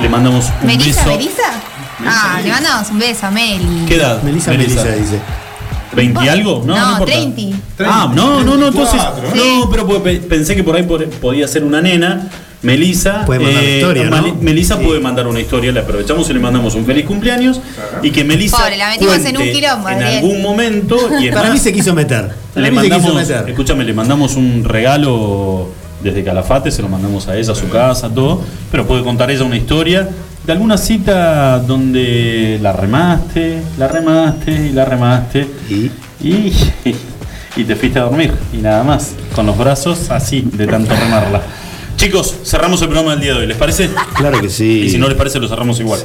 [0.00, 1.16] Le mandamos un ¿Melissa, beso.
[1.16, 1.42] Melissa?
[2.06, 3.84] Ah, le mandamos un beso a Meli.
[3.88, 4.22] ¿Qué edad?
[4.22, 5.18] Melissa, Melissa, dice.
[5.96, 6.62] ¿20 algo?
[6.66, 7.14] No, no, No, importa.
[7.14, 7.56] 30.
[7.80, 9.00] Ah, no, no, no, entonces.
[9.00, 12.28] 34, No, pero pe- pensé que por ahí podía ser una nena.
[12.62, 13.24] Melisa.
[13.26, 14.34] Puede mandar historia, ¿no?
[14.40, 14.84] Melisa Sí.
[14.84, 17.60] puede mandar una historia, le aprovechamos y le mandamos un feliz cumpleaños.
[18.02, 18.56] Y que Melisa.
[18.56, 20.96] Pobre, la metimos en un quilombo, En algún momento.
[21.20, 22.28] Y es Para más, mí se quiso meter.
[22.54, 23.48] Para le mí se quiso mandamos, meter.
[23.50, 25.68] escúchame, le mandamos un regalo
[26.02, 29.44] desde Calafate, se lo mandamos a ella, a su casa, todo, pero puede contar ella
[29.44, 30.08] una historia
[30.46, 35.90] de alguna cita donde la remaste, la remaste y la remaste Y
[36.22, 36.52] y,
[37.56, 41.42] y te fuiste a dormir y nada más, con los brazos así de tanto remarla.
[41.96, 43.90] Chicos, cerramos el programa del día de hoy, ¿les parece?
[44.14, 44.82] claro que sí.
[44.84, 46.00] Y si no les parece, lo cerramos igual.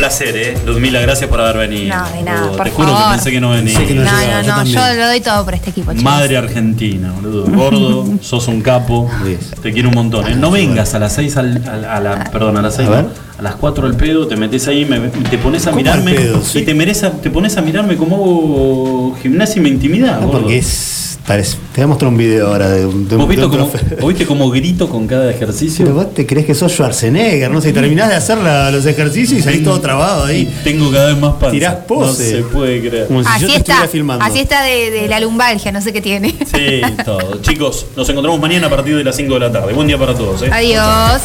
[0.00, 0.54] Placer, ¿eh?
[0.66, 1.94] Ludmila, gracias por haber venido.
[1.96, 3.04] No, de nada, por Te juro favor.
[3.04, 3.86] que pensé que no venía.
[3.86, 4.76] Que No, no llegaba, no, yo no, también.
[4.78, 6.04] yo lo doy todo por este equipo, chicos.
[6.04, 7.44] Madre argentina, boludo.
[7.50, 9.10] Gordo, sos un capo.
[9.26, 9.50] Yes.
[9.62, 10.26] Te quiero un montón.
[10.28, 10.34] ¿eh?
[10.36, 13.86] No vengas a las 6 al, a la, perdón, a las 6 A las 4
[13.86, 16.42] al pedo, te metes ahí, me- te pones a ¿Cómo mirarme al pedo?
[16.42, 16.60] Sí.
[16.60, 20.18] y te, mereza- te pones a mirarme como hago gimnasia y me intimida.
[20.20, 21.09] No, porque es.
[21.30, 23.44] Parece, te voy a mostrar un video ahora de un, de un- ¿Vos, de viste
[23.46, 23.94] un cómo, profe.
[24.00, 25.84] vos viste cómo grito con cada ejercicio?
[25.84, 27.60] Pero vos te crees que sos Schwarzenegger, ¿no?
[27.60, 30.60] Si terminás de hacer la- los ejercicios y salís todo trabado Y ahí.
[30.64, 31.50] tengo cada vez más panza.
[31.52, 32.32] Tirás pose.
[32.32, 33.06] No se puede creer.
[33.06, 34.24] Como si Así yo te está, estuviera filmando.
[34.24, 36.34] así está de, de la lumbalgia, no sé qué tiene.
[36.52, 37.40] Sí, todo.
[37.42, 39.72] Chicos, nos encontramos mañana a partir de las 5 de la tarde.
[39.72, 40.42] Buen día para todos.
[40.42, 40.50] ¿eh?
[40.52, 41.22] Adiós.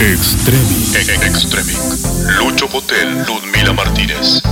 [0.00, 1.24] Extremi.
[1.24, 1.76] Extremic.
[2.38, 4.42] Lucho Potel, Ludmila Martínez.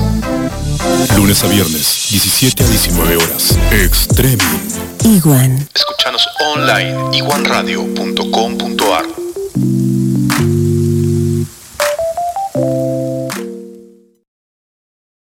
[1.16, 3.58] Lunes a viernes, 17 a 19 horas.
[3.70, 4.42] Extremi.
[5.04, 5.68] Iguan.
[5.74, 9.21] Escuchanos online iguanradio.com.ar